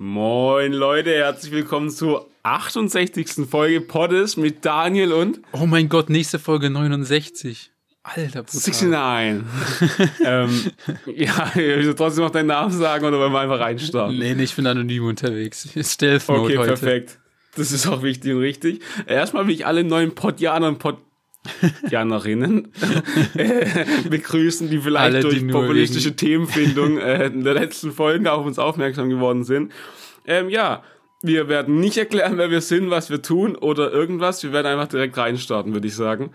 Moin 0.00 0.72
Leute, 0.72 1.10
herzlich 1.10 1.50
willkommen 1.50 1.90
zur 1.90 2.28
68. 2.44 3.48
Folge 3.50 3.80
Poddes 3.80 4.36
mit 4.36 4.64
Daniel 4.64 5.12
und 5.12 5.40
Oh 5.50 5.66
mein 5.66 5.88
Gott, 5.88 6.08
nächste 6.08 6.38
Folge 6.38 6.70
69. 6.70 7.72
Alter, 8.04 8.44
brutal. 8.44 8.88
69. 8.88 10.20
ähm, 10.24 10.70
ja, 11.16 11.48
ich 11.48 11.56
will 11.56 11.94
trotzdem 11.96 12.22
noch 12.22 12.30
deinen 12.30 12.46
Namen 12.46 12.70
sagen 12.70 13.06
oder 13.06 13.18
wollen 13.18 13.32
wir 13.32 13.40
einfach 13.40 13.58
reinstarten? 13.58 14.16
Nee, 14.16 14.36
nee, 14.36 14.44
ich 14.44 14.54
bin 14.54 14.68
anonym 14.68 15.04
unterwegs. 15.04 15.68
Stealth 15.82 16.28
Mode 16.28 16.42
Okay, 16.42 16.58
heute. 16.58 16.68
perfekt. 16.74 17.18
Das 17.56 17.72
ist 17.72 17.88
auch 17.88 18.04
wichtig 18.04 18.34
und 18.34 18.38
richtig. 18.38 18.80
Erstmal 19.04 19.48
will 19.48 19.54
ich 19.54 19.66
alle 19.66 19.82
neuen 19.82 20.14
Podjaner 20.14 20.68
und 20.68 20.78
Podjanerinnen 20.78 21.07
äh, 23.34 23.84
begrüßen, 24.08 24.68
die 24.68 24.78
vielleicht 24.78 25.14
Alle, 25.14 25.20
die 25.20 25.28
durch 25.28 25.42
nur 25.42 25.62
populistische 25.62 26.14
Themenfindung 26.14 26.98
äh, 26.98 27.26
in 27.26 27.44
der 27.44 27.54
letzten 27.54 27.92
Folge 27.92 28.30
auf 28.30 28.44
uns 28.44 28.58
aufmerksam 28.58 29.08
geworden 29.08 29.44
sind. 29.44 29.72
Ähm, 30.26 30.50
ja, 30.50 30.82
wir 31.22 31.48
werden 31.48 31.80
nicht 31.80 31.96
erklären, 31.96 32.38
wer 32.38 32.50
wir 32.50 32.60
sind, 32.60 32.90
was 32.90 33.10
wir 33.10 33.22
tun 33.22 33.56
oder 33.56 33.92
irgendwas. 33.92 34.42
Wir 34.42 34.52
werden 34.52 34.66
einfach 34.66 34.88
direkt 34.88 35.16
reinstarten, 35.16 35.72
würde 35.72 35.88
ich 35.88 35.94
sagen. 35.94 36.32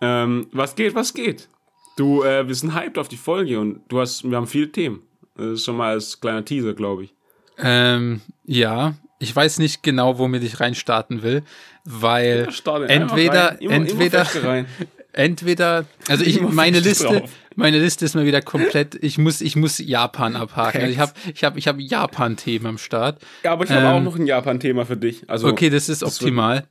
Ähm, 0.00 0.48
was 0.52 0.74
geht, 0.74 0.94
was 0.94 1.14
geht? 1.14 1.48
Du, 1.96 2.22
äh, 2.22 2.46
wir 2.46 2.54
sind 2.54 2.74
hyped 2.74 2.98
auf 2.98 3.08
die 3.08 3.16
Folge 3.16 3.58
und 3.58 3.80
du 3.88 4.00
hast, 4.00 4.28
wir 4.28 4.36
haben 4.36 4.46
viele 4.46 4.70
Themen. 4.70 5.02
Das 5.36 5.46
ist 5.46 5.64
schon 5.64 5.76
mal 5.76 5.90
als 5.90 6.20
kleiner 6.20 6.44
Teaser, 6.44 6.74
glaube 6.74 7.04
ich. 7.04 7.14
Ähm, 7.58 8.20
ja, 8.44 8.94
ich 9.18 9.34
weiß 9.34 9.58
nicht 9.58 9.82
genau, 9.82 10.18
womit 10.18 10.44
ich 10.44 10.60
reinstarten 10.60 11.22
will, 11.22 11.42
weil 11.88 12.48
entweder. 12.88 13.60
Immer- 13.60 13.74
immer 13.74 13.74
entweder, 13.74 14.26
rein. 14.44 14.66
entweder, 15.12 15.84
also 16.08 16.24
ich, 16.24 16.38
Immer 16.38 16.50
meine 16.52 16.80
Liste, 16.80 17.04
drauf. 17.06 17.30
meine 17.56 17.78
Liste 17.78 18.04
ist 18.04 18.14
mal 18.14 18.24
wieder 18.26 18.40
komplett, 18.42 18.94
ich 19.02 19.18
muss, 19.18 19.40
ich 19.40 19.56
muss 19.56 19.78
Japan 19.78 20.36
abhaken. 20.36 20.80
Also 20.82 20.92
ich 20.92 20.98
habe, 20.98 21.12
ich 21.34 21.42
habe, 21.44 21.58
ich 21.58 21.66
habe 21.66 21.82
Japan-Themen 21.82 22.66
am 22.66 22.78
Start. 22.78 23.20
Ja, 23.42 23.52
aber 23.52 23.64
ich 23.64 23.70
habe 23.70 23.80
Ähm, 23.86 23.92
auch 23.94 24.02
noch 24.02 24.16
ein 24.16 24.26
Japan-Thema 24.26 24.84
für 24.86 24.96
dich. 24.96 25.28
Also 25.28 25.48
Okay, 25.48 25.70
das 25.70 25.88
ist 25.88 26.02
wird 26.02 26.12
optimal. 26.12 26.64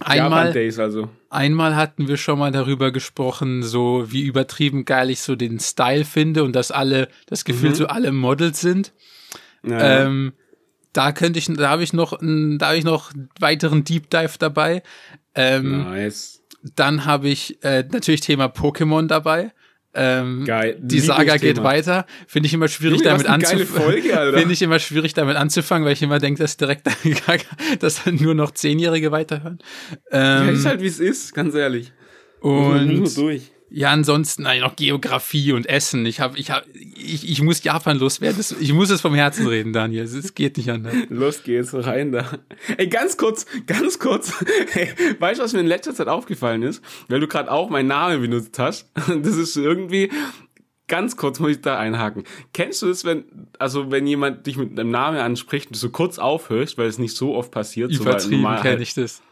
Einmal, 0.00 0.56
also. 0.78 1.08
Einmal 1.28 1.76
hatten 1.76 2.08
wir 2.08 2.16
schon 2.16 2.38
mal 2.38 2.50
darüber 2.50 2.90
gesprochen, 2.92 3.62
so 3.62 4.06
wie 4.10 4.22
übertrieben 4.22 4.84
geil 4.84 5.10
ich 5.10 5.20
so 5.20 5.36
den 5.36 5.60
Style 5.60 6.04
finde 6.04 6.42
und 6.44 6.56
dass 6.56 6.70
alle, 6.70 7.08
das 7.26 7.44
Gefühl, 7.44 7.70
Mhm. 7.70 7.74
so 7.74 7.86
alle 7.86 8.10
Models 8.10 8.60
sind. 8.60 8.92
Ja, 9.64 10.02
Ähm, 10.06 10.32
da 10.92 11.12
könnte 11.12 11.38
ich, 11.38 11.46
da 11.46 11.68
habe 11.70 11.82
ich 11.82 11.92
noch, 11.92 12.12
einen- 12.12 12.58
da 12.58 12.68
habe 12.68 12.76
ich 12.78 12.84
noch 12.84 13.12
einen 13.12 13.28
weiteren 13.40 13.84
Deep 13.84 14.10
Dive 14.10 14.34
dabei. 14.38 14.82
Ähm, 15.34 15.84
nice. 15.84 16.42
Dann 16.76 17.04
habe 17.06 17.28
ich 17.28 17.62
äh, 17.64 17.84
natürlich 17.90 18.20
Thema 18.20 18.46
Pokémon 18.46 19.06
dabei. 19.06 19.52
Ähm, 19.94 20.44
Geil. 20.46 20.78
die 20.80 21.00
Saga 21.00 21.36
geht 21.36 21.62
weiter. 21.62 22.06
Finde 22.26 22.46
ich 22.46 22.54
immer 22.54 22.68
schwierig, 22.68 23.00
Junge, 23.00 23.10
damit 23.10 23.26
anzufangen. 23.26 24.02
Finde 24.34 24.52
ich 24.52 24.62
immer 24.62 24.78
schwierig, 24.78 25.12
damit 25.12 25.36
anzufangen, 25.36 25.84
weil 25.84 25.92
ich 25.92 26.02
immer 26.02 26.18
denke, 26.18 26.40
dass 26.40 26.56
direkt, 26.56 26.88
dass 27.80 28.06
nur 28.06 28.34
noch 28.34 28.52
Zehnjährige 28.52 29.12
weiterhören. 29.12 29.58
Ja, 30.10 30.42
Ähm, 30.48 30.54
ist 30.54 30.64
halt 30.64 30.80
wie 30.80 30.86
es 30.86 30.98
ist, 30.98 31.34
ganz 31.34 31.54
ehrlich. 31.54 31.92
Und 32.40 32.86
nur 32.86 33.08
durch. 33.10 33.50
Ja, 33.74 33.90
ansonsten 33.90 34.42
nein, 34.42 34.60
noch 34.60 34.76
Geografie 34.76 35.52
und 35.52 35.66
Essen. 35.66 36.04
Ich 36.04 36.20
habe, 36.20 36.38
ich 36.38 36.50
habe, 36.50 36.66
ich, 36.94 37.28
ich 37.28 37.40
muss 37.42 37.64
Japan 37.64 37.98
loswerden. 37.98 38.36
Das, 38.36 38.52
ich 38.52 38.72
muss 38.74 38.90
es 38.90 39.00
vom 39.00 39.14
Herzen 39.14 39.46
reden, 39.46 39.72
Daniel. 39.72 40.04
Es- 40.04 40.34
geht 40.34 40.58
nicht 40.58 40.68
anders. 40.70 40.94
Los 41.08 41.42
geht's, 41.42 41.72
rein 41.74 42.12
da. 42.12 42.26
Ey, 42.76 42.88
ganz 42.88 43.16
kurz, 43.16 43.46
ganz 43.66 43.98
kurz. 43.98 44.32
Hey, 44.72 44.88
weißt 45.18 45.40
du, 45.40 45.44
was 45.44 45.52
mir 45.54 45.60
in 45.60 45.66
letzter 45.66 45.94
Zeit 45.94 46.08
aufgefallen 46.08 46.62
ist? 46.62 46.82
Weil 47.08 47.20
du 47.20 47.28
gerade 47.28 47.50
auch 47.50 47.70
meinen 47.70 47.88
Namen 47.88 48.20
benutzt 48.20 48.58
hast. 48.58 48.90
Das 49.08 49.36
ist 49.36 49.56
irgendwie, 49.56 50.10
ganz 50.88 51.16
kurz 51.16 51.40
muss 51.40 51.52
ich 51.52 51.60
da 51.62 51.78
einhaken. 51.78 52.24
Kennst 52.52 52.82
du 52.82 52.86
das, 52.88 53.04
wenn, 53.06 53.24
also 53.58 53.90
wenn 53.90 54.06
jemand 54.06 54.46
dich 54.46 54.56
mit 54.58 54.78
einem 54.78 54.90
Namen 54.90 55.18
anspricht 55.18 55.68
und 55.68 55.76
du 55.76 55.78
so 55.80 55.88
kurz 55.90 56.18
aufhörst, 56.18 56.76
weil 56.76 56.88
es 56.88 56.98
nicht 56.98 57.16
so 57.16 57.34
oft 57.34 57.50
passiert, 57.50 57.92
so 57.92 58.02
Übertrieben 58.02 58.42
normal 58.42 58.58
kenne 58.60 58.70
halt- 58.74 58.82
ich 58.82 58.94
das. 58.94 59.22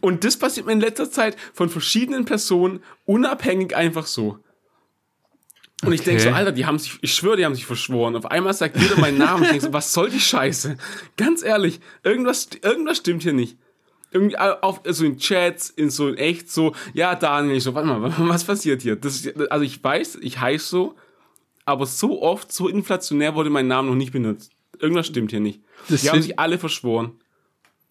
Und 0.00 0.24
das 0.24 0.36
passiert 0.36 0.66
mir 0.66 0.72
in 0.72 0.80
letzter 0.80 1.10
Zeit 1.10 1.36
von 1.52 1.68
verschiedenen 1.68 2.24
Personen 2.24 2.82
unabhängig 3.04 3.76
einfach 3.76 4.06
so. 4.06 4.38
Und 5.84 5.92
ich 5.92 6.02
denke 6.02 6.22
so, 6.22 6.28
Okay. 6.28 6.38
Alter, 6.38 6.52
die 6.52 6.64
haben 6.64 6.78
sich, 6.78 6.98
ich 7.00 7.12
schwöre, 7.12 7.36
die 7.36 7.44
haben 7.44 7.54
sich 7.54 7.66
verschworen. 7.66 8.14
Auf 8.14 8.26
einmal 8.26 8.54
sagt 8.54 8.76
jeder 8.78 8.98
meinen 8.98 9.18
Namen. 9.18 9.42
Ich 9.44 9.50
denke 9.50 9.66
so, 9.66 9.72
was 9.72 9.92
soll 9.92 10.10
die 10.10 10.20
Scheiße? 10.20 10.76
Ganz 11.16 11.42
ehrlich, 11.42 11.80
irgendwas, 12.04 12.48
irgendwas 12.62 12.98
stimmt 12.98 13.22
hier 13.22 13.32
nicht. 13.32 13.56
Irgendwie 14.12 14.36
auf 14.36 14.82
so 14.84 15.04
in 15.04 15.16
Chats, 15.18 15.70
in 15.70 15.90
so 15.90 16.08
in 16.08 16.18
echt 16.18 16.50
so, 16.50 16.74
ja, 16.92 17.14
Daniel, 17.14 17.56
ich 17.56 17.64
so, 17.64 17.74
warte 17.74 17.88
mal, 17.88 18.12
was 18.28 18.44
passiert 18.44 18.82
hier? 18.82 18.94
Das 18.94 19.26
also 19.50 19.64
ich 19.64 19.82
weiß, 19.82 20.18
ich 20.20 20.38
heiße 20.38 20.68
so, 20.68 20.94
aber 21.64 21.86
so 21.86 22.22
oft, 22.22 22.52
so 22.52 22.68
inflationär 22.68 23.34
wurde 23.34 23.50
mein 23.50 23.66
Name 23.66 23.88
noch 23.88 23.94
nicht 23.94 24.12
benutzt. 24.12 24.52
Irgendwas 24.78 25.06
stimmt 25.06 25.30
hier 25.30 25.40
nicht. 25.40 25.62
Das 25.88 26.02
die 26.02 26.10
haben 26.10 26.22
sich 26.22 26.38
alle 26.38 26.58
verschworen. 26.58 27.12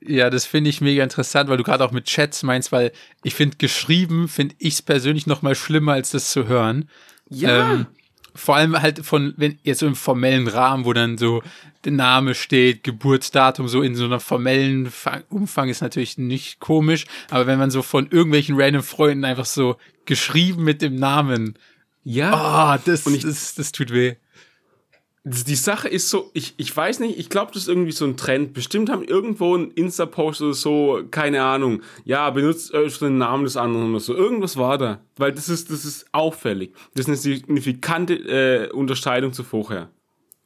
Ja, 0.03 0.29
das 0.29 0.45
finde 0.45 0.69
ich 0.69 0.81
mega 0.81 1.03
interessant, 1.03 1.49
weil 1.49 1.57
du 1.57 1.63
gerade 1.63 1.83
auch 1.85 1.91
mit 1.91 2.05
Chats 2.05 2.41
meinst, 2.43 2.71
weil 2.71 2.91
ich 3.23 3.35
finde, 3.35 3.57
geschrieben 3.57 4.27
finde 4.27 4.55
ich 4.57 4.75
es 4.75 4.81
persönlich 4.81 5.27
noch 5.27 5.41
mal 5.43 5.53
schlimmer, 5.55 5.93
als 5.93 6.11
das 6.11 6.31
zu 6.31 6.47
hören. 6.47 6.89
Ja. 7.29 7.73
Ähm, 7.73 7.85
vor 8.33 8.55
allem 8.55 8.81
halt 8.81 9.05
von, 9.05 9.33
wenn 9.37 9.59
jetzt 9.63 9.79
so 9.79 9.87
im 9.87 9.95
formellen 9.95 10.47
Rahmen, 10.47 10.85
wo 10.85 10.93
dann 10.93 11.17
so 11.17 11.43
der 11.83 11.91
Name 11.91 12.33
steht, 12.33 12.83
Geburtsdatum, 12.83 13.67
so 13.67 13.81
in 13.81 13.95
so 13.95 14.05
einer 14.05 14.19
formellen 14.19 14.89
Fa- 14.89 15.21
Umfang 15.29 15.69
ist 15.69 15.81
natürlich 15.81 16.17
nicht 16.17 16.59
komisch, 16.59 17.05
aber 17.29 17.45
wenn 17.45 17.59
man 17.59 17.71
so 17.71 17.81
von 17.81 18.07
irgendwelchen 18.09 18.55
random 18.59 18.83
Freunden 18.83 19.25
einfach 19.25 19.45
so 19.45 19.75
geschrieben 20.05 20.63
mit 20.63 20.81
dem 20.81 20.95
Namen, 20.95 21.57
ja. 22.03 22.33
ah, 22.33 22.77
das, 22.83 23.05
ich- 23.05 23.23
das, 23.23 23.53
das 23.55 23.71
tut 23.71 23.91
weh. 23.91 24.15
Die 25.23 25.55
Sache 25.55 25.87
ist 25.87 26.09
so, 26.09 26.31
ich, 26.33 26.55
ich 26.57 26.75
weiß 26.75 26.99
nicht, 26.99 27.19
ich 27.19 27.29
glaube, 27.29 27.51
das 27.53 27.63
ist 27.63 27.67
irgendwie 27.67 27.91
so 27.91 28.05
ein 28.05 28.17
Trend. 28.17 28.53
Bestimmt 28.53 28.89
haben 28.89 29.03
irgendwo 29.03 29.55
ein 29.55 29.69
Insta-Post 29.69 30.41
oder 30.41 30.53
so, 30.55 31.03
keine 31.11 31.43
Ahnung, 31.43 31.83
ja, 32.05 32.27
benutzt 32.31 32.73
öfter 32.73 33.05
den 33.05 33.19
Namen 33.19 33.43
des 33.43 33.55
anderen 33.55 33.91
oder 33.91 33.99
so. 33.99 34.15
Irgendwas 34.15 34.57
war 34.57 34.79
da. 34.79 35.01
Weil 35.17 35.31
das 35.31 35.47
ist, 35.47 35.69
das 35.69 35.85
ist 35.85 36.07
auffällig. 36.11 36.73
Das 36.95 37.01
ist 37.01 37.07
eine 37.07 37.17
signifikante 37.17 38.13
äh, 38.15 38.71
Unterscheidung 38.71 39.31
zu 39.31 39.43
vorher. 39.43 39.91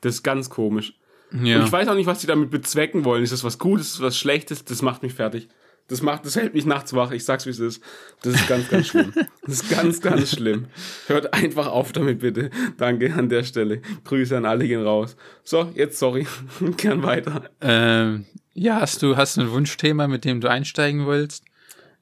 Das 0.01 0.15
ist 0.15 0.23
ganz 0.23 0.49
komisch. 0.49 0.93
Ja. 1.31 1.57
Und 1.59 1.65
ich 1.65 1.71
weiß 1.71 1.87
auch 1.87 1.95
nicht, 1.95 2.05
was 2.05 2.19
die 2.19 2.27
damit 2.27 2.51
bezwecken 2.51 3.05
wollen. 3.05 3.23
Ist 3.23 3.33
das 3.33 3.43
was 3.43 3.57
Gutes, 3.59 3.87
ist 3.87 3.95
das 3.95 4.01
was 4.01 4.17
Schlechtes? 4.17 4.65
Das 4.65 4.81
macht 4.81 5.03
mich 5.03 5.13
fertig. 5.13 5.47
Das 5.87 6.01
macht, 6.01 6.25
das 6.25 6.35
hält 6.35 6.55
mich 6.55 6.65
nachts 6.65 6.93
wach. 6.93 7.11
Ich 7.11 7.25
sag's, 7.25 7.45
wie 7.45 7.51
es 7.51 7.59
ist. 7.59 7.83
Das 8.23 8.33
ist 8.33 8.47
ganz, 8.47 8.69
ganz 8.69 8.87
schlimm. 8.87 9.13
Das 9.43 9.61
ist 9.61 9.69
ganz, 9.69 10.01
ganz 10.01 10.31
schlimm. 10.31 10.65
Hört 11.05 11.33
einfach 11.35 11.67
auf 11.67 11.91
damit, 11.91 12.19
bitte. 12.19 12.49
Danke 12.77 13.13
an 13.13 13.29
der 13.29 13.43
Stelle. 13.43 13.81
Grüße 14.03 14.35
an 14.35 14.45
alle 14.45 14.67
gehen 14.67 14.81
raus. 14.81 15.15
So, 15.43 15.71
jetzt 15.75 15.99
sorry. 15.99 16.25
Gern 16.77 17.03
weiter. 17.03 17.51
Ähm, 17.61 18.25
ja, 18.55 18.81
hast 18.81 19.03
du, 19.03 19.15
hast 19.15 19.37
du 19.37 19.41
ein 19.41 19.51
Wunschthema, 19.51 20.07
mit 20.07 20.25
dem 20.25 20.41
du 20.41 20.49
einsteigen 20.49 21.05
willst? 21.05 21.45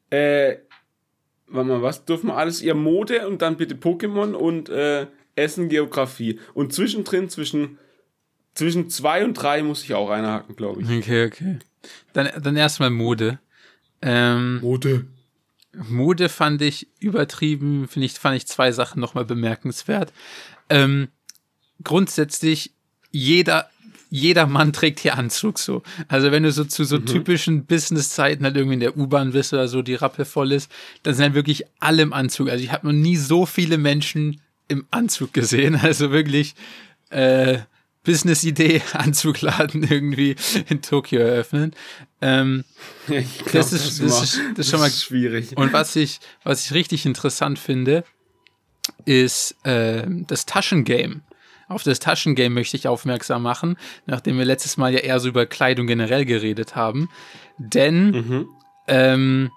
Äh, 0.09 0.59
warte 1.47 1.69
mal, 1.69 1.81
was 1.81 2.05
dürfen 2.05 2.27
wir 2.27 2.37
alles? 2.37 2.61
Ihr 2.61 2.75
Mode 2.75 3.27
und 3.27 3.41
dann 3.41 3.57
bitte 3.57 3.75
Pokémon 3.75 4.31
und 4.31 4.69
äh, 4.69 5.07
Essen, 5.35 5.67
Geografie. 5.67 6.39
Und 6.53 6.71
zwischendrin, 6.71 7.27
zwischen, 7.27 7.79
zwischen 8.53 8.89
zwei 8.89 9.25
und 9.25 9.33
drei 9.33 9.61
muss 9.61 9.83
ich 9.83 9.93
auch 9.93 10.09
einhaken, 10.09 10.55
glaube 10.55 10.83
ich. 10.83 10.89
Okay, 10.89 11.25
okay. 11.25 11.59
Dann, 12.13 12.29
dann 12.41 12.55
erstmal 12.55 12.89
Mode. 12.89 13.39
Ähm, 14.03 14.59
Mode. 14.61 15.05
Mode 15.89 16.29
fand 16.29 16.61
ich 16.61 16.87
übertrieben, 16.99 17.87
finde 17.87 18.05
ich, 18.05 18.13
fand 18.13 18.35
ich 18.35 18.45
zwei 18.45 18.71
Sachen 18.71 18.99
nochmal 18.99 19.25
bemerkenswert. 19.25 20.13
Ähm, 20.69 21.07
grundsätzlich, 21.83 22.73
jeder, 23.11 23.69
jeder 24.09 24.45
Mann 24.45 24.73
trägt 24.73 24.99
hier 24.99 25.17
Anzug 25.17 25.57
so. 25.57 25.81
Also 26.07 26.31
wenn 26.31 26.43
du 26.43 26.51
so 26.51 26.65
zu 26.65 26.83
so 26.83 26.99
typischen 26.99 27.65
Businesszeiten 27.65 28.45
halt 28.45 28.55
irgendwie 28.55 28.75
in 28.75 28.79
der 28.79 28.97
U-Bahn 28.97 29.31
bist 29.31 29.53
oder 29.53 29.67
so, 29.67 29.81
die 29.81 29.95
Rappe 29.95 30.25
voll 30.25 30.51
ist, 30.51 30.71
dann 31.01 31.15
sind 31.15 31.23
halt 31.23 31.33
wirklich 31.33 31.63
alle 31.79 32.03
im 32.03 32.13
Anzug. 32.13 32.49
Also 32.49 32.63
ich 32.63 32.71
habe 32.71 32.85
noch 32.85 32.93
nie 32.93 33.17
so 33.17 33.47
viele 33.47 33.79
Menschen 33.79 34.39
im 34.67 34.85
Anzug 34.91 35.33
gesehen. 35.33 35.75
Also 35.81 36.11
wirklich 36.11 36.53
äh, 37.09 37.59
Business-Idee, 38.03 38.81
Anzugladen 38.93 39.83
irgendwie 39.83 40.35
in 40.69 40.81
Tokio 40.81 41.19
eröffnen. 41.21 41.73
Ähm, 42.21 42.63
Ich 43.07 43.39
glaub, 43.39 43.51
Das 43.53 43.73
ist- 43.73 44.01
das 44.01 44.21
ist- 44.23 44.39
das 44.55 44.65
ist 44.65 44.71
schon 44.71 44.79
mal- 44.79 44.89
schwierig. 44.91 45.55
und 45.57 45.73
was 45.73 45.95
ich, 45.95 46.19
was 46.43 46.65
ich 46.65 46.73
richtig 46.73 47.05
interessant 47.05 47.59
finde, 47.59 48.03
ist 49.05 49.55
äh, 49.65 50.03
das 50.07 50.45
Taschengame. 50.45 51.21
Auf 51.69 51.83
das 51.83 51.99
Taschengame 51.99 52.49
möchte 52.49 52.75
ich 52.77 52.87
aufmerksam 52.87 53.41
machen, 53.41 53.77
nachdem 54.05 54.37
wir 54.37 54.45
letztes 54.45 54.75
Mal 54.77 54.93
ja 54.93 54.99
eher 54.99 55.19
so 55.19 55.29
über 55.29 55.45
Kleidung 55.45 55.87
generell 55.87 56.25
geredet 56.25 56.75
haben. 56.75 57.09
Denn 57.57 58.11
Mhm. 58.11 58.47
ähm, 58.87 59.51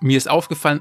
mir 0.00 0.16
ist 0.18 0.28
aufgefallen, 0.28 0.80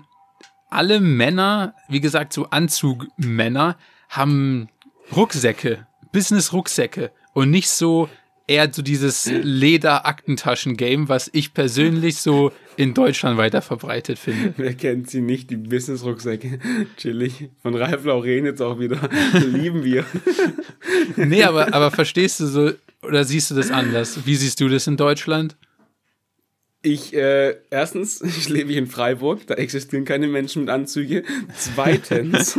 alle 0.71 1.00
Männer, 1.00 1.75
wie 1.89 2.01
gesagt, 2.01 2.33
so 2.33 2.47
Anzugmänner, 2.50 3.77
haben 4.09 4.69
Rucksäcke, 5.15 5.85
Business-Rucksäcke 6.11 7.11
und 7.33 7.49
nicht 7.49 7.69
so 7.69 8.09
eher 8.47 8.71
so 8.71 8.81
dieses 8.81 9.27
Leder-Aktentaschen-Game, 9.27 11.07
was 11.09 11.29
ich 11.33 11.53
persönlich 11.53 12.17
so 12.17 12.51
in 12.75 12.93
Deutschland 12.93 13.37
weiter 13.37 13.61
verbreitet 13.61 14.19
finde. 14.19 14.53
Wer 14.57 14.73
kennt 14.73 15.09
sie 15.09 15.21
nicht, 15.21 15.49
die 15.49 15.57
Business-Rucksäcke? 15.57 16.59
Chillig. 16.97 17.49
Von 17.61 17.75
Ralf 17.75 18.03
Lauren 18.03 18.45
jetzt 18.45 18.61
auch 18.61 18.79
wieder. 18.79 19.09
Lieben 19.45 19.83
wir. 19.83 20.05
nee, 21.15 21.43
aber, 21.43 21.73
aber 21.73 21.91
verstehst 21.91 22.39
du 22.41 22.47
so, 22.47 22.71
oder 23.03 23.23
siehst 23.23 23.51
du 23.51 23.55
das 23.55 23.71
anders? 23.71 24.25
Wie 24.25 24.35
siehst 24.35 24.59
du 24.59 24.67
das 24.67 24.87
in 24.87 24.97
Deutschland? 24.97 25.55
Ich, 26.83 27.13
äh, 27.13 27.57
erstens, 27.69 28.21
ich 28.37 28.49
lebe 28.49 28.71
hier 28.71 28.79
in 28.79 28.87
Freiburg, 28.87 29.45
da 29.47 29.53
existieren 29.55 30.05
keine 30.05 30.27
Menschen 30.27 30.63
mit 30.63 30.71
Anzüge. 30.71 31.23
Zweitens, 31.55 32.57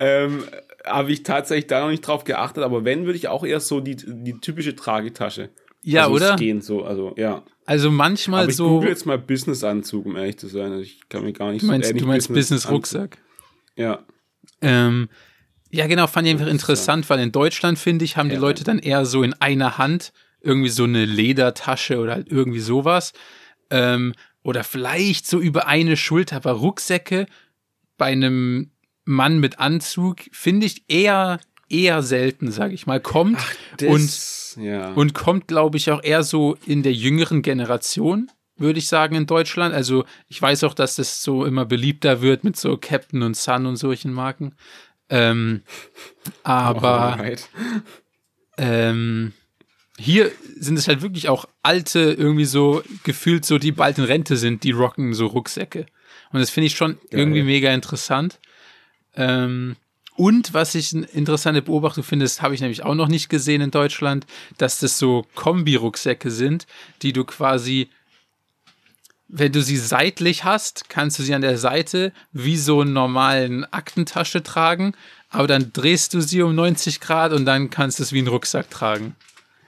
ähm, 0.00 0.44
habe 0.86 1.12
ich 1.12 1.22
tatsächlich 1.22 1.66
da 1.66 1.80
noch 1.80 1.90
nicht 1.90 2.06
drauf 2.06 2.24
geachtet, 2.24 2.64
aber 2.64 2.84
wenn, 2.84 3.04
würde 3.06 3.16
ich 3.16 3.28
auch 3.28 3.44
eher 3.44 3.60
so 3.60 3.80
die, 3.80 3.96
die 3.96 4.38
typische 4.40 4.74
Tragetasche. 4.74 5.50
Ja, 5.82 6.02
also 6.04 6.14
oder? 6.14 6.36
Gehen, 6.36 6.60
so, 6.60 6.84
also, 6.84 7.14
ja. 7.16 7.42
Also 7.66 7.90
manchmal 7.90 8.42
aber 8.42 8.50
ich 8.50 8.56
so. 8.56 8.68
google 8.68 8.90
jetzt 8.90 9.06
mal 9.06 9.18
Business-Anzug, 9.18 10.04
um 10.06 10.16
ehrlich 10.16 10.38
zu 10.38 10.48
sein. 10.48 10.72
Also 10.72 10.82
ich 10.82 11.08
kann 11.08 11.24
mir 11.24 11.32
gar 11.32 11.52
nicht 11.52 11.62
Du 11.62 11.66
meinst, 11.66 11.88
so, 11.88 11.96
du 11.96 12.06
meinst 12.06 12.28
Business- 12.28 12.64
Business-Rucksack? 12.64 13.18
Ja. 13.76 14.00
Ähm, 14.60 15.08
ja, 15.70 15.86
genau, 15.86 16.06
fand 16.06 16.26
ich 16.26 16.34
einfach 16.34 16.48
interessant, 16.48 17.08
weil 17.08 17.20
in 17.20 17.32
Deutschland, 17.32 17.78
finde 17.78 18.04
ich, 18.04 18.16
haben 18.16 18.28
die 18.28 18.34
Ja. 18.34 18.40
Leute 18.40 18.64
dann 18.64 18.78
eher 18.78 19.06
so 19.06 19.22
in 19.22 19.34
einer 19.34 19.78
Hand 19.78 20.12
irgendwie 20.40 20.68
so 20.68 20.84
eine 20.84 21.04
Ledertasche 21.04 21.98
oder 21.98 22.14
halt 22.14 22.28
irgendwie 22.30 22.60
sowas. 22.60 23.12
Ähm, 23.70 24.14
oder 24.42 24.64
vielleicht 24.64 25.26
so 25.26 25.38
über 25.38 25.66
eine 25.66 25.96
Schulter, 25.96 26.36
aber 26.36 26.52
Rucksäcke 26.52 27.26
bei 27.96 28.06
einem 28.06 28.70
Mann 29.04 29.38
mit 29.38 29.58
Anzug 29.58 30.20
finde 30.32 30.66
ich 30.66 30.84
eher, 30.88 31.40
eher 31.68 32.02
selten, 32.02 32.50
sage 32.50 32.74
ich 32.74 32.86
mal. 32.86 33.00
Kommt 33.00 33.38
und, 33.82 34.02
Das, 34.02 34.56
ja. 34.60 34.92
und 34.92 35.14
kommt, 35.14 35.48
glaube 35.48 35.78
ich, 35.78 35.90
auch 35.90 36.02
eher 36.02 36.22
so 36.22 36.56
in 36.66 36.82
der 36.82 36.92
jüngeren 36.92 37.42
Generation, 37.42 38.30
würde 38.56 38.78
ich 38.78 38.88
sagen, 38.88 39.14
in 39.14 39.26
Deutschland. 39.26 39.74
Also 39.74 40.04
ich 40.28 40.40
weiß 40.40 40.64
auch, 40.64 40.74
dass 40.74 40.96
das 40.96 41.22
so 41.22 41.44
immer 41.44 41.64
beliebter 41.64 42.20
wird 42.20 42.44
mit 42.44 42.56
so 42.56 42.76
Captain 42.76 43.22
und 43.22 43.36
Sun 43.36 43.66
und 43.66 43.76
solchen 43.76 44.12
Marken. 44.12 44.54
Ähm, 45.08 45.62
aber 46.42 47.18
ähm, 48.58 49.32
hier 49.98 50.30
sind 50.58 50.78
es 50.78 50.88
halt 50.88 51.02
wirklich 51.02 51.28
auch 51.28 51.46
alte, 51.62 52.00
irgendwie 52.00 52.44
so 52.44 52.82
gefühlt 53.04 53.44
so, 53.44 53.58
die 53.58 53.72
bald 53.72 53.98
in 53.98 54.04
Rente 54.04 54.36
sind, 54.36 54.64
die 54.64 54.70
rocken 54.70 55.14
so 55.14 55.26
Rucksäcke. 55.26 55.86
Und 56.32 56.40
das 56.40 56.50
finde 56.50 56.68
ich 56.68 56.76
schon 56.76 56.98
irgendwie 57.10 57.42
mega 57.42 57.72
interessant. 57.72 58.38
Ähm, 59.20 59.76
und 60.16 60.52
was 60.52 60.74
ich 60.74 60.94
eine 60.94 61.06
interessante 61.06 61.62
Beobachtung 61.62 62.04
finde, 62.04 62.24
das 62.24 62.42
habe 62.42 62.54
ich 62.54 62.60
nämlich 62.60 62.82
auch 62.84 62.94
noch 62.94 63.08
nicht 63.08 63.28
gesehen 63.28 63.60
in 63.60 63.70
Deutschland, 63.70 64.26
dass 64.58 64.80
das 64.80 64.98
so 64.98 65.26
Kombi-Rucksäcke 65.34 66.30
sind, 66.30 66.66
die 67.02 67.12
du 67.12 67.24
quasi, 67.24 67.88
wenn 69.28 69.52
du 69.52 69.62
sie 69.62 69.76
seitlich 69.76 70.44
hast, 70.44 70.88
kannst 70.88 71.18
du 71.18 71.22
sie 71.22 71.34
an 71.34 71.42
der 71.42 71.58
Seite 71.58 72.12
wie 72.32 72.56
so 72.56 72.80
einen 72.80 72.92
normalen 72.92 73.64
Aktentasche 73.72 74.42
tragen, 74.42 74.94
aber 75.28 75.46
dann 75.46 75.72
drehst 75.72 76.12
du 76.12 76.20
sie 76.20 76.42
um 76.42 76.54
90 76.54 77.00
Grad 77.00 77.32
und 77.32 77.44
dann 77.44 77.70
kannst 77.70 77.98
du 77.98 78.02
es 78.02 78.12
wie 78.12 78.18
einen 78.18 78.28
Rucksack 78.28 78.68
tragen. 78.70 79.16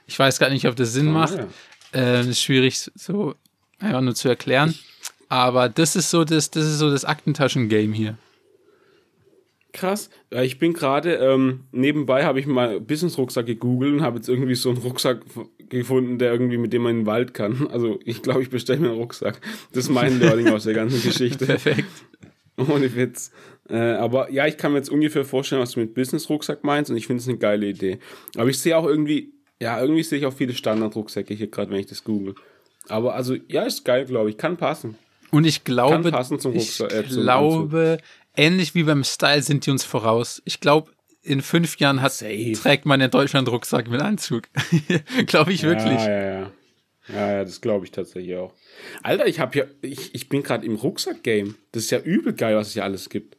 Ich 0.05 0.19
weiß 0.19 0.37
gar 0.37 0.49
nicht, 0.49 0.67
ob 0.67 0.75
das 0.75 0.93
Sinn 0.93 1.11
macht. 1.11 1.37
ja. 1.37 1.47
Ähm, 1.93 2.29
ist 2.29 2.41
schwierig 2.41 2.91
so 2.95 3.35
einfach 3.79 4.01
nur 4.01 4.15
zu 4.15 4.27
erklären. 4.27 4.75
Aber 5.29 5.69
das 5.69 5.95
ist 5.95 6.09
so 6.09 6.23
das, 6.25 6.51
das 6.51 6.65
ist 6.65 6.79
so 6.79 6.91
das 6.91 7.05
Aktentaschen-Game 7.05 7.93
hier. 7.93 8.17
Krass. 9.73 10.11
Ich 10.29 10.59
bin 10.59 10.73
gerade, 10.73 11.15
ähm, 11.15 11.61
nebenbei 11.71 12.25
habe 12.25 12.39
ich 12.39 12.45
mal 12.45 12.79
Business-Rucksack 12.79 13.47
gegoogelt 13.47 13.91
und 13.93 14.01
habe 14.01 14.17
jetzt 14.17 14.29
irgendwie 14.29 14.53
so 14.53 14.69
einen 14.69 14.77
Rucksack 14.77 15.21
gefunden, 15.69 16.19
der 16.19 16.31
irgendwie 16.31 16.59
mit 16.59 16.71
dem 16.73 16.83
man 16.83 16.91
in 16.91 16.97
den 17.01 17.05
Wald 17.07 17.33
kann. 17.33 17.67
Also 17.71 17.99
ich 18.05 18.21
glaube, 18.21 18.43
ich 18.43 18.51
bestelle 18.51 18.79
mir 18.79 18.89
einen 18.89 18.99
Rucksack. 18.99 19.41
Das 19.71 19.85
ist 19.85 19.89
mein 19.89 20.19
Learning 20.19 20.49
aus 20.49 20.65
der 20.65 20.75
ganzen 20.75 21.01
Geschichte. 21.03 21.47
Perfekt. 21.47 21.87
Ohne 22.55 22.95
Witz. 22.95 23.31
Äh, 23.67 23.77
aber 23.77 24.31
ja, 24.31 24.45
ich 24.45 24.57
kann 24.57 24.73
mir 24.73 24.77
jetzt 24.77 24.91
ungefähr 24.91 25.25
vorstellen, 25.25 25.61
was 25.61 25.71
du 25.71 25.79
mit 25.79 25.95
Business-Rucksack 25.95 26.63
meinst 26.63 26.91
und 26.91 26.97
ich 26.97 27.07
finde 27.07 27.21
es 27.21 27.27
eine 27.27 27.39
geile 27.39 27.65
Idee. 27.65 27.97
Aber 28.37 28.49
ich 28.49 28.59
sehe 28.59 28.77
auch 28.77 28.85
irgendwie, 28.85 29.33
ja, 29.59 29.81
irgendwie 29.81 30.03
sehe 30.03 30.19
ich 30.19 30.25
auch 30.27 30.33
viele 30.33 30.53
Standard-Rucksäcke 30.53 31.33
hier 31.33 31.47
gerade, 31.47 31.71
wenn 31.71 31.79
ich 31.79 31.87
das 31.87 32.03
google. 32.03 32.35
Aber 32.89 33.15
also, 33.15 33.35
ja, 33.47 33.63
ist 33.63 33.85
geil, 33.85 34.05
glaube 34.05 34.29
ich. 34.29 34.37
Kann 34.37 34.57
passen. 34.57 34.97
Und 35.31 35.45
ich 35.45 35.63
glaube, 35.63 36.03
Kann 36.03 36.11
passen 36.11 36.39
zum 36.39 36.53
ich 36.53 36.79
Rucksack, 36.79 36.93
äh, 36.93 37.01
glaube, 37.01 37.97
ähnlich 38.35 38.75
wie 38.75 38.83
beim 38.83 39.03
Style 39.03 39.41
sind 39.41 39.65
die 39.65 39.71
uns 39.71 39.83
voraus. 39.83 40.41
Ich 40.45 40.59
glaube, 40.59 40.91
in 41.21 41.41
fünf 41.41 41.77
Jahren 41.77 42.01
hat, 42.01 42.13
Safe. 42.13 42.51
trägt 42.53 42.85
man 42.85 42.99
in 43.01 43.09
Deutschland 43.09 43.49
Rucksack 43.49 43.89
mit 43.89 44.01
Anzug. 44.01 44.43
glaube 45.25 45.53
ich 45.53 45.63
wirklich. 45.63 45.99
Ja, 45.99 46.09
ja, 46.09 46.41
ja. 46.41 46.51
Ja, 47.09 47.31
ja, 47.33 47.43
das 47.43 47.59
glaube 47.59 47.85
ich 47.85 47.91
tatsächlich 47.91 48.35
auch. 48.37 48.53
Alter, 49.01 49.27
ich 49.27 49.39
habe 49.39 49.57
ja, 49.57 49.65
ich, 49.81 50.15
ich 50.15 50.29
bin 50.29 50.41
gerade 50.41 50.65
im 50.65 50.75
Rucksack-Game. 50.75 51.55
Das 51.73 51.83
ist 51.83 51.91
ja 51.91 51.99
übel 51.99 52.33
geil, 52.33 52.55
was 52.55 52.67
es 52.67 52.73
hier 52.73 52.83
alles 52.83 53.09
gibt. 53.09 53.35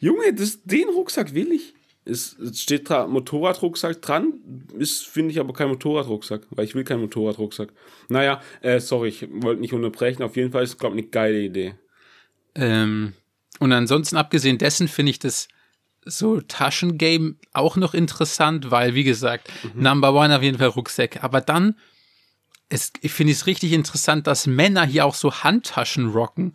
Junge, 0.00 0.32
das, 0.32 0.62
den 0.64 0.88
Rucksack 0.88 1.34
will 1.34 1.52
ich. 1.52 1.74
Es, 2.04 2.36
es 2.38 2.60
steht 2.60 2.90
da 2.90 3.06
Motorradrucksack 3.06 4.02
dran, 4.02 4.32
ist, 4.76 5.06
finde 5.06 5.30
ich, 5.30 5.38
aber 5.38 5.52
kein 5.52 5.68
Motorradrucksack, 5.68 6.42
weil 6.50 6.64
ich 6.64 6.74
will 6.74 6.82
keinen 6.82 7.02
Motorradrucksack. 7.02 7.72
Naja, 8.08 8.40
äh, 8.60 8.80
sorry, 8.80 9.10
ich 9.10 9.28
wollte 9.30 9.60
nicht 9.60 9.72
unterbrechen. 9.72 10.22
Auf 10.22 10.36
jeden 10.36 10.50
Fall 10.50 10.64
ist 10.64 10.70
es, 10.70 10.78
glaube 10.78 10.96
ich, 10.96 11.02
eine 11.02 11.10
geile 11.10 11.40
Idee. 11.40 11.74
Ähm, 12.56 13.12
und 13.62 13.72
ansonsten, 13.72 14.16
abgesehen 14.16 14.58
dessen, 14.58 14.88
finde 14.88 15.10
ich 15.10 15.18
das 15.18 15.48
so 16.04 16.40
Taschengame 16.40 17.36
auch 17.52 17.76
noch 17.76 17.94
interessant, 17.94 18.70
weil, 18.70 18.94
wie 18.94 19.04
gesagt, 19.04 19.48
Number 19.74 20.12
One 20.12 20.36
auf 20.36 20.42
jeden 20.42 20.58
Fall 20.58 20.68
Rucksäcke. 20.68 21.22
Aber 21.22 21.40
dann 21.40 21.76
es, 22.72 22.92
ich 23.02 23.12
finde 23.12 23.32
es 23.32 23.46
richtig 23.46 23.72
interessant, 23.72 24.26
dass 24.26 24.46
Männer 24.46 24.84
hier 24.86 25.04
auch 25.04 25.14
so 25.14 25.32
Handtaschen 25.32 26.08
rocken. 26.10 26.54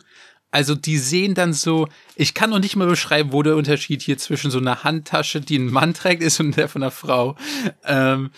Also 0.50 0.74
die 0.74 0.98
sehen 0.98 1.34
dann 1.34 1.52
so, 1.52 1.88
ich 2.16 2.34
kann 2.34 2.50
noch 2.50 2.58
nicht 2.58 2.74
mal 2.74 2.88
beschreiben, 2.88 3.32
wo 3.32 3.42
der 3.42 3.56
Unterschied 3.56 4.02
hier 4.02 4.18
zwischen 4.18 4.50
so 4.50 4.58
einer 4.58 4.82
Handtasche, 4.82 5.40
die 5.40 5.58
ein 5.58 5.70
Mann 5.70 5.94
trägt, 5.94 6.22
ist 6.22 6.40
und 6.40 6.56
der 6.56 6.68
von 6.68 6.82
einer 6.82 6.90
Frau. 6.90 7.36
Ähm, 7.84 8.30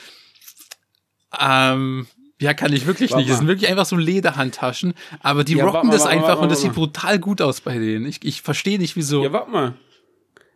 ähm, 1.39 2.07
ja, 2.41 2.55
kann 2.55 2.73
ich 2.73 2.87
wirklich 2.87 3.11
Warte 3.11 3.21
nicht. 3.21 3.31
Das 3.31 3.39
sind 3.39 3.47
mal. 3.47 3.53
wirklich 3.53 3.71
einfach 3.71 3.87
so 3.87 3.97
Lederhandtaschen, 3.97 4.95
aber 5.21 5.45
die 5.45 5.55
Ja, 5.55 5.67
rocken 5.67 5.89
mal, 5.89 5.93
das 5.93 6.05
mal, 6.05 6.11
einfach 6.11 6.41
und 6.41 6.51
das 6.51 6.61
mal. 6.61 6.69
sieht 6.69 6.75
brutal 6.75 7.19
gut 7.19 7.41
aus 7.41 7.61
bei 7.61 7.79
denen. 7.79 8.07
Ich, 8.07 8.21
ich 8.25 8.43
verstehe 8.43 8.79
nicht, 8.79 8.97
wieso. 8.97 9.23
Ja, 9.23 9.33
warte 9.33 9.51
mal. 9.51 9.75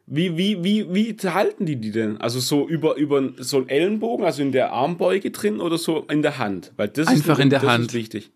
Wie, 0.07 0.37
wie, 0.37 0.63
wie, 0.63 0.93
wie 0.95 1.17
halten 1.29 1.65
die 1.65 1.77
die 1.77 1.91
denn? 1.91 2.21
Also 2.21 2.39
so 2.41 2.69
über, 2.69 2.97
über 2.97 3.23
so 3.39 3.57
einen 3.59 3.69
Ellenbogen, 3.71 4.25
also 4.27 4.43
in 4.43 4.53
der 4.53 4.73
Armbeuge 4.73 5.31
drin 5.31 5.61
oder 5.61 5.79
so 5.79 6.01
in 6.11 6.21
der 6.21 6.37
Hand? 6.39 6.73
Weil 6.77 6.89
das 6.89 7.07
Einfach 7.09 7.39
ist, 7.39 7.43
in 7.43 7.51
der 7.51 7.61
das 7.61 7.71
Hand. 7.71 7.87
ist 7.87 7.95
wichtig. 7.95 8.31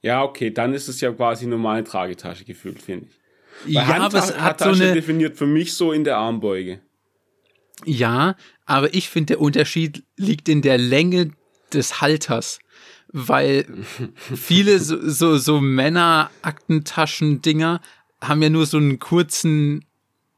Ja, 0.00 0.22
okay, 0.22 0.50
dann 0.50 0.72
ist 0.72 0.88
es 0.88 1.00
ja 1.00 1.12
quasi 1.12 1.46
normale 1.46 1.84
Tragetasche 1.84 2.44
gefühlt, 2.44 2.80
finde 2.82 3.06
ich. 3.66 3.74
ja, 3.74 3.86
Weil 3.88 4.00
aber 4.00 4.18
es 4.18 4.24
hat 4.38 4.58
so 4.60 4.64
Handtasche 4.66 4.84
eine, 4.84 4.94
definiert 4.94 5.36
für 5.36 5.46
mich 5.46 5.74
so 5.74 5.92
in 5.92 6.04
der 6.04 6.16
Armbeuge. 6.16 6.80
Ja, 7.84 8.36
aber 8.64 8.94
ich 8.94 9.08
finde, 9.08 9.34
der 9.34 9.40
Unterschied 9.40 10.04
liegt 10.16 10.48
in 10.48 10.62
der 10.62 10.78
Länge 10.78 11.30
des 11.72 12.00
Halters. 12.00 12.58
Weil 13.12 13.66
viele 14.34 14.78
so, 14.78 14.96
so, 15.08 15.36
so 15.36 15.60
Männer-Aktentaschen-Dinger 15.60 17.80
haben 18.20 18.42
ja 18.42 18.50
nur 18.50 18.66
so 18.66 18.78
einen 18.78 18.98
kurzen, 18.98 19.84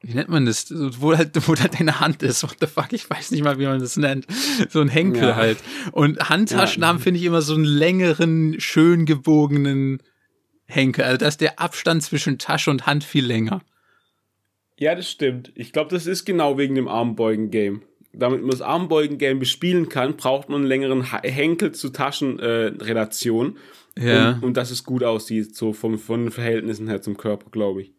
wie 0.00 0.14
nennt 0.14 0.28
man 0.28 0.46
das, 0.46 0.72
wo 1.00 1.16
halt, 1.16 1.30
wo 1.48 1.54
halt 1.56 1.78
deine 1.78 2.00
Hand 2.00 2.22
ist. 2.22 2.42
What 2.42 2.56
the 2.60 2.66
fuck, 2.66 2.92
ich 2.92 3.08
weiß 3.08 3.30
nicht 3.30 3.44
mal, 3.44 3.58
wie 3.58 3.66
man 3.66 3.80
das 3.80 3.96
nennt. 3.96 4.26
So 4.70 4.80
ein 4.80 4.88
Henkel 4.88 5.28
Ja. 5.28 5.36
halt. 5.36 5.58
Und 5.92 6.18
Handtaschen 6.28 6.82
Ja. 6.82 6.88
haben, 6.88 6.98
finde 6.98 7.20
ich, 7.20 7.26
immer 7.26 7.42
so 7.42 7.54
einen 7.54 7.64
längeren, 7.64 8.58
schön 8.60 9.06
gebogenen 9.06 10.02
Henkel. 10.66 11.04
Also 11.04 11.18
da 11.18 11.28
ist 11.28 11.40
der 11.40 11.60
Abstand 11.60 12.02
zwischen 12.02 12.38
Tasche 12.38 12.70
und 12.70 12.86
Hand 12.86 13.04
viel 13.04 13.24
länger. 13.26 13.62
Ja, 14.78 14.94
das 14.96 15.08
stimmt. 15.10 15.52
Ich 15.54 15.72
glaube, 15.72 15.90
das 15.90 16.06
ist 16.06 16.24
genau 16.24 16.58
wegen 16.58 16.74
dem 16.74 16.88
Armbeugen-Game. 16.88 17.82
Damit 18.16 18.40
man 18.42 18.50
das 18.50 18.62
Armbeugen-Game 18.62 19.38
bespielen 19.38 19.88
kann, 19.88 20.16
braucht 20.16 20.48
man 20.48 20.60
einen 20.62 20.66
längeren 20.68 21.12
Ha- 21.12 21.22
Henkel 21.22 21.72
zu 21.72 21.90
Taschen-Relation. 21.90 23.56
Ja. 23.98 24.32
Und, 24.32 24.42
und 24.44 24.56
dass 24.56 24.70
es 24.70 24.84
gut 24.84 25.04
aussieht, 25.04 25.54
so 25.54 25.72
vom, 25.72 25.98
von 25.98 26.24
den 26.24 26.30
Verhältnissen 26.32 26.88
her 26.88 27.00
zum 27.02 27.16
Körper, 27.16 27.50
glaube 27.50 27.82
ich. 27.82 27.92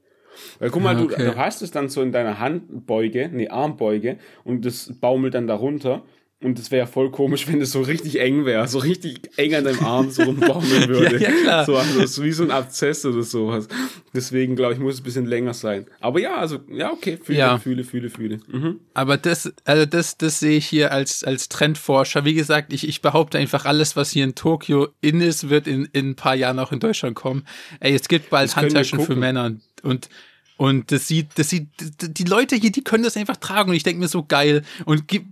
Weil 0.60 0.70
guck 0.70 0.84
mal, 0.84 0.96
Ah, 0.96 1.00
du, 1.00 1.06
okay. 1.06 1.24
du 1.26 1.36
hast 1.38 1.62
es 1.62 1.72
dann 1.72 1.88
so 1.88 2.02
in 2.02 2.12
deiner 2.12 2.40
Handbeuge, 2.40 3.30
nee, 3.32 3.48
Armbeuge, 3.48 4.18
und 4.44 4.66
das 4.66 4.92
baumelt 5.00 5.34
dann 5.34 5.48
darunter. 5.48 6.04
Und 6.44 6.60
das 6.60 6.70
wäre 6.70 6.86
voll 6.86 7.12
komisch, 7.12 7.48
wenn 7.48 7.62
das 7.62 7.72
so 7.72 7.82
richtig 7.82 8.20
eng 8.20 8.46
wäre, 8.46 8.68
so 8.68 8.78
richtig 8.80 9.30
eng 9.38 9.56
an 9.56 9.64
deinem 9.64 9.80
Arm 9.84 10.12
so 10.12 10.24
rumbaumeln 10.24 10.88
würde. 10.90 11.16
Ja, 11.20 11.30
ja, 11.30 11.42
klar. 11.42 11.66
So, 11.66 11.78
also 11.78 12.06
so 12.06 12.24
wie 12.24 12.32
so 12.34 12.44
ein 12.44 12.52
Abzess 12.52 13.06
oder 13.06 13.24
sowas. 13.24 13.70
Deswegen, 14.14 14.56
glaube 14.58 14.74
ich, 14.74 14.80
muss 14.80 14.96
es 14.96 15.00
ein 15.00 15.04
bisschen 15.06 15.26
länger 15.26 15.54
sein. 15.54 15.86
Aber 16.02 16.20
ja, 16.20 16.36
also, 16.36 16.60
ja, 16.70 16.92
okay, 16.92 17.18
fühle, 17.24 17.40
Ja. 17.40 17.58
fühle, 17.58 17.86
fühle, 17.86 18.10
fühle. 18.10 18.40
Mhm. 18.52 18.82
Aber 18.94 19.18
das, 19.18 19.54
also 19.64 19.86
das, 19.86 20.18
das 20.18 20.40
sehe 20.40 20.58
ich 20.58 20.68
hier 20.68 20.92
als, 20.92 21.24
als 21.24 21.48
Trendforscher. 21.48 22.26
Wie 22.26 22.34
gesagt, 22.34 22.74
ich, 22.74 22.88
ich 22.88 23.02
behaupte 23.02 23.38
einfach, 23.38 23.64
alles, 23.66 23.96
was 23.96 24.12
hier 24.12 24.26
in 24.26 24.36
Tokio 24.36 24.90
in 25.00 25.22
ist, 25.22 25.50
wird 25.50 25.68
in, 25.68 25.88
in 25.94 26.10
ein 26.12 26.16
paar 26.16 26.36
Jahren 26.36 26.60
auch 26.60 26.74
in 26.74 26.80
Deutschland 26.82 27.16
kommen. 27.16 27.46
Ey, 27.80 27.96
es 27.96 28.10
gibt 28.10 28.30
bald 28.30 28.50
Das 28.50 28.56
Handtaschen 28.58 29.00
für. 29.00 29.16
Männer 29.16 29.46
und, 29.46 29.62
und 29.84 30.10
Und 30.58 30.92
das 30.92 31.08
sieht, 31.08 31.28
das 31.36 31.50
sieht, 31.50 31.68
die 32.02 32.24
Leute 32.24 32.56
hier, 32.56 32.72
die 32.72 32.84
können 32.84 33.04
das 33.04 33.18
einfach 33.18 33.36
tragen. 33.36 33.72
Und 33.72 33.76
ich 33.76 33.84
denke 33.84 34.00
mir 34.00 34.08
so 34.08 34.24
geil. 34.24 34.64
Und 34.86 35.08
gib, 35.08 35.26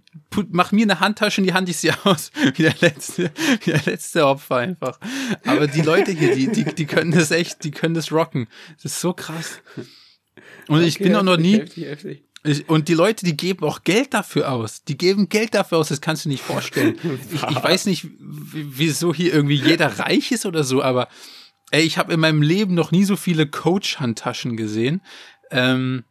mach 0.50 0.72
mir 0.72 0.84
eine 0.84 1.00
Handtasche 1.00 1.40
in 1.40 1.48
die 1.48 1.54
Hand, 1.54 1.70
ich 1.70 1.78
sehe 1.78 1.96
aus 2.06 2.32
wie 2.56 2.64
der 2.64 2.76
letzte, 2.82 3.32
wie 3.64 3.72
der 3.72 3.82
letzte 3.86 4.26
Opfer 4.28 4.58
einfach. 4.58 5.00
Aber 5.46 5.68
die 5.68 5.82
Leute 5.82 6.12
hier, 6.12 6.36
die, 6.36 6.48
die, 6.48 6.66
die 6.66 6.86
können 6.86 7.12
das 7.12 7.32
echt, 7.32 7.64
die 7.64 7.72
können 7.72 7.96
das 7.96 8.12
rocken. 8.12 8.48
Das 8.76 8.86
ist 8.86 9.02
so 9.02 9.14
krass. 9.14 9.62
Und 10.68 10.80
okay, 10.80 10.88
ich 10.88 11.00
bin 11.00 11.16
auch 11.16 11.24
noch 11.24 11.38
nie. 11.38 11.60
Heftig, 11.60 11.86
heftig. 11.86 12.24
Ich, 12.46 12.68
und 12.68 12.90
die 12.90 12.94
Leute, 12.94 13.26
die 13.26 13.38
geben 13.38 13.66
auch 13.66 13.84
Geld 13.84 14.14
dafür 14.14 14.52
aus. 14.52 14.84
Die 14.84 14.98
geben 14.98 15.30
Geld 15.30 15.54
dafür 15.54 15.78
aus, 15.78 15.88
das 15.88 16.02
kannst 16.02 16.26
du 16.26 16.30
nicht 16.30 16.44
vorstellen. 16.44 16.98
ich, 17.32 17.42
ich 17.42 17.42
weiß 17.64 17.86
nicht, 17.86 18.08
wieso 18.20 19.14
hier 19.14 19.34
irgendwie 19.34 19.56
jeder 19.56 20.00
reich 20.00 20.34
ist 20.34 20.46
oder 20.46 20.66
so, 20.66 20.84
aber 20.84 21.08
Ey, 21.74 21.82
ich 21.82 21.98
habe 21.98 22.14
in 22.14 22.20
meinem 22.20 22.44
Leben 22.44 22.76
noch 22.76 22.92
nie 22.92 23.04
so 23.04 23.16
viele 23.16 23.48
Coach-Handtaschen 23.48 24.56
gesehen. 24.58 25.02
Ähm, 25.50 26.04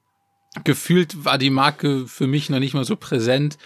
gefühlt 0.65 1.25
war 1.25 1.39
die 1.39 1.51
Marke 1.51 2.09
für 2.09 2.27
mich 2.27 2.51
noch 2.51 2.59
nicht 2.59 2.75
mal 2.75 2.85
so 2.85 2.97
präsent. 2.97 3.59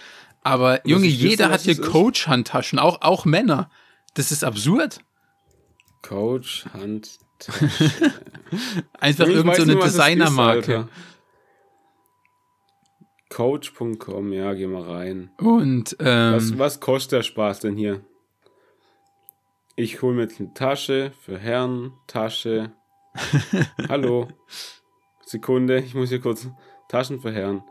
Aber 0.43 0.87
Junge, 0.87 1.07
jeder 1.07 1.49
hat 1.49 1.61
hier 1.61 1.81
Coach-Handtaschen, 1.81 2.77
auch, 2.77 3.01
auch 3.01 3.25
Männer. 3.25 3.71
Das 4.13 4.31
ist 4.31 4.43
absurd. 4.43 4.99
Coach-Handtaschen. 6.03 7.17
Einfach 8.99 9.25
irgendeine 9.25 9.73
so 9.73 9.81
Designermarke. 9.81 10.89
Coach.com, 13.31 14.33
ja, 14.33 14.53
geh 14.53 14.67
mal 14.67 14.83
rein. 14.83 15.31
Und 15.39 15.97
ähm, 15.99 16.35
was, 16.35 16.59
was 16.59 16.79
kostet 16.79 17.13
der 17.13 17.23
Spaß 17.23 17.61
denn 17.61 17.75
hier? 17.75 18.05
Ich 19.79 20.01
hole 20.01 20.15
mir 20.15 20.23
jetzt 20.23 20.39
eine 20.39 20.51
Tasche 20.55 21.11
für 21.21 21.37
Herren, 21.37 21.93
Tasche. 22.07 22.71
Hallo. 23.89 24.27
Sekunde, 25.23 25.77
ich 25.81 25.93
muss 25.93 26.09
hier 26.09 26.19
kurz 26.19 26.47
Taschen 26.89 27.19
für 27.19 27.31
Herren. 27.31 27.61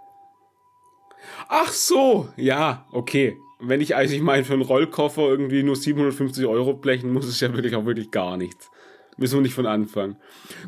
Ach 1.49 1.73
so, 1.73 2.29
ja, 2.37 2.87
okay. 2.93 3.37
Wenn 3.59 3.81
ich, 3.81 3.97
also 3.97 4.15
ich 4.15 4.23
meine, 4.23 4.45
für 4.45 4.53
einen 4.53 4.63
Rollkoffer 4.63 5.23
irgendwie 5.23 5.65
nur 5.65 5.75
750 5.75 6.47
Euro 6.47 6.75
blechen, 6.75 7.13
muss 7.13 7.27
es 7.27 7.41
ja 7.41 7.53
wirklich 7.53 7.75
auch 7.75 7.87
wirklich 7.87 8.13
gar 8.13 8.37
nichts. 8.37 8.71
Müssen 9.17 9.39
wir 9.39 9.43
nicht 9.43 9.55
von 9.55 9.67
Anfang. 9.67 10.17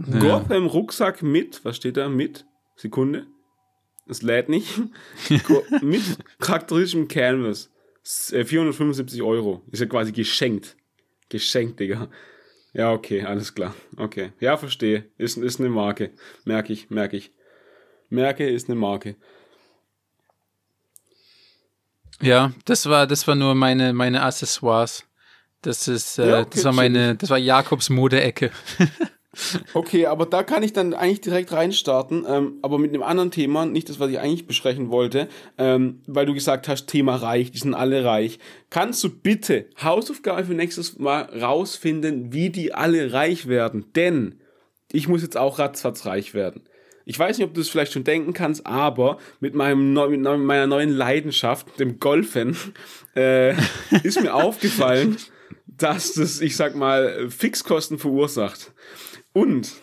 Ja. 0.08 0.18
Gotham 0.18 0.66
Rucksack 0.66 1.22
mit, 1.22 1.64
was 1.64 1.76
steht 1.76 1.98
da? 1.98 2.08
Mit? 2.08 2.46
Sekunde. 2.74 3.28
Es 4.08 4.22
lädt 4.22 4.48
nicht. 4.48 4.80
mit 5.82 6.02
charakteristischem 6.40 7.06
Canvas. 7.06 7.70
475 8.02 9.20
äh, 9.20 9.22
Euro. 9.22 9.62
Ist 9.70 9.78
ja 9.78 9.86
quasi 9.86 10.10
geschenkt. 10.10 10.77
Geschenkt, 11.28 11.80
Digga. 11.80 12.08
Ja, 12.72 12.92
okay, 12.92 13.22
alles 13.24 13.54
klar. 13.54 13.74
Okay. 13.96 14.32
Ja, 14.40 14.56
verstehe. 14.56 15.04
Ist, 15.16 15.36
ist 15.36 15.60
eine 15.60 15.68
Marke. 15.68 16.10
Merke 16.44 16.72
ich, 16.72 16.90
merke 16.90 17.16
ich. 17.16 17.32
Merke 18.08 18.48
ist 18.48 18.68
eine 18.68 18.78
Marke. 18.78 19.16
Ja, 22.20 22.52
das 22.64 22.86
war, 22.86 23.06
das 23.06 23.26
war 23.26 23.34
nur 23.34 23.54
meine, 23.54 23.92
meine 23.92 24.22
Accessoires. 24.22 25.04
Das 25.62 25.88
ist, 25.88 26.18
äh, 26.18 26.28
ja, 26.28 26.40
okay, 26.40 26.50
das 26.54 26.64
war 26.64 26.72
meine, 26.72 27.16
das 27.16 27.30
war 27.30 27.38
Jakobs 27.38 27.90
Mode-Ecke. 27.90 28.50
Okay, 29.74 30.06
aber 30.06 30.26
da 30.26 30.42
kann 30.42 30.62
ich 30.62 30.72
dann 30.72 30.94
eigentlich 30.94 31.20
direkt 31.20 31.52
reinstarten, 31.52 32.24
ähm, 32.28 32.58
aber 32.62 32.78
mit 32.78 32.92
einem 32.92 33.02
anderen 33.02 33.30
Thema, 33.30 33.66
nicht 33.66 33.88
das, 33.88 34.00
was 34.00 34.10
ich 34.10 34.18
eigentlich 34.18 34.46
besprechen 34.46 34.90
wollte, 34.90 35.28
ähm, 35.58 36.00
weil 36.06 36.26
du 36.26 36.34
gesagt 36.34 36.68
hast, 36.68 36.86
Thema 36.86 37.16
reich, 37.16 37.50
die 37.50 37.58
sind 37.58 37.74
alle 37.74 38.04
reich. 38.04 38.38
Kannst 38.70 39.02
du 39.04 39.10
bitte 39.10 39.66
Hausaufgabe 39.82 40.44
für 40.44 40.54
nächstes 40.54 40.98
Mal 40.98 41.22
rausfinden, 41.22 42.32
wie 42.32 42.50
die 42.50 42.74
alle 42.74 43.12
reich 43.12 43.48
werden? 43.48 43.86
Denn 43.94 44.40
ich 44.92 45.08
muss 45.08 45.22
jetzt 45.22 45.36
auch 45.36 45.58
ratzfatz 45.58 46.06
reich 46.06 46.34
werden. 46.34 46.62
Ich 47.04 47.18
weiß 47.18 47.38
nicht, 47.38 47.46
ob 47.46 47.54
du 47.54 47.62
es 47.62 47.70
vielleicht 47.70 47.92
schon 47.92 48.04
denken 48.04 48.34
kannst, 48.34 48.66
aber 48.66 49.18
mit, 49.40 49.54
meinem 49.54 49.94
neu, 49.94 50.08
mit 50.10 50.20
meiner 50.20 50.66
neuen 50.66 50.90
Leidenschaft, 50.90 51.78
dem 51.80 51.98
Golfen, 52.00 52.56
äh, 53.16 53.54
ist 54.02 54.20
mir 54.20 54.34
aufgefallen, 54.34 55.16
dass 55.66 56.14
das, 56.14 56.40
ich 56.40 56.56
sag 56.56 56.74
mal, 56.74 57.30
Fixkosten 57.30 57.98
verursacht 57.98 58.72
und 59.38 59.82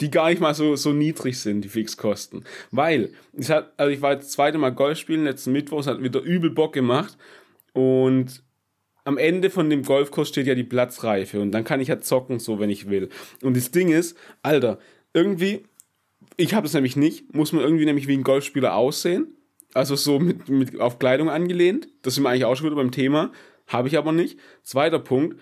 die 0.00 0.10
gar 0.10 0.30
nicht 0.30 0.40
mal 0.40 0.54
so, 0.54 0.76
so 0.76 0.92
niedrig 0.92 1.38
sind, 1.38 1.62
die 1.62 1.68
Fixkosten. 1.68 2.44
Weil, 2.70 3.12
ich, 3.32 3.50
hat, 3.50 3.72
also 3.76 3.90
ich 3.90 4.02
war 4.02 4.12
jetzt 4.12 4.24
das 4.24 4.32
zweite 4.32 4.58
Mal 4.58 4.70
Golf 4.70 4.98
spielen, 4.98 5.24
letzten 5.24 5.52
Mittwoch, 5.52 5.80
es 5.80 5.86
hat 5.86 6.02
wieder 6.02 6.20
übel 6.20 6.50
Bock 6.50 6.72
gemacht. 6.72 7.16
Und 7.72 8.42
am 9.04 9.16
Ende 9.18 9.50
von 9.50 9.70
dem 9.70 9.82
Golfkurs 9.82 10.28
steht 10.28 10.46
ja 10.46 10.54
die 10.54 10.64
Platzreife 10.64 11.40
und 11.40 11.52
dann 11.52 11.64
kann 11.64 11.80
ich 11.80 11.88
ja 11.88 12.00
zocken, 12.00 12.38
so 12.38 12.58
wenn 12.58 12.70
ich 12.70 12.90
will. 12.90 13.08
Und 13.42 13.56
das 13.56 13.70
Ding 13.70 13.90
ist, 13.90 14.16
Alter, 14.42 14.78
irgendwie, 15.14 15.64
ich 16.36 16.54
habe 16.54 16.66
es 16.66 16.74
nämlich 16.74 16.96
nicht, 16.96 17.34
muss 17.34 17.52
man 17.52 17.62
irgendwie 17.62 17.84
nämlich 17.84 18.08
wie 18.08 18.16
ein 18.16 18.24
Golfspieler 18.24 18.74
aussehen. 18.76 19.36
Also 19.74 19.96
so 19.96 20.18
mit, 20.18 20.48
mit 20.48 20.80
auf 20.80 20.98
Kleidung 20.98 21.30
angelehnt. 21.30 21.88
Das 22.02 22.14
sind 22.14 22.24
wir 22.24 22.30
eigentlich 22.30 22.44
auch 22.44 22.56
schon 22.56 22.66
wieder 22.66 22.76
beim 22.76 22.90
Thema. 22.90 23.32
Habe 23.66 23.88
ich 23.88 23.96
aber 23.96 24.12
nicht. 24.12 24.38
Zweiter 24.62 24.98
Punkt, 24.98 25.38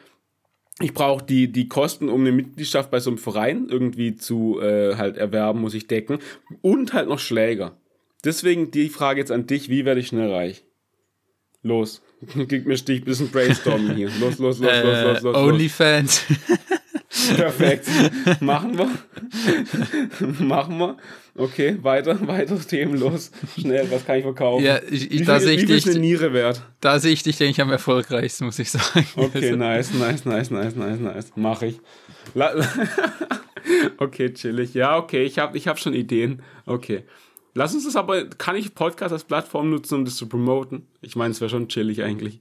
ich 0.80 0.94
brauche 0.94 1.24
die, 1.24 1.52
die 1.52 1.68
Kosten, 1.68 2.08
um 2.08 2.22
eine 2.22 2.32
Mitgliedschaft 2.32 2.90
bei 2.90 3.00
so 3.00 3.10
einem 3.10 3.18
Verein 3.18 3.68
irgendwie 3.68 4.16
zu 4.16 4.60
äh, 4.60 4.96
halt 4.96 5.16
erwerben, 5.16 5.60
muss 5.60 5.74
ich 5.74 5.86
decken. 5.86 6.18
Und 6.62 6.92
halt 6.92 7.08
noch 7.08 7.18
Schläger. 7.18 7.76
Deswegen 8.24 8.70
die 8.70 8.88
Frage 8.88 9.20
jetzt 9.20 9.30
an 9.30 9.46
dich, 9.46 9.68
wie 9.68 9.84
werde 9.84 10.00
ich 10.00 10.08
schnell 10.08 10.30
reich? 10.30 10.64
Los. 11.62 12.02
Gib 12.48 12.66
mir 12.66 12.76
Stich, 12.76 13.04
bisschen 13.04 13.30
Brainstorming 13.30 13.96
hier. 13.96 14.10
Los, 14.20 14.38
los, 14.38 14.58
los, 14.58 14.70
äh, 14.70 14.82
los, 14.82 15.04
los, 15.04 15.22
los. 15.22 15.36
Onlyfans. 15.36 16.24
Perfekt. 17.36 17.86
Machen 18.40 18.78
wir. 18.78 18.88
Machen 20.44 20.78
wir. 20.78 20.96
Okay, 21.36 21.78
weiter, 21.82 22.18
weitere 22.26 22.58
Themen 22.58 22.98
los. 22.98 23.30
Schnell, 23.58 23.90
was 23.90 24.04
kann 24.04 24.16
ich 24.16 24.24
verkaufen? 24.24 24.64
Ja, 24.64 24.80
ich, 24.90 25.10
ich, 25.10 25.20
wie, 25.20 25.24
da 25.24 25.40
sehe 25.40 25.56
ich 25.56 25.66
dich. 25.66 25.88
eine 25.88 25.98
Niere 25.98 26.32
wert? 26.32 26.62
Da 26.80 26.98
sehe 26.98 27.12
ich 27.12 27.22
dich, 27.22 27.38
denke 27.38 27.52
ich, 27.52 27.60
am 27.60 27.70
erfolgreichsten, 27.70 28.46
muss 28.46 28.58
ich 28.58 28.70
sagen. 28.70 29.06
Okay, 29.16 29.46
also. 29.46 29.56
nice, 29.56 29.94
nice, 29.94 30.24
nice, 30.24 30.50
nice, 30.50 30.74
nice, 30.74 31.00
nice. 31.00 31.32
Mach 31.36 31.62
ich. 31.62 31.80
okay, 33.98 34.32
chillig. 34.34 34.74
Ja, 34.74 34.96
okay, 34.98 35.24
ich 35.24 35.38
habe 35.38 35.56
ich 35.56 35.68
hab 35.68 35.78
schon 35.78 35.94
Ideen. 35.94 36.42
Okay. 36.66 37.04
Lass 37.54 37.74
uns 37.74 37.84
das 37.84 37.96
aber, 37.96 38.26
kann 38.26 38.56
ich 38.56 38.74
Podcast 38.74 39.12
als 39.12 39.24
Plattform 39.24 39.70
nutzen, 39.70 39.96
um 39.96 40.04
das 40.04 40.16
zu 40.16 40.28
promoten? 40.28 40.86
Ich 41.00 41.16
meine, 41.16 41.32
es 41.32 41.40
wäre 41.40 41.50
schon 41.50 41.68
chillig 41.68 42.02
eigentlich. 42.02 42.40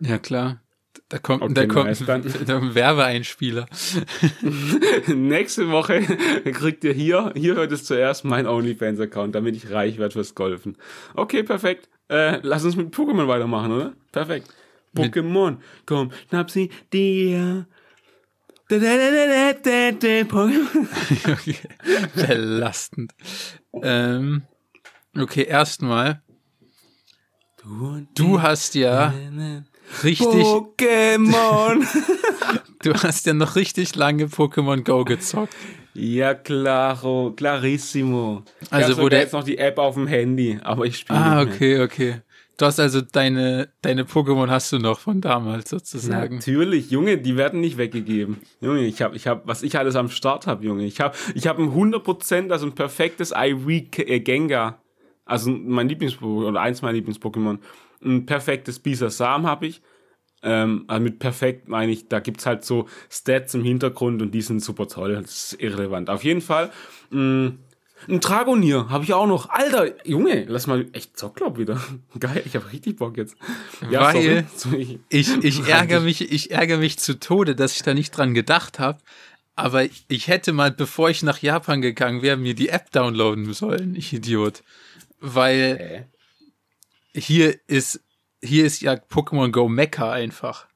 Ja, 0.00 0.18
klar. 0.18 0.62
Da 1.08 1.18
kommt, 1.18 1.42
okay, 1.42 1.54
da 1.54 1.66
kommt 1.66 1.86
ein 1.86 2.74
Werbeeinspieler. 2.74 3.66
Nächste 5.06 5.70
Woche 5.70 6.02
kriegt 6.52 6.84
ihr 6.84 6.92
hier, 6.92 7.32
hier 7.34 7.54
hört 7.54 7.72
es 7.72 7.84
zuerst 7.84 8.24
mein 8.24 8.46
OnlyFans-Account, 8.46 9.34
damit 9.34 9.56
ich 9.56 9.70
reich 9.70 9.98
werde 9.98 10.12
fürs 10.12 10.34
Golfen. 10.34 10.76
Okay, 11.14 11.42
perfekt. 11.42 11.88
Äh, 12.08 12.40
lass 12.42 12.64
uns 12.64 12.76
mit 12.76 12.94
Pokémon 12.94 13.28
weitermachen, 13.28 13.72
oder? 13.72 13.92
Perfekt. 14.12 14.48
Pokémon, 14.94 15.58
komm, 15.86 16.10
schnapp 16.28 16.50
sie 16.50 16.70
dir. 16.92 17.66
okay. 21.32 21.56
Belastend. 22.14 23.12
Ähm, 23.82 24.42
okay, 25.16 25.44
erstmal. 25.44 26.22
Du 28.14 28.42
hast 28.42 28.74
ja 28.74 29.12
richtig. 30.04 30.26
Pokémon! 30.26 31.84
du 32.82 32.94
hast 32.94 33.26
ja 33.26 33.34
noch 33.34 33.56
richtig 33.56 33.94
lange 33.96 34.26
Pokémon 34.26 34.82
Go 34.84 35.04
gezockt. 35.04 35.54
Ja, 35.94 36.34
claro, 36.34 37.32
clarissimo. 37.36 38.44
Also, 38.70 38.98
wo 38.98 39.08
der 39.08 39.20
jetzt 39.20 39.32
noch 39.32 39.42
die 39.42 39.58
App 39.58 39.78
auf 39.78 39.94
dem 39.94 40.06
Handy, 40.06 40.58
aber 40.62 40.84
ich 40.84 40.98
spiele. 40.98 41.18
Ah, 41.18 41.42
okay, 41.42 41.80
okay. 41.80 42.22
Du 42.58 42.66
hast 42.66 42.80
also 42.80 43.00
deine, 43.00 43.68
deine 43.82 44.02
Pokémon 44.02 44.48
hast 44.48 44.72
du 44.72 44.78
noch 44.78 44.98
von 44.98 45.20
damals 45.20 45.70
sozusagen. 45.70 46.36
Natürlich, 46.36 46.90
Junge, 46.90 47.18
die 47.18 47.36
werden 47.36 47.60
nicht 47.60 47.78
weggegeben. 47.78 48.38
Junge, 48.60 48.84
ich 48.84 49.00
habe, 49.00 49.14
ich 49.14 49.28
hab, 49.28 49.46
was 49.46 49.62
ich 49.62 49.78
alles 49.78 49.94
am 49.94 50.10
Start 50.10 50.48
habe, 50.48 50.64
Junge. 50.64 50.84
Ich 50.84 51.00
habe, 51.00 51.16
ich 51.36 51.46
habe 51.46 51.62
ein 51.62 51.70
100%, 51.70 52.50
also 52.50 52.66
ein 52.66 52.74
perfektes 52.74 53.32
Irie 53.32 53.88
äh, 53.98 54.18
Gengar. 54.18 54.82
Also 55.24 55.50
mein 55.50 55.88
Lieblings-Pokémon, 55.88 56.48
oder 56.48 56.60
eins 56.60 56.82
meiner 56.82 56.98
Lieblings-Pokémon 56.98 57.58
ein 58.04 58.26
perfektes 58.26 58.78
Bisasam 58.78 59.46
habe 59.46 59.66
ich. 59.66 59.82
Ähm, 60.42 60.84
also 60.86 61.02
mit 61.02 61.18
perfekt 61.18 61.68
meine 61.68 61.90
ich, 61.90 62.08
da 62.08 62.20
gibt 62.20 62.40
es 62.40 62.46
halt 62.46 62.64
so 62.64 62.88
Stats 63.10 63.54
im 63.54 63.64
Hintergrund 63.64 64.22
und 64.22 64.32
die 64.32 64.42
sind 64.42 64.62
super 64.62 64.86
toll. 64.86 65.14
Das 65.14 65.52
ist 65.52 65.60
irrelevant. 65.60 66.10
Auf 66.10 66.24
jeden 66.24 66.40
Fall. 66.40 66.70
Mh, 67.10 67.20
mm, 67.20 67.58
ein 68.06 68.20
Dragonier 68.20 68.88
habe 68.90 69.02
ich 69.02 69.12
auch 69.12 69.26
noch. 69.26 69.50
Alter, 69.50 70.06
Junge, 70.06 70.44
lass 70.46 70.68
mal 70.68 70.86
echt 70.92 71.18
Zocklob 71.18 71.58
wieder. 71.58 71.82
Geil, 72.20 72.42
ich 72.44 72.54
habe 72.54 72.70
richtig 72.72 72.96
Bock 72.96 73.16
jetzt. 73.16 73.36
Ja, 73.90 74.02
Weil 74.02 74.46
sorry. 74.54 75.00
ich, 75.08 75.36
ich 75.42 75.68
ärgere 75.68 76.00
mich, 76.00 76.30
ich 76.32 76.52
ärgere 76.52 76.78
mich 76.78 76.98
zu 76.98 77.18
Tode, 77.18 77.56
dass 77.56 77.74
ich 77.74 77.82
da 77.82 77.94
nicht 77.94 78.12
dran 78.12 78.34
gedacht 78.34 78.78
habe. 78.78 78.98
Aber 79.56 79.84
ich 80.06 80.28
hätte 80.28 80.52
mal, 80.52 80.70
bevor 80.70 81.10
ich 81.10 81.24
nach 81.24 81.42
Japan 81.42 81.82
gegangen 81.82 82.22
wäre, 82.22 82.36
mir 82.36 82.54
die 82.54 82.68
App 82.68 82.92
downloaden 82.92 83.52
sollen, 83.52 83.96
ich 83.96 84.12
Idiot. 84.12 84.62
Weil 85.20 86.06
hier 87.18 87.58
ist, 87.66 88.00
hier 88.42 88.64
ist 88.64 88.80
ja 88.80 88.94
Pokémon 88.94 89.50
Go 89.50 89.68
Mecca 89.68 90.12
einfach. 90.12 90.66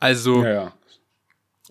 Also, 0.00 0.44
ja, 0.44 0.52
ja. 0.52 0.72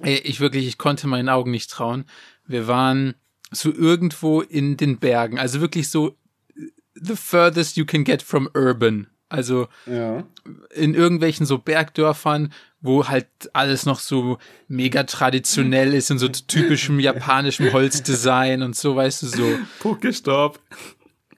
ich 0.02 0.40
wirklich, 0.40 0.68
ich 0.68 0.78
konnte 0.78 1.08
meinen 1.08 1.30
Augen 1.30 1.52
nicht 1.52 1.70
trauen. 1.70 2.06
Wir 2.46 2.68
waren 2.68 3.16
so 3.52 3.72
irgendwo 3.72 4.42
in 4.42 4.78
den 4.78 4.98
Bergen. 4.98 5.40
Also 5.40 5.62
wirklich 5.62 5.90
so 5.90 6.18
the 6.96 7.16
furthest 7.16 7.78
you 7.78 7.86
can 7.86 8.04
get 8.04 8.22
from 8.22 8.50
urban. 8.54 9.08
Also 9.30 9.68
Ja. 9.86 10.24
in 10.76 10.94
irgendwelchen 10.94 11.46
so 11.46 11.58
Bergdörfern, 11.58 12.54
wo 12.82 13.08
halt 13.08 13.28
alles 13.54 13.86
noch 13.86 14.00
so 14.00 14.38
mega 14.68 15.04
traditionell 15.04 15.94
ist 15.94 16.12
und 16.12 16.20
so 16.20 16.28
typischem 16.28 17.00
japanischem 17.00 17.72
Holzdesign 17.74 18.62
und 18.62 18.76
so, 18.76 18.96
weißt 18.96 19.24
du, 19.24 19.28
so. 19.28 19.60
Pokestop. 19.80 20.60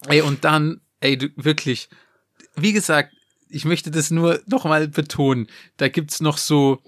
Ey, 0.08 0.22
und 0.22 0.44
dann, 0.44 0.82
ey, 1.00 1.18
du, 1.18 1.30
wirklich, 1.36 1.90
wie 2.56 2.74
gesagt, 2.74 3.14
ich 3.50 3.66
möchte 3.66 3.92
das 3.92 4.12
nur 4.12 4.42
noch 4.48 4.66
mal 4.66 4.88
betonen. 4.88 5.48
Da 5.78 5.88
gibt's 5.88 6.20
noch 6.20 6.38
so, 6.38 6.82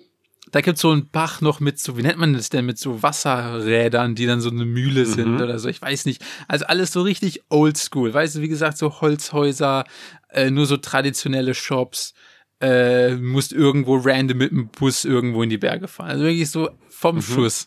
da 0.51 0.61
gibt's 0.61 0.81
so 0.81 0.91
einen 0.91 1.09
Bach 1.09 1.41
noch 1.41 1.59
mit 1.59 1.79
so, 1.79 1.97
wie 1.97 2.01
nennt 2.01 2.17
man 2.17 2.33
das 2.33 2.49
denn, 2.49 2.65
mit 2.65 2.77
so 2.79 3.03
Wasserrädern, 3.03 4.15
die 4.15 4.25
dann 4.25 4.41
so 4.41 4.49
eine 4.49 4.65
Mühle 4.65 5.05
sind 5.05 5.35
Mhm. 5.35 5.41
oder 5.41 5.59
so, 5.59 5.69
ich 5.69 5.81
weiß 5.81 6.05
nicht. 6.05 6.23
Also 6.47 6.65
alles 6.65 6.91
so 6.91 7.01
richtig 7.01 7.43
oldschool, 7.49 8.13
weißt 8.13 8.35
du, 8.35 8.41
wie 8.41 8.47
gesagt, 8.47 8.77
so 8.77 9.01
Holzhäuser, 9.01 9.85
äh, 10.29 10.49
nur 10.49 10.65
so 10.65 10.77
traditionelle 10.77 11.53
Shops, 11.53 12.13
äh, 12.59 13.15
musst 13.15 13.53
irgendwo 13.53 13.97
random 13.97 14.37
mit 14.37 14.51
dem 14.51 14.69
Bus 14.69 15.05
irgendwo 15.05 15.43
in 15.43 15.49
die 15.49 15.59
Berge 15.59 15.87
fahren. 15.87 16.09
Also 16.09 16.23
wirklich 16.23 16.49
so 16.49 16.69
vom 16.89 17.21
Schuss. 17.21 17.65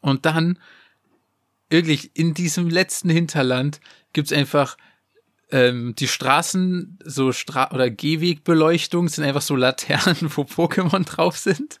Und 0.00 0.24
dann, 0.24 0.58
wirklich, 1.68 2.10
in 2.14 2.34
diesem 2.34 2.68
letzten 2.68 3.10
Hinterland 3.10 3.80
gibt's 4.12 4.32
einfach 4.32 4.76
ähm, 5.52 5.94
die 5.96 6.08
Straßen, 6.08 6.98
so 7.04 7.30
Stra 7.30 7.70
oder 7.72 7.90
Gehwegbeleuchtung 7.90 9.08
sind 9.08 9.24
einfach 9.24 9.42
so 9.42 9.54
Laternen, 9.54 10.16
wo 10.36 10.42
Pokémon 10.42 11.04
drauf 11.04 11.36
sind 11.36 11.78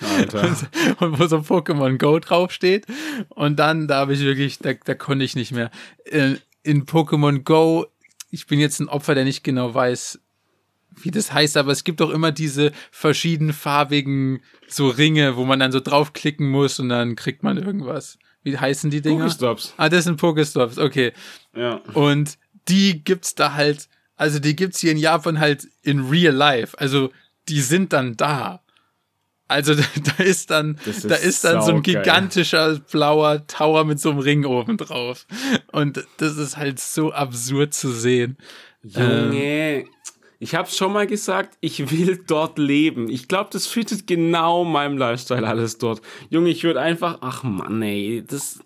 Alter. 0.00 0.56
und 1.00 1.18
wo 1.18 1.26
so 1.26 1.38
Pokémon 1.38 1.98
Go 1.98 2.18
draufsteht. 2.18 2.86
Und 3.30 3.58
dann, 3.58 3.88
da 3.88 3.96
habe 3.96 4.14
ich 4.14 4.20
wirklich, 4.20 4.58
da, 4.58 4.72
da 4.72 4.94
konnte 4.94 5.24
ich 5.24 5.36
nicht 5.36 5.52
mehr. 5.52 5.70
Äh, 6.04 6.36
in 6.62 6.86
Pokémon 6.86 7.42
Go, 7.42 7.86
ich 8.30 8.46
bin 8.46 8.60
jetzt 8.60 8.80
ein 8.80 8.88
Opfer, 8.88 9.14
der 9.14 9.24
nicht 9.24 9.42
genau 9.42 9.74
weiß, 9.74 10.20
wie 11.00 11.10
das 11.10 11.32
heißt, 11.32 11.56
aber 11.56 11.72
es 11.72 11.84
gibt 11.84 12.00
doch 12.00 12.10
immer 12.10 12.32
diese 12.32 12.72
verschiedenfarbigen 12.90 14.40
so 14.66 14.88
Ringe, 14.88 15.36
wo 15.36 15.44
man 15.44 15.60
dann 15.60 15.72
so 15.72 15.80
draufklicken 15.80 16.48
muss 16.48 16.80
und 16.80 16.88
dann 16.88 17.16
kriegt 17.16 17.42
man 17.42 17.56
irgendwas. 17.56 18.18
Wie 18.42 18.56
heißen 18.56 18.90
die 18.90 19.00
Dinger? 19.00 19.24
Pokestops. 19.24 19.74
Ah, 19.76 19.88
das 19.88 20.04
sind 20.04 20.16
Pokestops, 20.16 20.78
okay. 20.78 21.12
Ja. 21.54 21.80
Und 21.94 22.38
die 22.68 23.02
gibt's 23.04 23.34
da 23.34 23.54
halt, 23.54 23.88
also 24.16 24.38
die 24.38 24.56
gibt's 24.56 24.80
hier 24.80 24.92
in 24.92 24.98
Japan 24.98 25.40
halt 25.40 25.68
in 25.82 26.08
real 26.08 26.34
life. 26.34 26.78
Also 26.78 27.10
die 27.48 27.60
sind 27.60 27.92
dann 27.92 28.16
da. 28.16 28.62
Also 29.48 29.74
da 30.18 30.22
ist 30.22 30.50
dann, 30.50 30.78
ist 30.84 31.10
da 31.10 31.14
ist 31.14 31.44
dann 31.44 31.62
so 31.62 31.72
ein 31.72 31.82
gigantischer 31.82 32.78
blauer 32.90 33.46
Tower 33.46 33.84
mit 33.84 33.98
so 33.98 34.10
einem 34.10 34.18
Ring 34.18 34.44
oben 34.44 34.76
drauf. 34.76 35.26
Und 35.72 36.04
das 36.18 36.36
ist 36.36 36.56
halt 36.56 36.78
so 36.78 37.12
absurd 37.12 37.72
zu 37.74 37.90
sehen. 37.90 38.36
Junge, 38.82 39.86
ich 40.38 40.54
hab's 40.54 40.76
schon 40.76 40.92
mal 40.92 41.06
gesagt, 41.06 41.56
ich 41.60 41.90
will 41.90 42.22
dort 42.26 42.58
leben. 42.58 43.10
Ich 43.10 43.26
glaube, 43.26 43.50
das 43.52 43.66
fittet 43.66 44.06
genau 44.06 44.64
meinem 44.64 44.96
Lifestyle 44.96 45.46
alles 45.46 45.78
dort. 45.78 46.00
Junge, 46.30 46.50
ich 46.50 46.62
würde 46.62 46.80
einfach, 46.80 47.18
ach 47.22 47.42
Mann, 47.42 47.82
ey, 47.82 48.22
das 48.26 48.60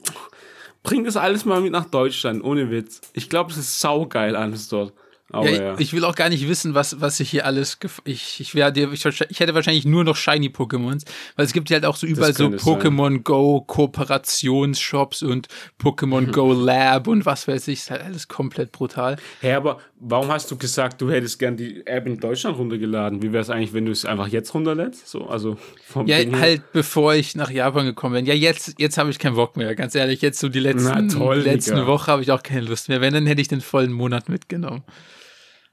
bring 0.82 1.04
das 1.04 1.16
alles 1.16 1.44
mal 1.44 1.60
mit 1.60 1.72
nach 1.72 1.86
Deutschland, 1.86 2.42
ohne 2.44 2.70
Witz. 2.70 3.00
Ich 3.12 3.28
glaube, 3.28 3.50
das 3.50 3.58
ist 3.58 3.80
saugeil 3.80 4.36
alles 4.36 4.68
dort. 4.68 4.92
Ja, 5.32 5.44
ja. 5.44 5.74
ich, 5.74 5.80
ich 5.80 5.92
will 5.92 6.04
auch 6.04 6.14
gar 6.14 6.28
nicht 6.28 6.48
wissen, 6.48 6.74
was, 6.74 7.00
was 7.00 7.20
ich 7.20 7.30
hier 7.30 7.46
alles. 7.46 7.78
Ich, 8.04 8.40
ich, 8.40 8.54
werde, 8.54 8.88
ich, 8.92 9.04
ich 9.04 9.40
hätte 9.40 9.54
wahrscheinlich 9.54 9.84
nur 9.84 10.04
noch 10.04 10.16
Shiny 10.16 10.48
Pokémons, 10.48 11.04
weil 11.36 11.46
es 11.46 11.52
gibt 11.52 11.70
ja 11.70 11.74
halt 11.74 11.86
auch 11.86 11.96
so 11.96 12.06
überall 12.06 12.34
so. 12.34 12.46
Pokémon 12.46 13.22
Go 13.22 13.62
Kooperationsshops 13.62 15.22
und 15.22 15.48
Pokémon 15.82 16.26
Go 16.32 16.52
Lab 16.52 17.06
und 17.06 17.24
was 17.26 17.48
weiß 17.48 17.68
ich. 17.68 17.80
Ist 17.80 17.90
halt 17.90 18.02
alles 18.02 18.28
komplett 18.28 18.72
brutal. 18.72 19.16
Hä, 19.40 19.52
aber 19.54 19.78
warum 19.98 20.28
hast 20.28 20.50
du 20.50 20.56
gesagt, 20.56 21.00
du 21.00 21.10
hättest 21.10 21.38
gern 21.38 21.56
die 21.56 21.86
App 21.86 22.06
in 22.06 22.18
Deutschland 22.18 22.58
runtergeladen? 22.58 23.22
Wie 23.22 23.32
wäre 23.32 23.42
es 23.42 23.50
eigentlich, 23.50 23.72
wenn 23.72 23.86
du 23.86 23.92
es 23.92 24.04
einfach 24.04 24.28
jetzt 24.28 24.52
runterlädst? 24.54 25.08
So, 25.08 25.26
also 25.26 25.56
vom 25.86 26.06
Ja, 26.06 26.18
Ding 26.18 26.38
halt 26.38 26.72
bevor 26.72 27.14
ich 27.14 27.34
nach 27.34 27.50
Japan 27.50 27.86
gekommen 27.86 28.14
bin. 28.14 28.26
Ja, 28.26 28.34
jetzt, 28.34 28.74
jetzt 28.78 28.98
habe 28.98 29.10
ich 29.10 29.18
keinen 29.18 29.36
Bock 29.36 29.56
mehr. 29.56 29.74
Ganz 29.74 29.94
ehrlich, 29.94 30.20
jetzt 30.22 30.40
so 30.40 30.48
die 30.48 30.60
letzten, 30.60 31.08
Na 31.08 31.12
toll, 31.12 31.38
letzten. 31.38 31.86
Woche 31.86 32.10
habe 32.10 32.22
ich 32.22 32.30
auch 32.30 32.42
keine 32.42 32.62
Lust 32.62 32.88
mehr. 32.88 33.00
Wenn, 33.00 33.14
dann 33.14 33.26
hätte 33.26 33.40
ich 33.40 33.48
den 33.48 33.60
vollen 33.60 33.92
Monat 33.92 34.28
mitgenommen. 34.28 34.82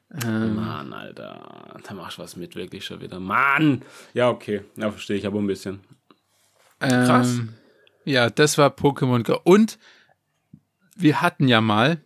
Mann, 0.09 0.91
Alter, 0.93 1.79
da 1.87 1.93
machst 1.93 2.17
du 2.17 2.23
was 2.23 2.35
mit, 2.35 2.55
wirklich 2.55 2.83
schon 2.85 2.99
wieder. 3.01 3.19
Mann! 3.19 3.83
Ja, 4.13 4.29
okay, 4.29 4.61
ja, 4.75 4.89
verstehe 4.89 5.17
ich 5.17 5.27
aber 5.27 5.39
ein 5.39 5.47
bisschen. 5.47 5.81
Krass. 6.79 7.35
Ähm, 7.35 7.53
ja, 8.05 8.29
das 8.29 8.57
war 8.57 8.69
Pokémon 8.69 9.23
Go. 9.23 9.39
Und 9.43 9.77
wir 10.95 11.21
hatten 11.21 11.47
ja 11.47 11.61
mal 11.61 12.01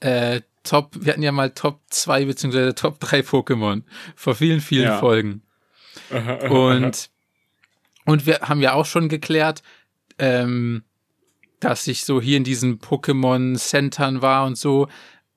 äh, 0.00 0.40
Top, 0.62 0.96
wir 0.98 1.12
hatten 1.12 1.22
ja 1.22 1.32
mal 1.32 1.50
Top 1.50 1.82
2 1.90 2.24
beziehungsweise 2.24 2.74
Top 2.74 2.98
3 3.00 3.20
Pokémon 3.20 3.82
vor 4.14 4.34
vielen, 4.34 4.60
vielen 4.60 4.84
Ja. 4.84 4.98
Folgen. 4.98 5.42
Und, 6.50 7.10
und 8.04 8.26
wir 8.26 8.40
haben 8.42 8.60
ja 8.60 8.74
auch 8.74 8.84
schon 8.86 9.08
geklärt, 9.08 9.62
ähm, 10.18 10.84
dass 11.58 11.86
ich 11.86 12.04
so 12.04 12.20
hier 12.20 12.36
in 12.36 12.44
diesen 12.44 12.78
Pokémon-Centern 12.78 14.20
war 14.22 14.44
und 14.44 14.56
so 14.58 14.88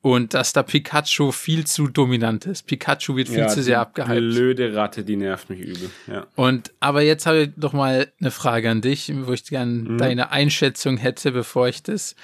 und 0.01 0.33
dass 0.33 0.53
da 0.53 0.63
Pikachu 0.63 1.31
viel 1.31 1.67
zu 1.67 1.87
dominant 1.87 2.45
ist. 2.45 2.63
Pikachu 2.63 3.17
wird 3.17 3.27
viel 3.27 3.39
ja, 3.39 3.47
zu 3.47 3.61
sehr 3.61 3.75
die 3.75 3.81
abgehypt. 3.81 4.35
Blöde 4.35 4.75
Ratte, 4.75 5.03
die 5.03 5.17
nervt 5.17 5.49
mich 5.49 5.59
übel. 5.59 5.89
Ja. 6.07 6.27
Und 6.35 6.71
aber 6.79 7.01
jetzt 7.01 7.25
habe 7.25 7.43
ich 7.43 7.49
doch 7.57 7.73
mal 7.73 8.11
eine 8.19 8.31
Frage 8.31 8.69
an 8.69 8.81
dich, 8.81 9.11
wo 9.13 9.33
ich 9.33 9.43
gern 9.45 9.97
deine 9.97 10.31
Einschätzung 10.31 10.97
hätte, 10.97 11.31
bevor 11.31 11.67
ich 11.67 11.83
das 11.83 12.15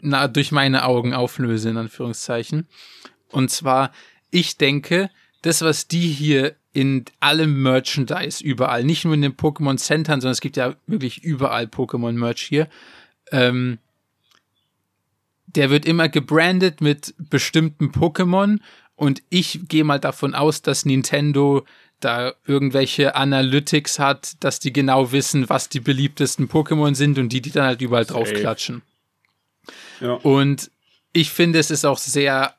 na, 0.00 0.26
durch 0.28 0.52
meine 0.52 0.84
Augen 0.84 1.14
auflöse, 1.14 1.70
in 1.70 1.76
Anführungszeichen. 1.76 2.66
Und 3.30 3.50
zwar, 3.50 3.92
ich 4.30 4.56
denke, 4.56 5.10
das, 5.42 5.62
was 5.62 5.88
die 5.88 6.08
hier 6.08 6.56
in 6.72 7.04
allem 7.20 7.62
Merchandise 7.62 8.44
überall, 8.44 8.84
nicht 8.84 9.04
nur 9.04 9.14
in 9.14 9.22
den 9.22 9.36
Pokémon 9.36 9.78
Centern, 9.78 10.20
sondern 10.20 10.32
es 10.32 10.40
gibt 10.40 10.56
ja 10.56 10.74
wirklich 10.86 11.22
überall 11.24 11.64
Pokémon 11.64 12.12
Merch 12.12 12.42
hier, 12.42 12.68
ähm, 13.32 13.78
der 15.56 15.70
wird 15.70 15.86
immer 15.86 16.08
gebrandet 16.08 16.80
mit 16.80 17.14
bestimmten 17.18 17.90
Pokémon 17.90 18.60
und 18.94 19.22
ich 19.28 19.60
gehe 19.68 19.84
mal 19.84 19.98
davon 19.98 20.34
aus, 20.34 20.62
dass 20.62 20.84
Nintendo 20.84 21.64
da 22.00 22.34
irgendwelche 22.46 23.14
Analytics 23.14 23.98
hat, 23.98 24.36
dass 24.40 24.60
die 24.60 24.72
genau 24.72 25.12
wissen, 25.12 25.48
was 25.48 25.68
die 25.68 25.80
beliebtesten 25.80 26.48
Pokémon 26.48 26.94
sind 26.94 27.18
und 27.18 27.30
die, 27.30 27.40
die 27.40 27.50
dann 27.50 27.64
halt 27.66 27.80
überall 27.80 28.04
draufklatschen. 28.04 28.82
Ja. 30.00 30.12
Und 30.12 30.70
ich 31.12 31.30
finde, 31.30 31.58
es 31.58 31.70
ist 31.70 31.86
auch 31.86 31.98
sehr 31.98 32.54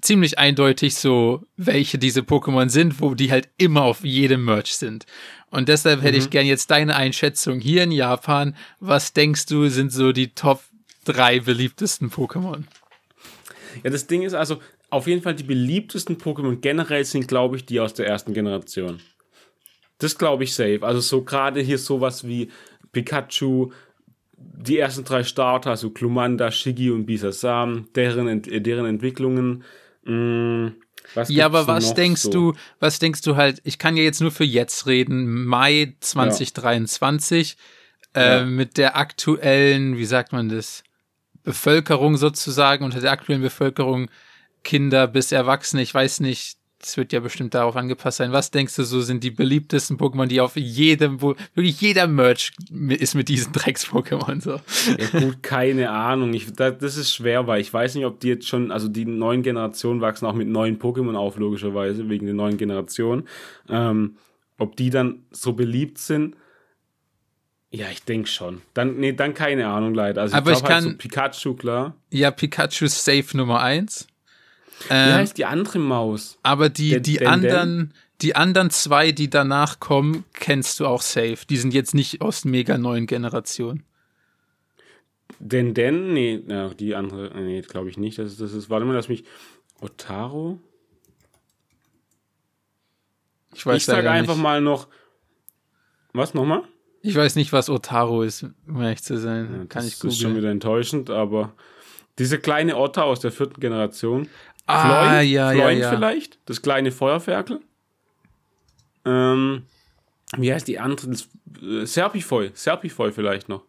ziemlich 0.00 0.38
eindeutig 0.38 0.94
so, 0.94 1.42
welche 1.56 1.98
diese 1.98 2.20
Pokémon 2.20 2.68
sind, 2.68 3.00
wo 3.00 3.14
die 3.14 3.30
halt 3.30 3.48
immer 3.56 3.82
auf 3.82 4.04
jedem 4.04 4.44
Merch 4.44 4.76
sind. 4.76 5.06
Und 5.50 5.68
deshalb 5.68 6.02
hätte 6.02 6.18
ich 6.18 6.30
gern 6.30 6.46
jetzt 6.46 6.70
deine 6.70 6.94
Einschätzung 6.94 7.58
hier 7.58 7.84
in 7.84 7.90
Japan. 7.90 8.54
Was 8.80 9.14
denkst 9.14 9.46
du, 9.46 9.68
sind 9.70 9.92
so 9.92 10.12
die 10.12 10.34
Top 10.34 10.62
drei 11.12 11.40
beliebtesten 11.40 12.10
Pokémon? 12.10 12.64
ja, 13.84 13.90
das 13.90 14.06
Ding 14.06 14.22
ist 14.22 14.34
also, 14.34 14.58
auf 14.90 15.06
jeden 15.06 15.22
Fall 15.22 15.34
die 15.34 15.42
beliebtesten 15.44 16.16
Pokémon 16.18 16.56
generell 16.56 17.04
sind, 17.04 17.28
glaube 17.28 17.56
ich, 17.56 17.66
die 17.66 17.80
aus 17.80 17.94
der 17.94 18.06
ersten 18.06 18.32
Generation. 18.34 19.00
Das 19.98 20.16
glaube 20.16 20.44
ich 20.44 20.54
safe. 20.54 20.80
Also 20.82 21.00
so 21.00 21.22
gerade 21.24 21.60
hier 21.60 21.78
sowas 21.78 22.26
wie 22.26 22.50
Pikachu, 22.92 23.70
die 24.36 24.78
ersten 24.78 25.04
drei 25.04 25.24
Starter, 25.24 25.70
also 25.70 25.90
Glumanda, 25.90 26.50
Shiggy 26.50 26.90
und 26.90 27.06
Bisasam, 27.06 27.88
deren, 27.94 28.28
äh, 28.44 28.60
deren 28.60 28.86
Entwicklungen. 28.86 29.64
Mh, 30.04 30.72
was 31.14 31.28
Ja, 31.30 31.46
aber 31.46 31.66
was 31.66 31.94
denkst 31.94 32.22
so? 32.22 32.30
du, 32.30 32.54
was 32.80 32.98
denkst 32.98 33.22
du 33.22 33.34
halt, 33.36 33.60
ich 33.64 33.78
kann 33.78 33.96
ja 33.96 34.02
jetzt 34.04 34.20
nur 34.20 34.30
für 34.30 34.44
jetzt 34.44 34.86
reden, 34.86 35.44
Mai 35.46 35.94
2023, 36.00 37.56
äh, 38.14 38.38
Ja. 38.38 38.44
mit 38.44 38.76
der 38.78 38.96
aktuellen, 38.96 39.96
wie 39.96 40.04
sagt 40.06 40.32
man 40.32 40.48
das, 40.48 40.82
Bevölkerung 41.48 42.18
sozusagen, 42.18 42.84
unter 42.84 43.00
der 43.00 43.10
aktuellen 43.10 43.40
Bevölkerung, 43.40 44.10
Kinder 44.64 45.06
bis 45.06 45.32
Erwachsene, 45.32 45.80
ich 45.80 45.94
weiß 45.94 46.20
nicht, 46.20 46.58
das 46.78 46.98
wird 46.98 47.10
ja 47.10 47.20
bestimmt 47.20 47.54
darauf 47.54 47.74
angepasst 47.74 48.18
sein. 48.18 48.32
Was 48.32 48.50
denkst 48.50 48.76
du, 48.76 48.84
so 48.84 49.00
sind 49.00 49.24
die 49.24 49.30
beliebtesten 49.30 49.96
Pokémon, 49.96 50.26
die 50.26 50.42
auf 50.42 50.56
jedem, 50.56 51.22
wo 51.22 51.36
wirklich 51.54 51.80
jeder 51.80 52.06
Merch 52.06 52.52
ist 52.90 53.14
mit 53.14 53.30
diesen 53.30 53.52
Drecks-Pokémon 53.54 54.42
so? 54.42 54.60
Ja, 54.98 55.20
gut, 55.20 55.42
keine 55.42 55.90
Ahnung. 55.90 56.34
Ich, 56.34 56.52
da, 56.52 56.70
das 56.70 56.98
ist 56.98 57.14
schwer, 57.14 57.46
weil 57.46 57.62
ich 57.62 57.72
weiß 57.72 57.94
nicht, 57.94 58.04
ob 58.04 58.20
die 58.20 58.28
jetzt 58.28 58.46
schon, 58.46 58.70
also 58.70 58.88
die 58.88 59.06
neuen 59.06 59.42
Generationen 59.42 60.02
wachsen 60.02 60.26
auch 60.26 60.34
mit 60.34 60.48
neuen 60.48 60.78
Pokémon 60.78 61.16
auf, 61.16 61.38
logischerweise, 61.38 62.10
wegen 62.10 62.26
der 62.26 62.34
neuen 62.34 62.58
Generation. 62.58 63.26
Ähm, 63.70 64.16
ob 64.58 64.76
die 64.76 64.90
dann 64.90 65.22
so 65.30 65.54
beliebt 65.54 65.96
sind. 65.96 66.36
Ja, 67.70 67.90
ich 67.90 68.02
denke 68.02 68.28
schon. 68.28 68.62
Dann, 68.72 68.96
nee, 68.96 69.12
dann 69.12 69.34
keine 69.34 69.68
Ahnung, 69.68 69.92
leider. 69.94 70.22
Also 70.22 70.36
Aber 70.36 70.52
ich 70.52 70.56
ich 70.58 70.62
glaube 70.64 70.74
halt 70.74 70.84
kann- 70.84 70.92
so 70.92 70.98
Pikachu, 70.98 71.54
klar. 71.54 71.94
Ja, 72.10 72.30
Pikachu 72.30 72.86
ist 72.86 73.04
Safe 73.04 73.36
Nummer 73.36 73.60
eins. 73.60 74.06
Wie 74.88 74.94
Ähm, 74.94 75.14
heißt 75.14 75.36
die 75.36 75.44
andere 75.44 75.78
Maus? 75.78 76.38
Aber 76.42 76.68
die, 76.70 76.90
Den- 76.90 77.02
die 77.02 77.16
den- 77.18 77.26
anderen, 77.26 77.94
die 78.22 78.34
anderen 78.36 78.70
zwei, 78.70 79.12
die 79.12 79.28
danach 79.28 79.80
kommen, 79.80 80.24
kennst 80.32 80.80
du 80.80 80.86
auch 80.86 81.02
safe. 81.02 81.38
Die 81.50 81.56
sind 81.58 81.74
jetzt 81.74 81.94
nicht 81.94 82.20
aus 82.22 82.44
mega 82.44 82.78
neuen 82.78 83.06
Generationen. 83.06 83.84
Denn, 85.40 85.74
denn, 85.74 86.14
nee, 86.14 86.40
ja, 86.48 86.70
die 86.70 86.94
andere, 86.94 87.30
nee, 87.40 87.60
glaube 87.60 87.90
ich 87.90 87.98
nicht. 87.98 88.18
Das 88.18 88.32
ist, 88.32 88.40
das 88.40 88.52
ist, 88.54 88.70
warte 88.70 88.86
mal, 88.86 88.94
lass 88.94 89.08
mich. 89.08 89.24
Otaro? 89.80 90.58
Ich 93.54 93.64
weiß 93.66 93.76
ich 93.76 93.84
sage 93.84 94.10
einfach 94.10 94.34
nicht. 94.34 94.42
mal 94.42 94.60
noch. 94.60 94.88
Was 96.12 96.34
nochmal? 96.34 96.62
Ich 97.02 97.14
weiß 97.14 97.36
nicht, 97.36 97.52
was 97.52 97.70
Otaro 97.70 98.22
ist, 98.22 98.44
um 98.66 98.82
ehrlich 98.82 99.02
zu 99.02 99.18
sein. 99.18 99.66
Kann 99.68 99.86
ich 99.86 99.98
das 99.98 100.04
ist 100.04 100.18
schon 100.20 100.30
googeln. 100.30 100.36
wieder 100.36 100.50
enttäuschend, 100.50 101.10
aber 101.10 101.52
diese 102.18 102.38
kleine 102.38 102.76
Otter 102.76 103.04
aus 103.04 103.20
der 103.20 103.30
vierten 103.32 103.60
Generation. 103.60 104.28
Ah, 104.66 105.12
Floyd, 105.18 105.28
ja, 105.30 105.50
Floyd 105.52 105.62
ja, 105.64 105.70
ja. 105.78 105.90
vielleicht? 105.90 106.38
Das 106.46 106.60
kleine 106.60 106.90
Feuerferkel. 106.92 107.60
Ähm, 109.04 109.62
wie 110.36 110.52
heißt 110.52 110.68
die 110.68 110.78
andere? 110.78 111.08
Das, 111.08 111.28
äh, 111.62 111.86
Serpifeu. 111.86 112.50
Serpifeu 112.52 113.10
vielleicht 113.12 113.48
noch. 113.48 113.64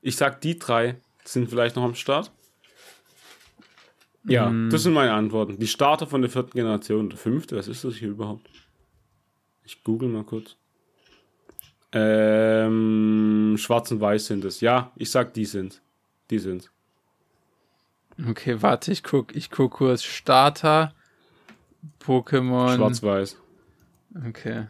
Ich 0.00 0.16
sag, 0.16 0.40
die 0.40 0.58
drei 0.58 0.96
sind 1.24 1.50
vielleicht 1.50 1.76
noch 1.76 1.82
am 1.84 1.94
Start. 1.94 2.30
Ja, 4.24 4.48
Mm. 4.50 4.70
das 4.70 4.82
sind 4.84 4.92
meine 4.92 5.12
Antworten. 5.12 5.58
Die 5.58 5.66
Starter 5.66 6.06
von 6.06 6.22
der 6.22 6.30
vierten 6.30 6.52
Generation. 6.52 7.08
Der 7.10 7.18
fünfte, 7.18 7.56
was 7.56 7.68
ist 7.68 7.84
das 7.84 7.96
hier 7.96 8.08
überhaupt? 8.08 8.48
Ich 9.64 9.82
google 9.84 10.08
mal 10.08 10.24
kurz. 10.24 10.56
Ähm, 11.92 13.56
schwarz 13.58 13.90
und 13.90 14.00
weiß 14.00 14.26
sind 14.26 14.44
es. 14.44 14.60
Ja, 14.60 14.92
ich 14.96 15.10
sag, 15.10 15.34
die 15.34 15.44
sind. 15.44 15.80
Die 16.30 16.38
sind. 16.38 16.70
Okay, 18.28 18.62
warte, 18.62 18.92
ich 18.92 19.02
guck, 19.02 19.34
ich 19.34 19.50
guck 19.50 19.72
kurz. 19.72 20.02
Starter, 20.02 20.94
Pokémon. 22.04 22.76
Schwarz-weiß. 22.76 23.36
Okay. 24.28 24.66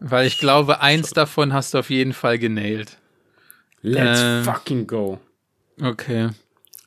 Weil 0.00 0.26
ich 0.26 0.38
glaube, 0.38 0.80
eins 0.80 1.10
davon 1.10 1.52
hast 1.52 1.74
du 1.74 1.78
auf 1.78 1.90
jeden 1.90 2.12
Fall 2.12 2.38
genailt. 2.38 2.98
Let's 3.82 4.20
Ähm, 4.22 4.44
fucking 4.44 4.86
go. 4.86 5.20
Okay. 5.80 6.30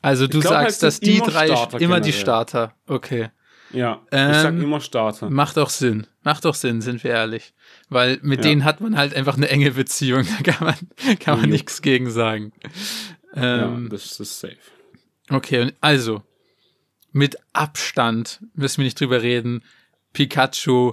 Also 0.00 0.26
du 0.26 0.40
glaub 0.40 0.54
halt, 0.54 0.70
sagst, 0.70 0.82
dass 0.82 1.00
die 1.00 1.18
drei 1.20 1.46
Starter 1.46 1.80
immer 1.80 2.00
die 2.00 2.10
generell. 2.10 2.20
Starter. 2.20 2.74
Okay. 2.86 3.30
Ja, 3.72 4.00
ich 4.06 4.08
Ähm, 4.18 4.32
sag 4.34 4.54
immer 4.54 4.80
Starter. 4.80 5.30
Macht 5.30 5.56
doch 5.56 5.70
Sinn. 5.70 6.06
Macht 6.22 6.44
doch 6.44 6.54
Sinn, 6.54 6.80
sind 6.82 7.02
wir 7.04 7.10
ehrlich. 7.12 7.54
Weil 7.88 8.18
mit 8.22 8.38
Ja. 8.44 8.50
denen 8.50 8.64
hat 8.64 8.80
man 8.80 8.96
halt 8.96 9.14
einfach 9.14 9.36
eine 9.36 9.48
enge 9.48 9.70
Beziehung. 9.72 10.24
Da 10.44 10.52
kann 10.52 10.66
man, 10.66 11.18
kann 11.18 11.40
man 11.40 11.50
nichts 11.50 11.80
gegen 11.82 12.10
sagen. 12.10 12.52
Ja, 13.34 13.64
Ähm, 13.66 13.88
das 13.90 14.20
ist 14.20 14.40
safe. 14.40 14.56
Okay, 15.30 15.72
also, 15.80 16.22
mit 17.12 17.36
Abstand 17.52 18.40
müssen 18.54 18.78
wir 18.78 18.84
nicht 18.84 19.00
drüber 19.00 19.22
reden. 19.22 19.62
Pikachu 20.12 20.92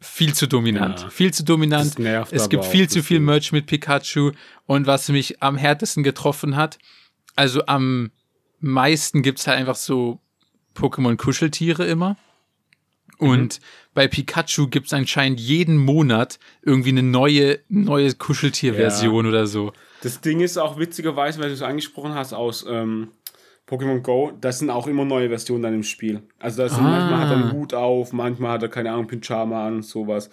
viel 0.00 0.34
zu 0.34 0.46
dominant. 0.48 1.02
Ja. 1.02 1.10
viel 1.10 1.32
zu 1.32 1.44
dominant. 1.44 1.98
Es 2.30 2.48
gibt 2.48 2.64
viel 2.64 2.88
zu 2.88 3.02
viel. 3.02 3.20
Merch 3.20 3.52
mit 3.52 3.66
Pikachu. 3.66 4.32
Und 4.66 4.86
was 4.86 5.08
mich 5.08 5.42
am 5.42 5.56
härtesten 5.56 6.02
getroffen 6.02 6.56
hat, 6.56 6.78
also 7.36 7.64
am 7.66 8.10
meisten 8.60 9.22
gibt's 9.22 9.46
halt 9.46 9.58
einfach 9.58 9.76
so 9.76 10.20
Pokémon-Kuscheltiere 10.76 11.86
immer. 11.86 12.16
Und 13.18 13.60
bei 13.94 14.08
Pikachu 14.08 14.68
gibt's 14.68 14.92
anscheinend 14.92 15.40
jeden 15.40 15.78
Monat 15.78 16.38
irgendwie 16.62 16.90
eine 16.90 17.02
neue, 17.02 17.60
neue 17.70 18.12
Kuscheltier-Version 18.12 19.24
oder 19.26 19.46
so. 19.46 19.72
Das 20.02 20.20
Ding 20.20 20.40
ist 20.40 20.58
auch 20.58 20.78
witzigerweise, 20.78 21.40
weil 21.40 21.48
du 21.48 21.54
es 21.54 21.62
angesprochen 21.62 22.14
hast, 22.14 22.34
aus 22.34 22.66
ähm, 22.68 23.08
Pokémon 23.66 24.00
Go, 24.02 24.32
das 24.38 24.58
sind 24.58 24.68
auch 24.68 24.86
immer 24.86 25.06
neue 25.06 25.28
Versionen 25.30 25.62
dann 25.62 25.74
im 25.74 25.82
Spiel. 25.82 26.22
Also 26.38 26.62
Ah. 26.64 26.68
manchmal 26.78 27.18
hat 27.20 27.30
er 27.30 27.36
einen 27.36 27.52
Hut 27.52 27.72
auf, 27.72 28.12
manchmal 28.12 28.52
hat 28.52 28.62
er, 28.62 28.68
keine 28.68 28.92
Ahnung, 28.92 29.06
Pyjama 29.06 29.66
an 29.66 29.76
und 29.76 29.82
sowas. 29.82 30.28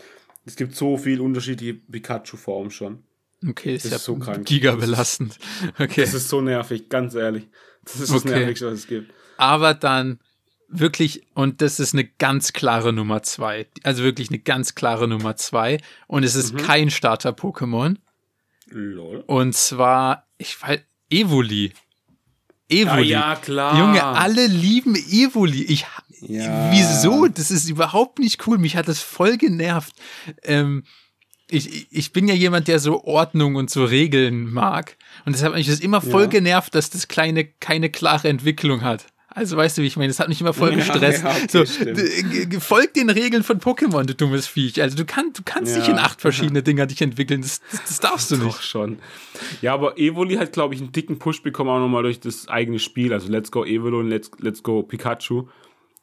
Es 0.46 0.58
gibt 0.58 0.76
so 0.76 0.98
viel 0.98 1.22
unterschiedliche 1.22 1.76
Pikachu-Formen 1.76 2.70
schon. 2.70 3.04
Okay, 3.48 3.76
ist 3.76 3.86
Das 3.86 3.92
ja 3.92 3.98
ist 3.98 4.04
so 4.06 4.16
krank. 4.18 4.46
gigabelastend. 4.46 5.38
Okay. 5.80 6.02
Das 6.02 6.14
ist 6.14 6.28
so 6.28 6.42
nervig, 6.42 6.90
ganz 6.90 7.16
ehrlich. 7.16 7.48
Das 7.86 7.96
ist 7.96 8.12
das 8.14 8.26
Okay. 8.26 8.40
Nervigste, 8.40 8.68
was 8.68 8.74
es 8.80 8.88
gibt. 8.88 9.14
aber 9.38 9.74
dann 9.74 10.20
wirklich, 10.70 11.24
und 11.34 11.62
das 11.62 11.80
ist 11.80 11.94
eine 11.94 12.06
ganz 12.06 12.54
klare 12.54 12.94
Nummer 12.94 13.24
zwei. 13.24 13.68
Also 13.84 14.04
wirklich 14.04 14.30
eine 14.30 14.40
ganz 14.40 14.76
klare 14.76 15.08
Nummer 15.08 15.36
zwei. 15.36 15.80
Und 16.08 16.24
es 16.24 16.34
Mhm. 16.36 16.40
ist 16.42 16.58
kein 16.58 16.90
Starter-Pokémon. 16.90 17.98
Lol. 18.70 19.24
Und 19.28 19.56
zwar, 19.56 20.28
ich 20.38 20.62
weiß, 20.62 20.80
Evoli. 21.10 21.74
Evoli. 22.70 23.14
Ah, 23.16 23.30
ja, 23.32 23.36
klar. 23.36 23.78
Junge, 23.78 24.04
alle 24.04 24.48
lieben 24.48 24.96
Evoli. 24.96 25.64
Ich, 25.64 25.86
Ja. 26.22 26.72
wieso? 26.72 27.28
Das 27.28 27.52
ist 27.52 27.70
überhaupt 27.70 28.18
nicht 28.20 28.48
cool. 28.48 28.58
Mich 28.58 28.76
hat 28.76 28.88
das 28.88 29.00
voll 29.00 29.38
genervt. 29.38 29.94
Ähm, 30.44 30.84
ich, 31.50 31.92
ich 31.92 32.14
bin 32.14 32.28
ja 32.28 32.34
jemand, 32.34 32.68
der 32.68 32.80
so 32.80 33.04
Ordnung 33.04 33.56
und 33.56 33.70
so 33.70 33.84
Regeln 33.86 34.52
mag. 34.52 34.98
Und 35.26 35.36
deshalb 35.36 35.52
hat 35.54 35.60
mich 35.60 35.68
das 35.68 35.82
immer 35.82 36.02
voll 36.02 36.24
Ja. 36.24 36.30
genervt, 36.30 36.74
dass 36.74 36.90
das 36.90 37.08
kleine, 37.08 37.46
keine 37.46 37.92
klare 37.92 38.30
Entwicklung 38.30 38.82
hat. 38.82 39.06
Also 39.36 39.58
weißt 39.58 39.78
du, 39.78 39.82
wie 39.82 39.88
ich 39.88 39.98
meine? 39.98 40.10
Das 40.10 40.20
hat 40.20 40.30
mich 40.30 40.40
immer 40.42 40.54
voll 40.54 40.70
Ja, 40.78 40.78
gestresst. 40.78 41.24
ja, 41.24 41.32
okay, 41.32 42.48
so, 42.52 42.60
folg 42.60 42.94
den 42.94 43.10
Regeln 43.10 43.44
von 43.44 43.60
Pokémon, 43.60 44.04
du 44.06 44.14
dummes 44.16 44.48
Viech. 44.48 44.82
Also 44.82 44.96
du, 44.96 45.06
kann, 45.06 45.34
du 45.34 45.42
kannst 45.44 45.74
Ja. 45.74 45.80
nicht 45.80 45.90
in 45.90 45.98
acht 45.98 46.22
verschiedene 46.22 46.62
Dinger 46.64 46.86
dich 46.86 47.02
entwickeln. 47.02 47.42
Das, 47.42 47.62
das, 47.72 48.00
darfst 48.00 48.32
du 48.32 48.38
Doch 48.38 48.46
nicht. 48.46 48.64
schon. 48.64 49.00
Ja, 49.62 49.74
aber 49.74 49.98
Evoli 49.98 50.36
hat, 50.36 50.54
glaube 50.54 50.76
ich, 50.76 50.82
einen 50.82 50.92
dicken 50.92 51.20
Push 51.20 51.42
bekommen, 51.44 51.70
auch 51.70 51.80
nochmal 51.80 52.04
durch 52.04 52.20
das 52.20 52.48
eigene 52.48 52.80
Spiel. 52.80 53.12
Also 53.14 53.30
Let's 53.32 53.52
Go 53.52 53.66
Evoli 53.66 53.98
und 53.98 54.10
Let's, 54.10 54.32
Let's 54.40 54.62
Go 54.64 54.84
Pikachu. 54.84 55.48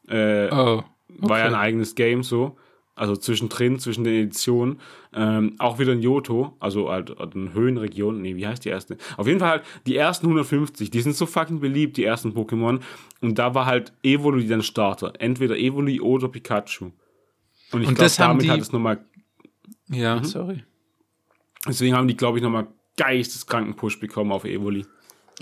Äh, 0.09 0.49
Oh. 0.51 0.83
War 1.23 1.39
ja 1.39 1.45
okay. 1.47 1.55
ein 1.55 1.61
eigenes 1.61 1.95
Game 1.95 2.23
so. 2.23 2.57
Also 3.01 3.17
zwischendrin, 3.17 3.79
zwischen 3.79 4.05
den 4.05 4.13
Editionen. 4.25 4.79
Ähm, 5.15 5.55
auch 5.59 5.79
wieder 5.79 5.95
in 5.95 6.03
Johto, 6.03 6.55
also 6.61 6.91
halt 6.91 7.09
in 7.35 7.55
Höhenregion. 7.55 8.21
Nee, 8.21 8.37
wie 8.37 8.47
heißt 8.47 8.63
die 8.63 8.69
erste? 8.69 8.99
Auf 9.17 9.27
jeden 9.27 9.41
Fall 9.41 9.49
halt 9.49 9.63
die 9.87 9.97
ersten 9.97 10.27
150, 10.27 10.91
die 10.91 11.01
sind 11.01 11.17
so 11.17 11.25
fucking 11.25 11.61
beliebt, 11.61 11.97
die 11.97 12.05
ersten 12.05 12.33
Pokémon. 12.33 12.81
Und 13.23 13.39
da 13.39 13.55
war 13.55 13.65
halt 13.65 13.95
Evoli 14.03 14.47
dann 14.47 14.63
Starter. 14.63 15.15
Entweder 15.19 15.57
Evoli 15.57 15.99
oder 16.03 16.29
Pikachu. 16.29 16.91
Und 17.73 17.83
ich 17.85 17.95
glaube, 17.95 18.13
damit 18.19 18.43
die- 18.45 18.51
hat 18.51 18.61
es 18.61 18.71
nochmal, 18.71 19.03
Ja, 19.89 20.17
Mhm. 20.17 20.25
sorry. 20.25 20.65
deswegen 21.67 21.97
haben 21.97 22.07
die, 22.07 22.17
glaube 22.19 22.37
ich, 22.37 22.45
nochmal 22.45 22.67
geisteskranken 22.99 23.77
Push 23.77 23.99
bekommen 23.99 24.31
auf 24.31 24.45
Evoli. 24.45 24.85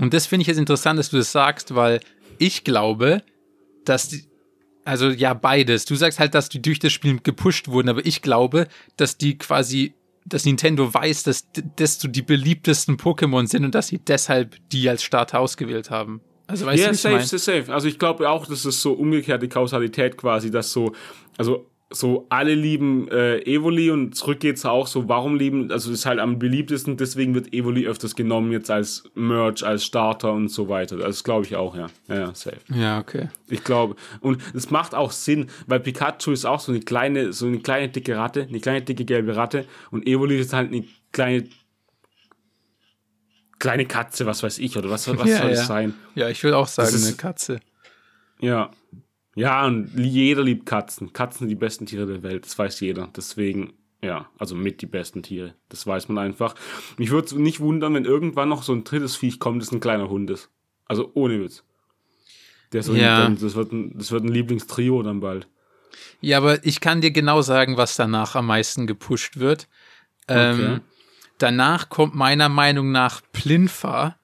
Und 0.01 0.14
das 0.14 0.27
finde 0.27 0.42
ich 0.42 0.47
jetzt 0.47 0.59
interessant, 0.59 0.97
dass 0.99 1.11
du 1.11 1.16
das 1.16 1.33
sagst, 1.33 1.75
weil 1.75 1.99
ich 2.38 2.62
glaube, 2.62 3.23
dass 3.85 4.11
die, 4.11 4.28
also 4.88 5.11
ja, 5.11 5.35
beides. 5.35 5.85
Du 5.85 5.94
sagst 5.94 6.18
halt, 6.18 6.35
dass 6.35 6.48
die 6.48 6.61
durch 6.62 6.79
das 6.79 6.92
Spiel 6.92 7.18
gepusht 7.22 7.68
wurden, 7.68 7.88
aber 7.88 8.05
ich 8.07 8.22
glaube, 8.22 8.66
dass 8.96 9.16
die 9.18 9.37
quasi, 9.38 9.94
dass 10.24 10.44
Nintendo 10.44 10.92
weiß, 10.92 11.22
dass 11.24 11.51
d- 11.53 11.62
das 11.77 12.01
so 12.01 12.09
die 12.09 12.22
beliebtesten 12.22 12.96
Pokémon 12.96 13.46
sind 13.46 13.64
und 13.64 13.74
dass 13.74 13.88
sie 13.88 13.98
deshalb 13.98 14.57
die 14.72 14.88
als 14.88 15.03
Starter 15.03 15.40
ausgewählt 15.40 15.90
haben. 15.90 16.20
Also 16.46 16.64
weißt 16.66 16.81
Ja, 16.83 16.88
du, 16.88 16.94
ich 16.94 17.01
safe, 17.01 17.14
meine? 17.16 17.27
safe, 17.27 17.38
safe. 17.62 17.74
Also 17.74 17.88
ich 17.88 17.98
glaube 17.98 18.29
auch, 18.31 18.46
das 18.46 18.64
ist 18.64 18.81
so 18.81 18.92
umgekehrte 18.94 19.48
Kausalität 19.48 20.16
quasi, 20.16 20.51
dass 20.51 20.72
so, 20.72 20.92
also 21.37 21.66
so 21.90 22.27
alle 22.29 22.55
lieben 22.55 23.09
äh, 23.11 23.38
Evoli 23.44 23.90
und 23.90 24.14
zurück 24.14 24.40
geht's 24.40 24.66
auch 24.66 24.87
so, 24.87 25.09
warum 25.09 25.37
lieben, 25.37 25.72
also 25.72 25.90
ist 25.90 26.05
halt 26.05 26.18
am 26.18 26.38
beliebtesten, 26.38 26.98
deswegen 26.98 27.35
wird 27.35 27.55
Evoli 27.55 27.87
öfters 27.87 28.14
genommen 28.14 28.53
jetzt 28.53 28.70
als 28.70 29.05
Merch, 29.14 29.64
als 29.64 29.87
Starter 29.87 30.33
und 30.35 30.48
so 30.48 30.68
weiter. 30.68 30.96
Das 30.98 31.24
glaube 31.24 31.46
ich 31.46 31.57
auch, 31.57 31.74
ja. 31.74 31.87
Ja, 32.09 32.14
ja, 32.14 32.35
safe. 32.35 32.59
Ja, 32.74 32.98
okay. 32.98 33.29
Ich 33.48 33.64
glaube. 33.64 33.96
Und 34.20 34.42
es 34.55 34.70
macht 34.70 34.94
auch 34.94 35.12
Sinn, 35.12 35.46
weil 35.66 35.81
Pikachu 35.81 36.33
ist 36.33 36.44
auch 36.44 36.61
so 36.61 36.72
eine 36.72 36.81
kleine, 36.83 37.33
so 37.33 37.46
eine 37.46 37.61
kleine 37.61 37.88
dicke 37.88 38.16
Ratte, 38.16 38.42
eine 38.42 38.61
kleine 38.61 38.83
dicke 38.83 39.07
gelbe 39.07 39.35
Ratte 39.37 39.64
und 39.90 40.07
Evoli 40.07 40.38
ist 40.38 40.53
halt 40.53 40.70
eine 40.70 40.85
kleine 41.12 41.48
kleine 43.59 43.87
Katze, 43.87 44.24
was 44.27 44.42
weiß 44.42 44.59
ich, 44.59 44.77
oder 44.77 44.88
was, 44.90 45.09
was 45.09 45.29
Ja, 45.29 45.38
soll 45.38 45.46
ja. 45.53 45.53
es 45.61 45.66
sein? 45.66 45.94
Ja, 46.14 46.29
ich 46.29 46.44
würde 46.44 46.57
auch 46.57 46.68
sagen, 46.68 46.94
ist- 46.94 47.07
eine 47.07 47.16
Katze. 47.16 47.61
Ja. 48.40 48.70
Ja, 49.38 49.64
und 49.66 49.92
jeder 49.96 50.42
liebt 50.42 50.66
Katzen. 50.66 51.12
Katzen 51.12 51.40
sind 51.40 51.48
die 51.48 51.55
besten 51.55 51.87
Tiere 51.87 52.07
der 52.07 52.22
Welt, 52.22 52.44
das 52.44 52.59
weiß 52.59 52.81
jeder. 52.81 53.09
Deswegen, 53.16 53.72
ja, 54.03 54.29
also 54.38 54.55
mit 54.57 54.83
die 54.83 54.87
besten 54.87 55.22
Tiere. 55.22 55.55
Das 55.68 55.87
weiß 55.87 56.09
man 56.09 56.18
einfach. 56.18 56.55
Mich 56.96 57.11
würde 57.11 57.27
es 57.27 57.33
nicht 57.35 57.61
wundern, 57.61 57.94
wenn 57.94 58.05
irgendwann 58.05 58.48
noch 58.48 58.62
so 58.64 58.72
ein 58.72 58.83
drittes 58.85 59.14
Viech 59.16 59.38
kommt, 59.38 59.62
das 59.62 59.70
ein 59.70 59.81
kleiner 59.81 60.09
Hund 60.09 60.29
ist. 60.31 60.51
Also 60.87 61.12
ohne 61.14 61.40
Witz. 61.40 61.62
Der 62.72 62.83
so 62.83 62.94
Ja. 62.94 63.16
dann, 63.16 63.38
das, 63.38 63.55
wird 63.55 63.72
ein, 63.72 63.96
das 63.96 64.11
wird 64.11 64.24
ein 64.24 64.33
Lieblingstrio 64.33 65.03
dann 65.03 65.20
bald. 65.20 65.46
Ja, 66.20 66.38
aber 66.38 66.64
ich 66.66 66.81
kann 66.81 67.01
dir 67.01 67.11
genau 67.12 67.40
sagen, 67.40 67.77
was 67.77 67.94
danach 67.96 68.35
am 68.35 68.46
meisten 68.46 68.87
gepusht 68.87 69.38
wird. 69.38 69.68
Ähm, 70.27 70.53
Okay. 70.55 70.81
danach 71.38 71.88
kommt 71.88 72.14
meiner 72.14 72.48
Meinung 72.48 72.90
nach 72.90 73.22
Plinfa, 73.33 74.16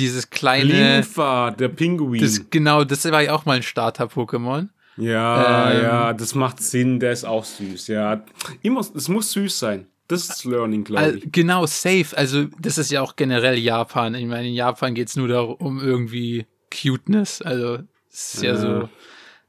dieses 0.00 0.30
kleine. 0.30 0.94
Linfa, 0.96 1.50
der 1.52 1.68
Pinguin. 1.68 2.20
Das, 2.20 2.50
genau, 2.50 2.84
das 2.84 3.04
war 3.10 3.22
ja 3.22 3.34
auch 3.34 3.44
mal 3.44 3.56
ein 3.56 3.62
Starter-Pokémon. 3.62 4.68
ja, 4.96 5.70
ähm, 5.72 5.82
ja, 5.82 6.12
das 6.12 6.34
macht 6.34 6.60
Sinn, 6.62 6.98
der 7.00 7.12
ist 7.12 7.24
auch 7.24 7.44
süß, 7.44 7.86
ja. 7.88 8.22
Immer, 8.62 8.80
es 8.80 9.08
muss 9.08 9.32
süß 9.32 9.58
sein. 9.58 9.86
Das 10.08 10.28
ist 10.28 10.44
Learning, 10.44 10.82
glaube 10.82 11.18
ich. 11.18 11.30
genau, 11.30 11.66
safe. 11.66 12.16
Also, 12.16 12.46
das 12.60 12.78
ist 12.78 12.90
ja 12.90 13.00
auch 13.00 13.14
generell 13.14 13.56
Japan. 13.56 14.16
Ich 14.16 14.26
meine, 14.26 14.48
in 14.48 14.54
Japan 14.54 14.94
geht's 14.94 15.14
nur 15.14 15.28
darum, 15.28 15.54
um 15.58 15.80
irgendwie 15.80 16.46
Cuteness. 16.72 17.40
Also, 17.42 17.78
es 18.12 18.34
ist 18.34 18.42
ja, 18.42 18.54
Ja. 18.54 18.56
so. 18.56 18.88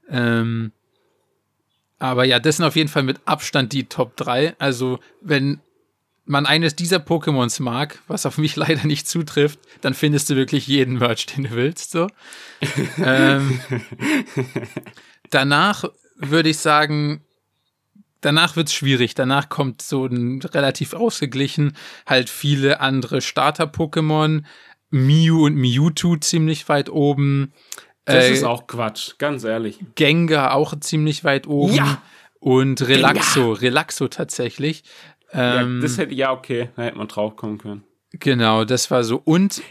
Ähm, 0.09 0.71
aber 1.97 2.25
ja, 2.25 2.39
das 2.39 2.57
sind 2.57 2.65
auf 2.65 2.75
jeden 2.75 2.89
Fall 2.89 3.01
mit 3.03 3.19
Abstand 3.25 3.73
die 3.73 3.85
Top 3.85 4.15
3. 4.17 4.55
Also, 4.59 4.99
wenn 5.21 5.61
man 6.25 6.45
eines 6.45 6.75
dieser 6.75 6.97
Pokémons 6.97 7.61
mag, 7.61 7.99
was 8.07 8.25
auf 8.25 8.37
mich 8.37 8.55
leider 8.57 8.85
nicht 8.85 9.07
zutrifft, 9.07 9.59
dann 9.81 9.93
findest 9.93 10.29
du 10.29 10.35
wirklich 10.35 10.67
jeden 10.67 10.97
Merch, 10.97 11.25
den 11.25 11.45
du 11.45 11.51
willst. 11.51 11.91
So. 11.91 12.07
ähm, 13.03 13.59
danach 15.29 15.85
würde 16.15 16.49
ich 16.49 16.59
sagen, 16.59 17.23
danach 18.21 18.55
wird's 18.55 18.73
schwierig. 18.73 19.15
Danach 19.15 19.49
kommt 19.49 19.81
so 19.81 20.05
ein 20.05 20.41
relativ 20.41 20.93
ausgeglichen, 20.93 21.75
halt 22.05 22.29
viele 22.29 22.79
andere 22.79 23.21
Starter-Pokémon. 23.21 24.43
Mew 24.91 25.45
und 25.45 25.55
Mewtwo 25.55 26.17
ziemlich 26.17 26.67
weit 26.67 26.89
oben. 26.89 27.53
Das 28.05 28.25
äh, 28.25 28.33
ist 28.33 28.43
auch 28.43 28.67
Quatsch, 28.67 29.17
ganz 29.17 29.43
ehrlich. 29.43 29.79
Gengar 29.95 30.53
auch 30.53 30.77
ziemlich 30.79 31.23
weit 31.23 31.47
oben. 31.47 31.73
Ja. 31.73 32.01
Und 32.39 32.81
Relaxo, 32.81 33.41
Gengar. 33.41 33.61
Relaxo 33.61 34.07
tatsächlich. 34.09 34.83
Ähm, 35.33 35.77
ja, 35.77 35.81
das 35.81 35.97
hätte, 35.97 36.13
ja, 36.13 36.31
okay, 36.31 36.69
da 36.75 36.83
hätte 36.83 36.97
man 36.97 37.07
drauf 37.07 37.35
kommen 37.35 37.57
können. 37.57 37.83
Genau, 38.13 38.65
das 38.65 38.91
war 38.91 39.03
so. 39.03 39.21
Und 39.23 39.61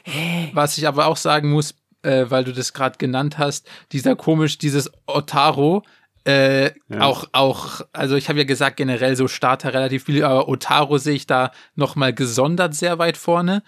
was 0.52 0.78
ich 0.78 0.88
aber 0.88 1.06
auch 1.06 1.16
sagen 1.16 1.50
muss, 1.50 1.74
äh, 2.02 2.26
weil 2.28 2.44
du 2.44 2.52
das 2.52 2.72
gerade 2.72 2.96
genannt 2.98 3.38
hast, 3.38 3.68
dieser 3.92 4.16
komisch, 4.16 4.58
dieses 4.58 4.90
Otaro, 5.06 5.82
äh, 6.26 6.66
ja. 6.66 7.00
auch, 7.00 7.24
auch, 7.32 7.80
also 7.92 8.16
ich 8.16 8.28
habe 8.28 8.38
ja 8.38 8.44
gesagt, 8.44 8.76
generell 8.76 9.16
so 9.16 9.28
Starter 9.28 9.72
relativ 9.72 10.04
viel, 10.04 10.24
aber 10.24 10.48
Otaro 10.48 10.98
sehe 10.98 11.14
ich 11.14 11.26
da 11.26 11.50
nochmal 11.74 12.14
gesondert 12.14 12.74
sehr 12.74 12.98
weit 12.98 13.16
vorne. 13.16 13.62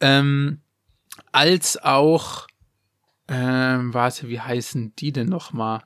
Ähm, 0.00 0.60
als 1.32 1.82
auch, 1.82 2.46
ähm, 3.28 3.94
warte, 3.94 4.28
wie 4.28 4.40
heißen 4.40 4.94
die 4.96 5.12
denn 5.12 5.28
nochmal? 5.28 5.82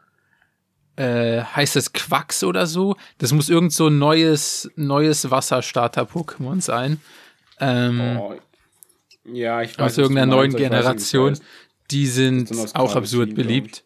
Äh, 0.99 1.45
heißt 1.45 1.77
das 1.77 1.93
Quacks 1.93 2.43
oder 2.43 2.67
so? 2.67 2.97
Das 3.19 3.33
muss 3.33 3.49
irgend 3.49 3.73
so 3.73 3.87
ein 3.87 3.99
neues, 3.99 4.69
neues 4.75 5.31
Wasserstarter-Pokémon 5.31 6.61
sein. 6.61 7.01
Ähm, 7.61 8.19
oh. 8.21 8.35
Ja, 9.33 9.63
ich 9.63 9.79
weiß. 9.79 9.93
Aus 9.93 9.99
irgendeiner 9.99 10.35
neuen 10.35 10.57
Generation. 10.57 11.39
Die 11.93 12.07
sind 12.09 12.51
auch 12.75 12.97
absurd 12.97 13.37
beliebt. 13.37 13.85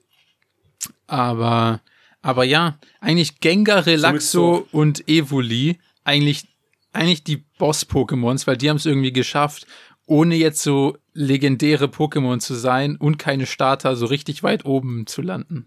Aber, 1.07 1.83
aber 2.23 2.45
ja, 2.45 2.79
eigentlich 3.01 3.41
Gengar, 3.41 3.85
Relaxo 3.85 4.67
und 4.73 5.07
Evoli, 5.07 5.79
eigentlich, 6.05 6.49
eigentlich 6.95 7.25
die 7.25 7.45
Boss-Pokémons, 7.59 8.47
weil 8.47 8.57
die 8.57 8.71
haben 8.71 8.79
es 8.79 8.87
irgendwie 8.87 9.13
geschafft, 9.13 9.67
ohne 10.07 10.35
jetzt 10.35 10.63
so 10.63 10.97
legendäre 11.13 11.87
Pokémon 11.87 12.39
zu 12.41 12.55
sein 12.55 12.97
und 12.97 13.19
keine 13.19 13.45
Starter 13.45 13.97
so 13.97 14.07
richtig 14.07 14.43
weit 14.43 14.65
oben 14.65 15.07
zu 15.07 15.21
landen. 15.21 15.67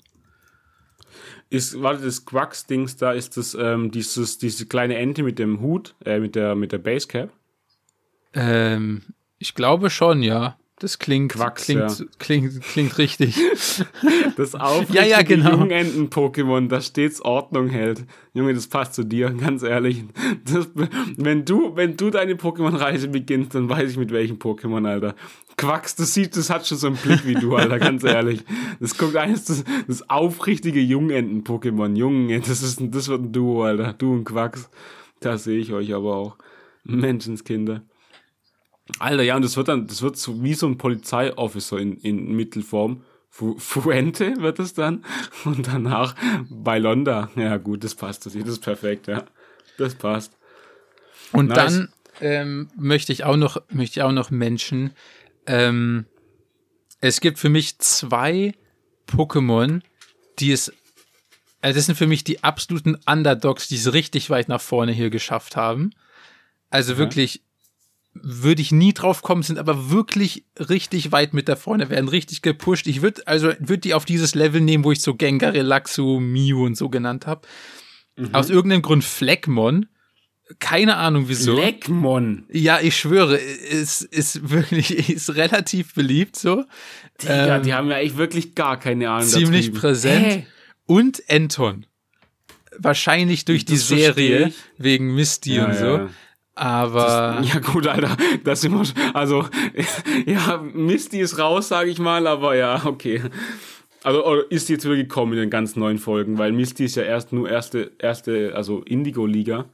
Ist, 1.56 1.82
warte, 1.82 2.04
das 2.04 2.26
Quacks-Dings 2.26 2.98
da, 2.98 3.14
ist 3.14 3.38
das 3.38 3.56
ähm, 3.58 3.90
dieses, 3.90 4.38
diese 4.38 4.66
kleine 4.66 4.98
Ente 4.98 5.24
mit 5.24 5.40
dem 5.40 5.62
Hut, 5.62 5.96
äh, 6.04 6.20
mit 6.20 6.36
der, 6.36 6.54
mit 6.54 6.74
der 6.74 6.80
Basecap? 6.80 7.32
Ähm, 8.34 9.04
ich 9.40 9.56
glaube 9.56 9.90
schon, 9.90 10.22
ja. 10.22 10.58
Das 10.80 11.00
klingt, 11.00 11.32
Quacks, 11.32 11.64
klingt, 11.64 12.00
ja. 12.00 12.06
klingt, 12.20 12.62
klingt 12.62 12.98
richtig. 12.98 13.40
Das 14.36 14.54
aufrichtige 14.56 15.00
ja, 15.00 15.06
ja, 15.06 15.22
genau. 15.22 15.52
Jungenten-Pokémon, 15.52 16.68
das 16.68 16.88
stets 16.88 17.22
Ordnung 17.22 17.70
hält. 17.70 18.04
Junge, 18.34 18.54
das 18.54 18.68
passt 18.68 18.94
zu 18.94 19.06
dir, 19.06 19.30
ganz 19.30 19.64
ehrlich. 19.64 20.04
Das, 20.44 20.70
wenn 21.16 21.46
du, 21.46 21.76
wenn 21.78 21.96
du 21.96 22.10
deine 22.10 22.34
Pokémon-Reise 22.34 23.08
beginnst, 23.08 23.56
dann 23.56 23.70
weiß 23.70 23.92
ich 23.92 23.98
mit 23.98 24.12
welchem 24.12 24.38
Pokémon, 24.38 24.86
Alter. 24.86 25.16
Quacks, 25.58 25.96
das 25.96 26.14
sieht, 26.14 26.36
das 26.36 26.50
hat 26.50 26.68
schon 26.68 26.78
so 26.78 26.88
einen 26.88 26.98
Blick 26.98 27.26
wie 27.26 27.36
du, 27.36 27.56
Alter, 27.56 27.80
ganz 27.80 28.04
ehrlich. 28.04 28.44
Das 28.82 28.98
guckt 28.98 29.16
eines, 29.16 29.46
das, 29.46 29.64
das 29.88 30.10
aufrichtige 30.10 30.82
Jungenten-Pokémon. 30.82 31.96
Junge, 31.96 32.42
das 32.42 32.62
ist, 32.62 32.82
das 32.82 33.08
wird 33.08 33.22
ein 33.22 33.32
Duo, 33.32 33.64
Alter. 33.64 33.94
Du 33.94 34.12
und 34.12 34.26
Quacks. 34.26 34.70
Da 35.22 35.38
sehe 35.38 35.58
ich 35.58 35.72
euch 35.72 35.94
aber 35.94 36.16
auch. 36.16 36.36
Menschenskinder. 36.84 37.82
Alter, 39.00 39.24
ja, 39.24 39.36
und 39.36 39.44
das 39.44 39.58
wird 39.58 39.68
dann, 39.68 39.88
das 39.88 40.02
wird 40.02 40.18
so 40.18 40.44
wie 40.44 40.54
so 40.54 40.68
ein 40.68 40.78
Polizeiofficer 40.78 41.78
in, 41.78 41.98
in 41.98 42.36
Mittelform. 42.36 43.04
Fu 43.30 43.58
Fuente 43.58 44.36
wird 44.38 44.60
es 44.60 44.74
dann. 44.74 45.04
Und 45.44 45.68
danach 45.68 46.16
Bailonda. 46.50 47.30
Ja, 47.36 47.58
gut, 47.58 47.84
das 47.84 47.96
passt. 47.96 48.26
Das 48.26 48.36
ist 48.36 48.62
perfekt, 48.62 49.08
ja. 49.08 49.26
Das 49.78 49.96
passt. 49.96 50.38
Und 51.32 51.48
nice. 51.48 51.58
dann 51.58 51.90
ähm, 52.22 52.70
möchte 52.78 53.12
ich 53.12 53.24
auch 53.24 53.36
noch, 53.36 53.62
möchte 53.70 54.00
ich 54.00 54.04
auch 54.04 54.12
noch 54.12 54.32
Menschen. 54.32 54.92
Ähm, 55.48 56.06
es 57.02 57.20
gibt 57.20 57.40
für 57.40 57.50
mich 57.50 57.78
zwei 57.80 58.54
Pokémon, 59.08 59.82
die 60.40 60.52
es, 60.52 60.72
also 61.62 61.78
das 61.78 61.88
sind 61.88 61.96
für 61.96 62.08
mich 62.08 62.24
die 62.24 62.44
absoluten 62.44 62.98
Underdogs, 63.06 63.68
die 63.68 63.76
es 63.76 63.92
richtig 63.92 64.30
weit 64.30 64.48
nach 64.48 64.62
vorne 64.62 64.92
hier 64.92 65.10
geschafft 65.10 65.56
haben. 65.56 65.92
Also 66.70 66.94
ja. 66.94 67.00
wirklich 67.00 67.42
würde 68.22 68.62
ich 68.62 68.72
nie 68.72 68.94
drauf 68.94 69.22
kommen, 69.22 69.44
sind 69.44 69.60
aber 69.60 69.90
wirklich 69.92 70.46
richtig 70.58 71.12
weit 71.12 71.34
mit 71.34 71.50
da 71.50 71.56
vorne, 71.56 71.90
werden 71.90 72.08
richtig 72.08 72.42
gepusht. 72.42 72.88
Ich 72.88 73.02
würde 73.02 73.28
also 73.28 73.52
würde 73.60 73.80
die 73.80 73.94
auf 73.94 74.06
dieses 74.06 74.36
Level 74.36 74.62
nehmen, 74.62 74.84
wo 74.84 74.92
ich 74.92 75.02
so 75.02 75.16
Gengar, 75.16 75.54
Relaxu, 75.54 76.20
Mew 76.20 76.66
und 76.66 76.76
so 76.78 76.90
genannt 76.90 77.28
habe. 77.28 77.42
Mhm. 78.16 78.34
Aus 78.34 78.50
irgendeinem 78.50 78.82
Grund 78.82 79.04
Fleckmon. 79.04 79.88
Keine 80.60 80.98
Ahnung 80.98 81.26
wieso. 81.28 81.58
Fleckmon. 81.58 82.46
Ja, 82.52 82.80
ich 82.80 82.96
schwöre, 82.96 83.36
ist, 83.36 84.04
ist 84.04 84.50
wirklich, 84.50 85.10
ist 85.10 85.36
relativ 85.36 85.94
beliebt 85.94 86.36
so. 86.36 86.64
Ja, 87.24 87.58
ähm, 87.58 87.64
die 87.64 87.74
haben 87.74 87.90
ja 87.90 87.98
echt 87.98 88.18
wirklich 88.18 88.56
gar 88.56 88.80
keine 88.80 89.10
Ahnung. 89.10 89.28
Ziemlich 89.28 89.74
präsent. 89.74 90.26
Hä? 90.26 90.48
Und 90.86 91.24
Anton. 91.30 91.86
Wahrscheinlich 92.78 93.46
durch 93.46 93.66
das 93.66 93.88
die 93.88 93.96
Serie, 93.96 94.54
wegen 94.78 95.16
Misty 95.16 95.56
ja, 95.56 95.66
und 95.66 95.76
so. 95.76 95.98
Ja. 95.98 96.10
Aber. 96.56 97.38
Das, 97.42 97.54
ja, 97.54 97.60
gut, 97.60 97.86
Alter. 97.86 98.16
Das 98.44 98.64
immer, 98.64 98.84
also, 99.14 99.46
ja, 100.26 100.64
Misty 100.74 101.20
ist 101.20 101.38
raus, 101.38 101.68
sage 101.68 101.90
ich 101.90 102.00
mal, 102.00 102.26
aber 102.28 102.56
ja, 102.56 102.86
okay. 102.86 103.22
Also 104.04 104.34
ist 104.50 104.70
jetzt 104.70 104.86
wirklich 104.86 105.10
gekommen 105.10 105.34
in 105.34 105.40
den 105.40 105.50
ganz 105.50 105.76
neuen 105.76 105.98
Folgen, 105.98 106.38
weil 106.38 106.52
Misty 106.52 106.86
ist 106.86 106.96
ja 106.96 107.04
erst 107.04 107.34
nur 107.34 107.50
erste, 107.50 107.92
erste, 107.98 108.54
also 108.56 108.82
Indigo-Liga. 108.84 109.66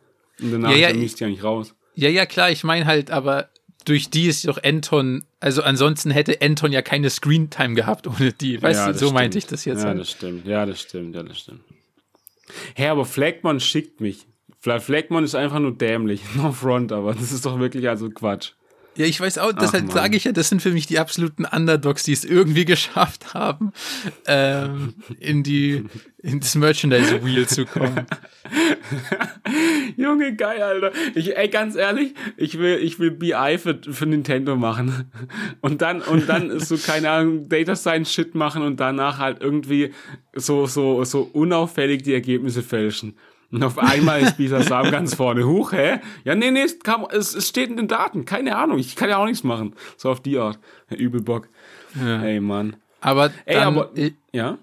Und 0.42 0.54
danach 0.54 0.72
ja, 0.72 0.78
ja, 0.78 0.88
ist 0.88 0.96
ja 0.96 1.02
Misty 1.02 1.26
eigentlich 1.26 1.44
raus. 1.44 1.76
Ja, 1.96 2.10
ja, 2.10 2.26
klar, 2.26 2.50
ich 2.50 2.64
meine 2.64 2.86
halt, 2.86 3.12
aber 3.12 3.50
durch 3.86 4.10
die 4.10 4.28
ist 4.28 4.48
doch 4.48 4.64
Anton, 4.64 5.26
also 5.40 5.64
ansonsten 5.64 6.12
hätte 6.12 6.42
Anton 6.42 6.72
ja 6.72 6.82
keine 6.82 7.10
Screentime 7.10 7.76
gehabt 7.76 8.08
ohne 8.08 8.32
die. 8.32 8.62
Weißt 8.62 8.80
ja, 8.80 8.88
du, 8.88 8.94
so 8.94 9.00
stimmt. 9.00 9.14
meinte 9.14 9.38
ich 9.38 9.48
das 9.48 9.66
jetzt. 9.66 9.82
Ja, 9.82 9.90
halt. 9.90 10.00
das 10.00 10.12
stimmt, 10.12 10.46
ja, 10.46 10.66
das 10.66 10.82
stimmt, 10.82 11.16
ja, 11.16 11.24
das 11.24 11.40
stimmt. 11.40 11.62
Hä, 12.76 12.88
aber 12.88 13.06
Flagman 13.06 13.60
schickt 13.60 14.02
mich. 14.02 14.28
Fleckmon 14.62 15.24
ist 15.24 15.36
einfach 15.36 15.60
nur 15.60 15.76
dämlich. 15.76 16.22
No 16.36 16.52
front, 16.52 16.92
aber 16.92 17.14
das 17.14 17.32
ist 17.32 17.46
doch 17.46 17.60
wirklich 17.60 17.90
also 17.90 18.10
Quatsch. 18.10 18.54
Ja, 18.98 19.06
ich 19.06 19.22
weiß 19.22 19.38
auch, 19.38 19.54
deshalb 19.54 19.90
sage 19.90 20.18
ich 20.18 20.26
ja, 20.26 20.34
das 20.34 20.50
sind 20.50 20.62
für 20.62 20.72
mich 20.72 20.86
die 20.86 21.00
absoluten 21.00 21.46
Underdogs, 21.46 22.04
die 22.04 22.12
es 22.12 22.26
irgendwie 22.26 22.66
geschafft 22.66 23.34
haben, 23.34 23.72
ähm, 24.28 24.96
in 25.18 25.44
die, 25.44 25.86
in 26.18 26.42
das 26.42 26.56
Merchandise 26.56 27.24
Wheel 27.24 27.48
zu 27.48 27.66
kommen. 27.66 28.06
Junge, 29.98 30.36
geil, 30.36 30.62
Alter. 30.62 30.92
Ich, 31.16 31.38
ey, 31.38 31.48
ganz 31.48 31.76
ehrlich, 31.78 32.16
ich 32.36 32.60
will, 32.60 32.80
ich 32.82 33.00
will 33.00 33.12
BI 33.12 33.58
für, 33.58 33.80
für 33.82 34.06
Nintendo 34.06 34.58
machen. 34.58 35.10
Und 35.62 35.82
dann, 35.82 36.02
und 36.02 36.28
dann 36.28 36.50
ist 36.50 36.68
so, 36.68 36.78
keine 36.78 37.12
Ahnung, 37.12 37.48
Data 37.48 37.78
Science 37.78 38.12
Shit 38.14 38.36
machen 38.36 38.62
und 38.62 38.82
danach 38.82 39.20
halt 39.20 39.42
irgendwie 39.42 39.94
so, 40.34 40.66
so, 40.66 41.06
so 41.06 41.22
unauffällig 41.32 42.04
die 42.04 42.14
Ergebnisse 42.14 42.62
fälschen. 42.62 43.16
Und 43.52 43.64
auf 43.64 43.78
einmal 43.78 44.22
ist 44.22 44.38
Bisa 44.38 44.62
Sam 44.62 44.92
ganz 44.92 45.16
vorne. 45.16 45.46
Huch, 45.46 45.74
hä? 45.74 46.00
Ja, 46.24 46.36
nee, 46.36 46.52
nee, 46.52 46.62
es, 46.62 46.80
kam, 46.80 47.06
es, 47.12 47.36
es 47.36 47.50
steht 47.50 47.70
in 47.70 47.78
den 47.78 47.88
Daten. 47.88 48.26
Keine 48.26 48.56
Ahnung, 48.56 48.80
ich 48.80 48.96
kann 48.96 49.10
ja 49.10 49.18
auch 49.18 49.26
nichts 49.26 49.44
machen. 49.44 49.76
So 49.98 50.10
auf 50.10 50.22
die 50.22 50.38
Art. 50.38 50.58
Übel 50.90 51.22
Bock. 51.22 51.50
Ja. 52.00 52.24
Ey, 52.24 52.40
Mann. 52.40 52.78
Aber, 53.02 53.32
Ey, 53.46 53.56
dann, 53.56 53.68
aber, 53.68 53.92
ja? 54.32 54.58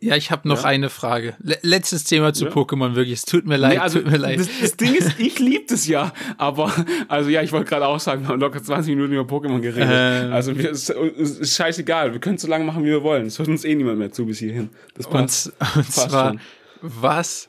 Ja, 0.00 0.14
ich 0.14 0.30
habe 0.30 0.46
noch 0.46 0.62
ja? 0.62 0.68
eine 0.68 0.90
Frage. 0.90 1.34
letztes 1.62 2.04
Thema 2.04 2.34
zu 2.34 2.44
ja. 2.44 2.50
Pokémon, 2.50 2.94
wirklich. 2.94 3.14
Es 3.14 3.24
tut 3.24 3.46
mir 3.46 3.56
leid, 3.56 3.74
nee, 3.74 3.78
also, 3.78 4.00
tut 4.00 4.10
mir 4.10 4.18
leid. 4.18 4.38
Das, 4.38 4.48
das 4.60 4.76
Ding 4.76 4.94
ist, 4.94 5.18
ich 5.18 5.38
liebe 5.38 5.64
das 5.68 5.86
ja. 5.86 6.12
Aber, 6.36 6.70
also 7.08 7.30
ja, 7.30 7.40
ich 7.40 7.50
wollte 7.52 7.70
gerade 7.70 7.86
auch 7.86 7.98
sagen, 7.98 8.22
wir 8.22 8.28
haben 8.28 8.40
locker 8.40 8.62
20 8.62 8.94
Minuten 8.94 9.14
über 9.14 9.22
Pokémon 9.22 9.60
geredet. 9.60 9.88
Ähm. 9.90 10.32
Also 10.32 10.52
es, 10.52 10.90
es, 10.90 11.38
ist 11.38 11.56
scheißegal. 11.56 12.12
Wir 12.12 12.20
können 12.20 12.36
so 12.36 12.46
lange 12.46 12.64
machen, 12.64 12.84
wie 12.84 12.88
wir 12.88 13.02
wollen. 13.02 13.26
Es 13.26 13.38
hört 13.38 13.48
uns 13.48 13.64
eh 13.64 13.74
niemand 13.74 13.98
mehr 13.98 14.12
zu 14.12 14.26
bis 14.26 14.38
hierhin. 14.38 14.68
Das 14.94 15.08
passt. 15.08 15.46
Und, 15.46 15.54
und 15.60 15.74
passt 15.74 15.92
zwar, 16.10 16.28
schon. 16.28 16.40
was 16.82 17.48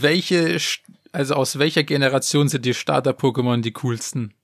welche, 0.00 0.58
also 1.12 1.34
aus 1.34 1.58
welcher 1.58 1.82
Generation 1.82 2.48
sind 2.48 2.64
die 2.64 2.74
Starter-Pokémon 2.74 3.60
die 3.60 3.72
coolsten? 3.72 4.34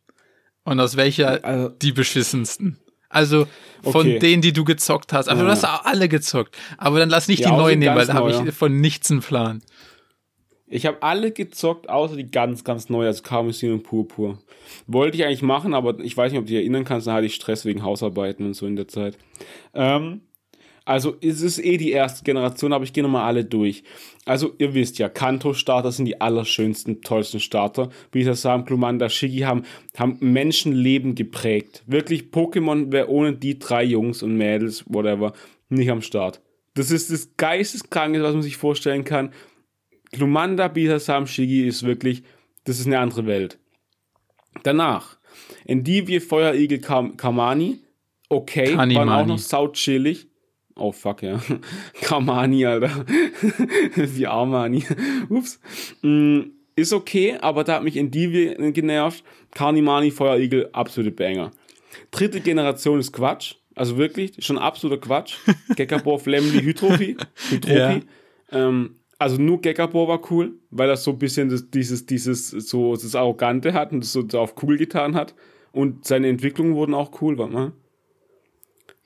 Und 0.64 0.80
aus 0.80 0.96
welcher 0.96 1.44
also, 1.44 1.70
die 1.70 1.92
beschissensten? 1.92 2.78
Also 3.08 3.46
von 3.82 4.02
okay. 4.02 4.18
denen, 4.18 4.42
die 4.42 4.52
du 4.52 4.64
gezockt 4.64 5.12
hast. 5.14 5.28
Aber 5.28 5.40
ja. 5.40 5.46
du 5.46 5.50
hast 5.52 5.64
auch 5.64 5.84
alle 5.84 6.08
gezockt. 6.08 6.56
Aber 6.76 6.98
dann 6.98 7.08
lass 7.08 7.28
nicht 7.28 7.40
ja, 7.40 7.50
die 7.50 7.56
neuen 7.56 7.78
nehmen, 7.78 7.96
weil 7.96 8.06
da 8.06 8.14
habe 8.14 8.30
ich 8.30 8.54
von 8.54 8.80
nichts 8.80 9.10
einen 9.10 9.20
Plan. 9.20 9.62
Ich 10.66 10.84
habe 10.84 11.02
alle 11.02 11.32
gezockt, 11.32 11.88
außer 11.88 12.16
die 12.16 12.30
ganz, 12.30 12.62
ganz 12.62 12.90
neu, 12.90 13.06
also 13.06 13.22
Karmesin 13.22 13.72
und 13.72 13.82
Purpur. 13.84 14.38
Wollte 14.86 15.16
ich 15.16 15.24
eigentlich 15.24 15.40
machen, 15.40 15.72
aber 15.72 15.98
ich 16.00 16.14
weiß 16.14 16.30
nicht, 16.30 16.38
ob 16.38 16.44
du 16.44 16.52
dich 16.52 16.60
erinnern 16.60 16.84
kannst, 16.84 17.06
da 17.06 17.14
hatte 17.14 17.26
ich 17.26 17.34
Stress 17.34 17.64
wegen 17.64 17.82
Hausarbeiten 17.82 18.44
und 18.44 18.52
so 18.52 18.66
in 18.66 18.76
der 18.76 18.88
Zeit. 18.88 19.16
Ähm, 19.72 20.20
Also 20.88 21.16
es 21.20 21.42
ist 21.42 21.62
eh 21.62 21.76
die 21.76 21.90
erste 21.90 22.24
Generation, 22.24 22.72
aber 22.72 22.82
ich 22.82 22.94
gehe 22.94 23.02
nochmal 23.02 23.24
alle 23.24 23.44
durch. 23.44 23.82
Also 24.24 24.54
ihr 24.56 24.72
wisst 24.72 24.98
ja, 24.98 25.10
Kanto-Starter 25.10 25.92
sind 25.92 26.06
die 26.06 26.18
allerschönsten, 26.18 27.02
tollsten 27.02 27.40
Starter. 27.40 27.90
Sagen, 28.32 28.64
Glumanda, 28.64 29.10
Shigi 29.10 29.40
haben, 29.40 29.64
haben 29.98 30.16
Menschenleben 30.20 31.14
geprägt. 31.14 31.82
Wirklich, 31.86 32.30
Pokémon 32.32 32.90
wäre 32.90 33.10
ohne 33.10 33.34
die 33.34 33.58
drei 33.58 33.84
Jungs 33.84 34.22
und 34.22 34.38
Mädels, 34.38 34.82
whatever, 34.88 35.34
nicht 35.68 35.90
am 35.90 36.00
Start. 36.00 36.40
Das 36.72 36.90
ist 36.90 37.12
das 37.12 37.36
Geisteskranke, 37.36 38.22
was 38.22 38.32
man 38.32 38.42
sich 38.42 38.56
vorstellen 38.56 39.04
kann. 39.04 39.34
Glumanda, 40.12 40.68
Bisasam, 40.68 41.26
Shigi 41.26 41.68
ist 41.68 41.82
wirklich, 41.82 42.22
das 42.64 42.80
ist 42.80 42.86
eine 42.86 42.98
andere 42.98 43.26
Welt. 43.26 43.58
Danach, 44.62 45.18
Endivie, 45.66 46.20
Feuerigel, 46.20 46.78
Kam 46.78 47.18
Kamani, 47.18 47.80
okay, 48.30 48.74
Kanimani. 48.74 48.94
waren 48.94 49.08
auch 49.10 49.26
noch 49.26 49.38
sauchillig. 49.38 50.28
Oh 50.78 50.92
fuck, 50.92 51.22
ja. 51.22 51.40
Kamani, 52.00 52.64
Alter. 52.64 52.90
Wie 53.96 54.26
Armani. 54.26 54.84
Ups. 55.28 55.60
Mm, 56.02 56.40
ist 56.76 56.92
okay, 56.92 57.36
aber 57.40 57.64
da 57.64 57.74
hat 57.74 57.82
mich 57.82 57.96
Endivie 57.96 58.54
genervt. 58.72 59.24
Karnimani, 59.52 60.10
Feuerigel, 60.10 60.68
absolute 60.72 61.10
Banger. 61.10 61.50
Dritte 62.12 62.40
Generation 62.40 63.00
ist 63.00 63.12
Quatsch. 63.12 63.56
Also 63.74 63.96
wirklich, 63.96 64.32
schon 64.38 64.58
absoluter 64.58 65.00
Quatsch. 65.00 65.36
Gekabor, 65.76 66.18
Flemly, 66.20 66.60
Hydropi. 66.62 67.16
Hydropi. 67.50 68.02
Ähm, 68.52 68.96
also 69.18 69.40
nur 69.40 69.60
Gekabor 69.60 70.06
war 70.06 70.20
cool, 70.30 70.54
weil 70.70 70.88
das 70.88 71.02
so 71.02 71.12
ein 71.12 71.18
bisschen 71.18 71.48
das, 71.48 71.70
dieses, 71.70 72.06
dieses, 72.06 72.50
so 72.50 72.94
das 72.94 73.14
Arrogante 73.16 73.72
hat 73.72 73.92
und 73.92 74.00
das 74.00 74.12
so 74.12 74.24
auf 74.34 74.54
cool 74.62 74.76
getan 74.76 75.14
hat. 75.14 75.34
Und 75.72 76.06
seine 76.06 76.28
Entwicklungen 76.28 76.74
wurden 76.74 76.94
auch 76.94 77.20
cool, 77.20 77.36
warte 77.38 77.52
mal. 77.52 77.72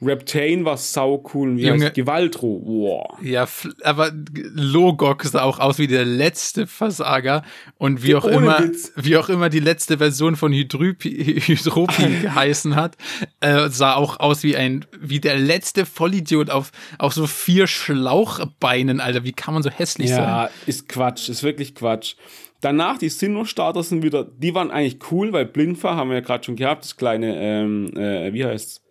Reptane 0.02 0.64
war 0.64 0.76
sau 0.76 1.24
cool. 1.32 1.56
Wie 1.56 1.66
Junge. 1.66 1.84
heißt 1.84 1.94
Gewaltro? 1.94 2.60
Wow. 2.64 3.18
Ja, 3.22 3.46
aber 3.84 4.12
Logok 4.34 5.22
sah 5.24 5.42
auch 5.42 5.60
aus 5.60 5.78
wie 5.78 5.86
der 5.86 6.04
letzte 6.04 6.66
Versager 6.66 7.42
und 7.78 8.02
wie 8.02 8.16
auch 8.16 8.24
Ohne 8.24 8.36
immer, 8.36 8.58
Witz. 8.60 8.92
wie 8.96 9.16
auch 9.16 9.28
immer 9.28 9.48
die 9.48 9.60
letzte 9.60 9.98
Version 9.98 10.36
von 10.36 10.52
Hydropi, 10.52 11.40
Hydropi 11.40 12.18
geheißen 12.22 12.74
hat, 12.74 12.96
äh, 13.40 13.68
sah 13.68 13.94
auch 13.94 14.18
aus 14.18 14.42
wie 14.42 14.56
ein, 14.56 14.84
wie 15.00 15.20
der 15.20 15.38
letzte 15.38 15.86
Vollidiot 15.86 16.50
auf, 16.50 16.72
auf 16.98 17.12
so 17.14 17.26
vier 17.26 17.66
Schlauchbeinen, 17.66 19.00
Alter. 19.00 19.24
Wie 19.24 19.32
kann 19.32 19.54
man 19.54 19.62
so 19.62 19.70
hässlich 19.70 20.10
sein? 20.10 20.18
Ja, 20.18 20.50
ist 20.66 20.88
Quatsch, 20.88 21.28
ist 21.28 21.42
wirklich 21.42 21.74
Quatsch. 21.74 22.16
Danach, 22.60 22.98
die 22.98 23.08
Sinnoh-Starter 23.08 23.82
sind 23.82 24.02
wieder, 24.04 24.24
die 24.24 24.54
waren 24.54 24.70
eigentlich 24.70 24.98
cool, 25.10 25.32
weil 25.32 25.46
Blindfahr 25.46 25.96
haben 25.96 26.10
wir 26.10 26.18
ja 26.18 26.20
gerade 26.20 26.44
schon 26.44 26.54
gehabt, 26.54 26.84
das 26.84 26.96
kleine, 26.96 27.36
ähm, 27.36 27.96
äh, 27.96 28.32
wie 28.32 28.44
heißt's? 28.44 28.82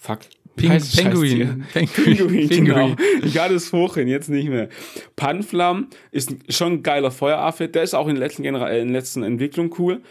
Fuck. 0.00 0.20
Das 0.56 0.96
Penguin. 0.96 1.64
Scheißtier? 1.72 2.04
Pinguin, 2.04 2.48
genau. 2.64 2.96
Ich 3.22 3.38
hatte 3.38 3.54
es 3.54 3.68
vorhin, 3.68 4.08
jetzt 4.08 4.28
nicht 4.28 4.48
mehr. 4.48 4.68
Panflam 5.16 5.88
ist 6.10 6.34
schon 6.48 6.72
ein 6.74 6.82
geiler 6.82 7.10
Feueraffe, 7.10 7.68
der 7.68 7.82
ist 7.82 7.94
auch 7.94 8.08
in 8.08 8.16
der 8.16 8.24
letzten, 8.26 8.42
Genera 8.42 8.68
äh, 8.70 8.80
in 8.80 8.88
der 8.88 9.00
letzten 9.00 9.22
Entwicklung 9.22 9.74
cool. 9.78 10.02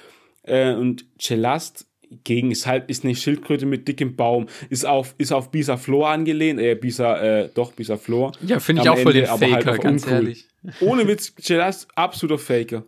Äh, 0.43 0.73
und 0.73 1.05
Celast 1.19 1.85
gegen 2.23 2.49
ist 2.49 2.65
halt 2.65 2.89
ist 2.89 3.03
eine 3.03 3.15
Schildkröte 3.15 3.67
mit 3.67 3.87
dickem 3.87 4.15
Baum, 4.15 4.47
ist 4.69 4.85
auf 4.85 5.13
ist 5.19 5.31
auf 5.31 5.51
Bisa 5.51 5.77
Flor 5.77 6.09
angelehnt, 6.09 6.59
äh 6.59 6.73
Bisa 6.73 7.21
äh, 7.21 7.49
doch 7.53 7.73
Bisa 7.73 7.97
Flor. 7.97 8.31
Ja, 8.41 8.59
finde 8.59 8.81
ich 8.81 8.87
Am 8.89 8.95
auch 8.95 8.99
voll 8.99 9.13
den 9.13 9.25
Ende, 9.25 9.31
aber 9.33 9.45
halt 9.45 9.53
Faker, 9.63 9.71
einfach 9.71 9.83
ganz 9.83 10.03
uncool. 10.03 10.15
ehrlich. 10.15 10.47
Ohne 10.79 11.07
Witz, 11.07 11.33
Celast, 11.39 11.87
absoluter 11.95 12.39
Faker. 12.39 12.83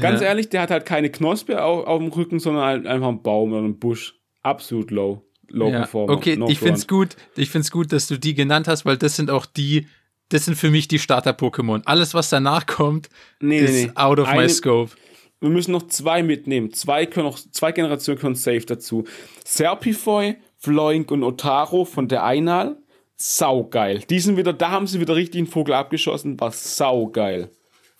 Ganz 0.00 0.20
Ja. 0.20 0.28
ehrlich, 0.28 0.48
der 0.50 0.60
hat 0.62 0.70
halt 0.70 0.86
keine 0.86 1.10
Knospe 1.10 1.62
auf, 1.64 1.86
auf 1.86 1.98
dem 1.98 2.08
Rücken, 2.12 2.38
sondern 2.38 2.64
halt 2.64 2.86
einfach 2.86 3.08
einen 3.08 3.22
Baum 3.22 3.50
oder 3.52 3.64
einen 3.64 3.78
Busch. 3.78 4.14
Absolut 4.42 4.90
low. 4.92 5.22
Low 5.52 5.68
Ja, 5.70 5.78
Performer. 5.78 6.12
okay, 6.14 6.36
No 6.36 6.48
ich 6.48 6.58
find's 6.58 6.84
front. 6.84 7.10
gut. 7.14 7.16
Ich 7.36 7.50
find's 7.50 7.70
gut, 7.70 7.92
dass 7.92 8.06
du 8.08 8.18
die 8.18 8.34
genannt 8.34 8.68
hast, 8.68 8.84
weil 8.84 8.96
das 8.96 9.16
sind 9.16 9.30
auch 9.30 9.46
die, 9.46 9.86
das 10.30 10.44
sind 10.46 10.56
für 10.56 10.70
mich 10.70 10.88
die 10.88 10.98
Starter-Pokémon. 10.98 11.82
Alles, 11.84 12.14
was 12.14 12.30
danach 12.30 12.66
kommt, 12.66 13.08
Nee, 13.40 13.58
ist 13.60 13.70
nee, 13.72 13.84
nee. 13.86 13.92
out 13.94 14.18
of 14.18 14.28
my 14.28 14.38
Eine- 14.40 14.48
scope. 14.48 14.92
Wir 15.40 15.50
müssen 15.50 15.72
noch 15.72 15.88
zwei 15.88 16.22
mitnehmen. 16.22 16.72
Zwei 16.72 17.04
können 17.04 17.26
noch, 17.26 17.38
zwei 17.50 17.72
Generationen 17.72 18.20
können 18.20 18.34
safe 18.36 18.60
dazu. 18.64 19.04
Serpifoy, 19.44 20.36
Floink 20.58 21.10
und 21.10 21.22
Otaro 21.24 21.84
von 21.84 22.06
der 22.08 22.24
Einal. 22.24 22.76
Saugeil. 23.16 24.00
Die 24.10 24.18
sind 24.20 24.36
wieder, 24.36 24.52
da 24.52 24.70
haben 24.70 24.86
sie 24.86 24.98
wieder 25.00 25.14
richtig 25.14 25.38
einen 25.38 25.46
Vogel 25.46 25.74
abgeschossen. 25.74 26.38
War 26.40 26.50
saugeil. 26.52 27.50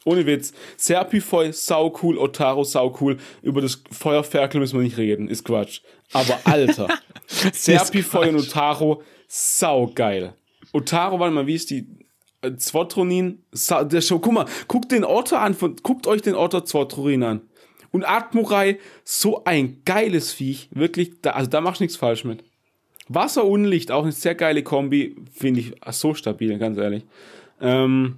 Ohne 0.05 0.27
Witz. 0.27 0.53
Serpifoy, 0.77 1.53
sau 1.53 1.97
cool. 2.03 2.19
Otaro, 2.19 2.65
sau 2.65 2.97
cool. 3.01 3.19
Über 3.41 3.61
das 3.61 3.83
Feuerferkel 3.93 4.59
müssen 4.61 4.79
wir 4.79 4.83
nicht 4.85 4.97
reden. 4.99 5.29
Ist 5.29 5.45
Quatsch. 5.45 5.81
Aber 6.13 6.39
Alter. 6.45 6.89
Serpifoy 7.27 8.29
und 8.29 8.37
Otaro, 8.37 9.03
saugeil. 9.29 10.35
Otaro, 10.73 11.19
warte 11.19 11.35
mal, 11.35 11.47
wie 11.47 11.55
ist 11.55 11.71
die? 11.71 11.87
Äh, 12.43 12.57
Zwotronin, 12.57 13.43
der 13.83 14.01
Show, 14.01 14.19
guck 14.19 14.33
mal, 14.33 14.47
guckt 14.69 14.93
den 14.93 15.05
Otter 15.05 15.41
an, 15.41 15.55
von, 15.55 15.77
guckt 15.77 16.07
euch 16.07 16.23
den 16.23 16.35
Otter 16.35 16.65
Zwotronin 16.65 17.23
an. 17.23 17.41
Und 17.93 18.05
Atmurai, 18.05 18.79
so 19.05 19.45
ein 19.45 19.83
geiles 19.85 20.33
Viech, 20.33 20.69
wirklich, 20.73 21.21
da, 21.21 21.31
also 21.33 21.49
da 21.49 21.61
machst 21.61 21.81
du 21.81 21.85
nichts 21.85 21.97
falsch 21.97 22.25
mit. 22.25 22.43
Wasser 23.09 23.45
und 23.45 23.65
Licht, 23.65 23.91
auch 23.91 24.03
eine 24.03 24.13
sehr 24.13 24.35
geile 24.35 24.63
Kombi, 24.63 25.17
finde 25.33 25.61
ich 25.61 25.73
so 25.91 26.15
stabil, 26.15 26.59
ganz 26.59 26.79
ehrlich. 26.79 27.05
Ähm, 27.61 28.17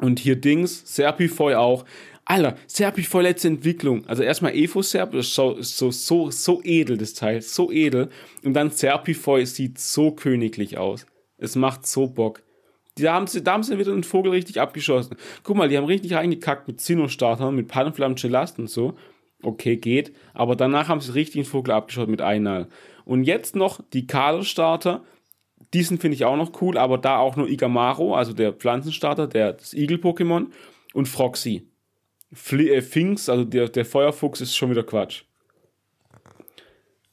und 0.00 0.18
hier 0.18 0.36
Dings, 0.36 0.82
Serpifoy 0.84 1.54
auch. 1.54 1.84
Alter, 2.26 2.56
Serpifoy 2.66 3.22
letzte 3.22 3.48
Entwicklung. 3.48 4.06
Also 4.06 4.22
erstmal 4.22 4.54
Evo 4.54 4.82
Serp, 4.82 5.12
das 5.12 5.26
ist 5.26 5.34
so, 5.34 5.60
so, 5.60 5.90
so, 5.90 6.30
so 6.30 6.62
edel, 6.64 6.96
das 6.96 7.14
Teil, 7.14 7.42
so 7.42 7.70
edel. 7.70 8.08
Und 8.42 8.54
dann 8.54 8.70
Serpifoy 8.70 9.44
sieht 9.44 9.78
so 9.78 10.10
königlich 10.10 10.78
aus. 10.78 11.06
Es 11.36 11.56
macht 11.56 11.86
so 11.86 12.06
Bock. 12.06 12.42
Da 12.96 13.12
haben, 13.12 13.26
sie, 13.26 13.42
da 13.42 13.52
haben 13.52 13.62
sie 13.62 13.78
wieder 13.78 13.92
einen 13.92 14.04
Vogel 14.04 14.30
richtig 14.30 14.60
abgeschossen. 14.60 15.16
Guck 15.42 15.56
mal, 15.56 15.68
die 15.68 15.76
haben 15.76 15.84
richtig 15.84 16.14
reingekackt 16.14 16.68
mit 16.68 16.80
Sinnoh-Startern, 16.80 17.54
mit 17.54 17.68
Panflam, 17.68 18.16
Celast 18.16 18.58
und 18.58 18.70
so. 18.70 18.94
Okay, 19.42 19.76
geht. 19.76 20.14
Aber 20.32 20.56
danach 20.56 20.88
haben 20.88 21.00
sie 21.00 21.12
richtig 21.12 21.40
einen 21.40 21.44
Vogel 21.44 21.74
abgeschossen 21.74 22.12
mit 22.12 22.22
Einal. 22.22 22.68
Und 23.04 23.24
jetzt 23.24 23.56
noch 23.56 23.80
die 23.92 24.06
Kader-Starter. 24.06 25.02
Diesen 25.74 25.98
finde 25.98 26.14
ich 26.14 26.24
auch 26.24 26.36
noch 26.36 26.62
cool, 26.62 26.78
aber 26.78 26.96
da 26.98 27.18
auch 27.18 27.36
nur 27.36 27.48
Igamaro, 27.48 28.14
also 28.14 28.32
der 28.32 28.52
Pflanzenstarter, 28.52 29.26
der, 29.26 29.54
das 29.54 29.74
Igel-Pokémon. 29.74 30.46
Und 30.94 31.08
Froxy. 31.08 31.66
Fli 32.32 32.70
äh, 32.70 32.82
Finks, 32.82 33.28
also 33.28 33.44
der, 33.44 33.68
der 33.68 33.84
Feuerfuchs, 33.84 34.40
ist 34.40 34.56
schon 34.56 34.70
wieder 34.70 34.82
Quatsch. 34.82 35.22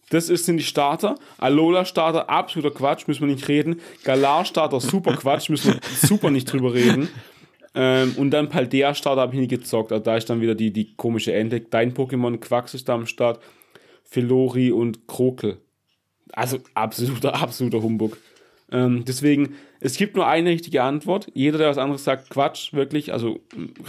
Das 0.10 0.30
ist, 0.30 0.46
sind 0.46 0.58
die 0.58 0.64
Starter. 0.64 1.16
Alola-Starter, 1.38 2.30
absoluter 2.30 2.76
Quatsch, 2.76 3.08
müssen 3.08 3.22
wir 3.28 3.34
nicht 3.34 3.48
reden. 3.48 3.80
Galar-Starter, 4.04 4.82
super 4.82 5.16
Quatsch, 5.16 5.50
müssen 5.50 5.74
wir 5.74 5.80
super 6.08 6.30
nicht 6.32 6.52
drüber 6.52 6.74
reden. 6.74 7.08
Ähm, 7.74 8.16
und 8.18 8.32
dann 8.32 8.50
Paldea-Starter 8.50 9.22
habe 9.22 9.34
ich 9.36 9.40
nie 9.40 9.48
gezockt. 9.48 9.92
Also 9.94 10.04
da 10.04 10.18
ist 10.18 10.30
dann 10.30 10.42
wieder 10.42 10.56
die, 10.56 10.74
die 10.74 10.94
komische 10.96 11.34
Ente. 11.34 11.62
Dein 11.62 11.94
Pokémon 11.94 12.38
Quax 12.38 12.74
ist 12.74 12.90
da 12.90 12.96
am 12.96 13.06
Start. 13.06 13.42
Filori 14.04 14.72
und 14.72 15.08
Krokel. 15.08 15.62
Also 16.34 16.58
absoluter, 16.74 17.36
absoluter 17.42 17.82
Humbug. 17.82 18.18
Ähm, 18.72 19.04
deswegen, 19.06 19.56
es 19.80 19.98
gibt 19.98 20.16
nur 20.16 20.28
eine 20.28 20.50
richtige 20.50 20.84
Antwort. 20.84 21.28
Jeder, 21.34 21.58
der 21.58 21.70
was 21.70 21.78
anderes 21.78 22.04
sagt, 22.04 22.30
Quatsch, 22.30 22.74
wirklich. 22.74 23.14
Also 23.14 23.40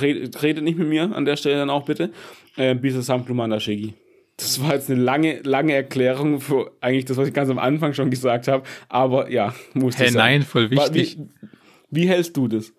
redet, 0.01 0.43
redet 0.43 0.65
nicht 0.65 0.79
mit 0.79 0.89
mir 0.89 1.15
an 1.15 1.25
der 1.25 1.37
Stelle 1.37 1.57
dann 1.57 1.71
auch 1.71 1.85
bitte. 1.85 2.11
Äh, 2.57 2.75
Bisa 2.75 3.03
Samplumanda 3.03 3.61
Shiggy. 3.61 3.95
Das 4.37 4.63
war 4.63 4.75
jetzt 4.75 4.91
eine 4.91 5.01
lange, 5.01 5.41
lange 5.43 5.75
Erklärung 5.75 6.41
für 6.41 6.73
eigentlich 6.81 7.05
das, 7.05 7.17
was 7.17 7.29
ich 7.29 7.35
ganz 7.35 7.51
am 7.51 7.59
Anfang 7.59 7.95
schon 7.95 8.11
gesagt 8.11 8.49
habe. 8.49 8.65
Aber 8.89 9.31
ja, 9.31 9.55
muss 9.75 9.99
Hä, 9.99 10.05
ich 10.05 10.13
sagen. 10.13 10.25
nein, 10.25 10.43
voll 10.43 10.71
wichtig. 10.71 11.17
Wie, 11.19 12.03
wie 12.03 12.09
hältst 12.09 12.37
du 12.37 12.49
das? 12.49 12.73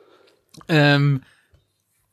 Ähm, 0.67 1.21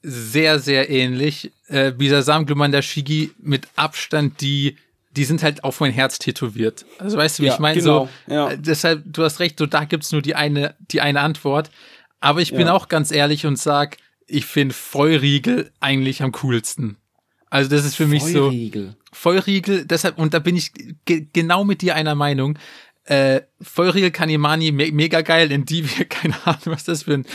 sehr, 0.03 0.59
sehr 0.59 0.89
ähnlich. 0.91 1.51
Äh, 1.69 1.93
Bisasam, 1.93 2.47
Glumanda, 2.47 2.81
Shigi 2.81 3.33
mit 3.39 3.69
Abstand 3.77 4.41
die, 4.41 4.77
die 5.17 5.25
sind 5.25 5.43
halt 5.43 5.65
auf 5.65 5.81
mein 5.81 5.93
Herz 5.93 6.19
tätowiert. 6.19 6.85
Also 6.99 7.17
weißt 7.17 7.39
du, 7.39 7.43
wie 7.43 7.47
Ja, 7.49 7.55
ich 7.55 7.59
meine? 7.59 7.81
genau, 7.81 8.09
so, 8.29 8.33
ja. 8.35 8.51
äh, 8.51 8.59
deshalb, 8.59 9.03
du 9.07 9.25
hast 9.25 9.41
recht, 9.41 9.59
so 9.59 9.67
da 9.67 9.85
gibt's 9.85 10.13
nur 10.13 10.23
die 10.23 10.35
eine, 10.35 10.75
die 10.91 11.01
eine 11.01 11.21
Antwort. 11.21 11.71
Aber 12.21 12.41
ich 12.41 12.51
bin 12.53 12.67
Ja. 12.67 12.73
auch 12.75 12.89
ganz 12.89 13.11
ehrlich 13.11 13.47
und 13.47 13.57
sag, 13.59 13.97
ich 14.27 14.47
finde 14.47 14.75
Feuriegel 14.75 15.71
eigentlich 15.81 16.23
am 16.23 16.33
coolsten. 16.33 16.97
Also 17.49 17.69
das 17.71 17.85
ist 17.85 17.97
für 17.97 18.07
mich 18.07 18.23
so. 18.23 18.45
Feurigel. 18.51 18.97
Feurigel, 19.13 19.85
deshalb, 19.87 20.19
und 20.19 20.35
da 20.35 20.39
bin 20.39 20.55
ich 20.55 20.71
ge 21.05 21.27
genau 21.33 21.65
mit 21.65 21.83
dir 21.83 21.97
einer 21.97 22.15
Meinung. 22.15 22.57
Äh, 23.05 23.41
Feurigel 23.61 24.13
Kanimani, 24.13 24.71
me 24.71 24.93
mega 24.93 25.23
geil, 25.23 25.51
in 25.51 25.65
die 25.65 25.83
wir, 25.99 26.05
keine 26.09 26.35
Ahnung, 26.45 26.61
was 26.67 26.85
das 26.85 27.03
für 27.05 27.15
ein 27.15 27.27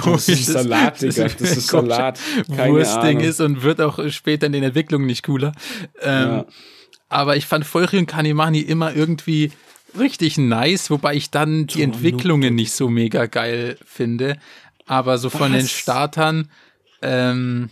komisches 0.00 0.46
Salat, 0.46 1.02
Digga. 1.02 1.24
Das 1.28 1.40
ist 1.56 1.66
Salat. 1.66 2.18
Keine 2.56 2.72
Wurstding 2.72 3.18
Ahnung. 3.18 3.20
ist 3.24 3.40
und 3.40 3.62
wird 3.62 3.82
auch 3.82 3.98
später 4.08 4.46
in 4.46 4.52
den 4.52 4.62
Entwicklungen 4.62 5.04
nicht 5.06 5.24
cooler. 5.24 5.52
Ähm, 6.00 6.28
Ja. 6.28 6.46
Aber 7.08 7.36
ich 7.36 7.46
fand 7.46 7.64
Feurigel 7.64 8.00
und 8.00 8.06
Kanimani 8.06 8.60
immer 8.60 8.94
irgendwie 8.94 9.50
richtig 9.98 10.36
nice, 10.38 10.90
wobei 10.90 11.14
ich 11.14 11.30
dann 11.30 11.66
die 11.66 11.82
Entwicklungen 11.82 12.54
nicht 12.54 12.72
so 12.72 12.88
mega 12.88 13.26
geil 13.26 13.78
finde. 13.84 14.36
Aber 14.86 15.18
so 15.18 15.30
von 15.30 15.52
den 15.52 15.62
Was? 15.64 15.70
Startern, 15.70 16.50
ähm, 17.02 17.70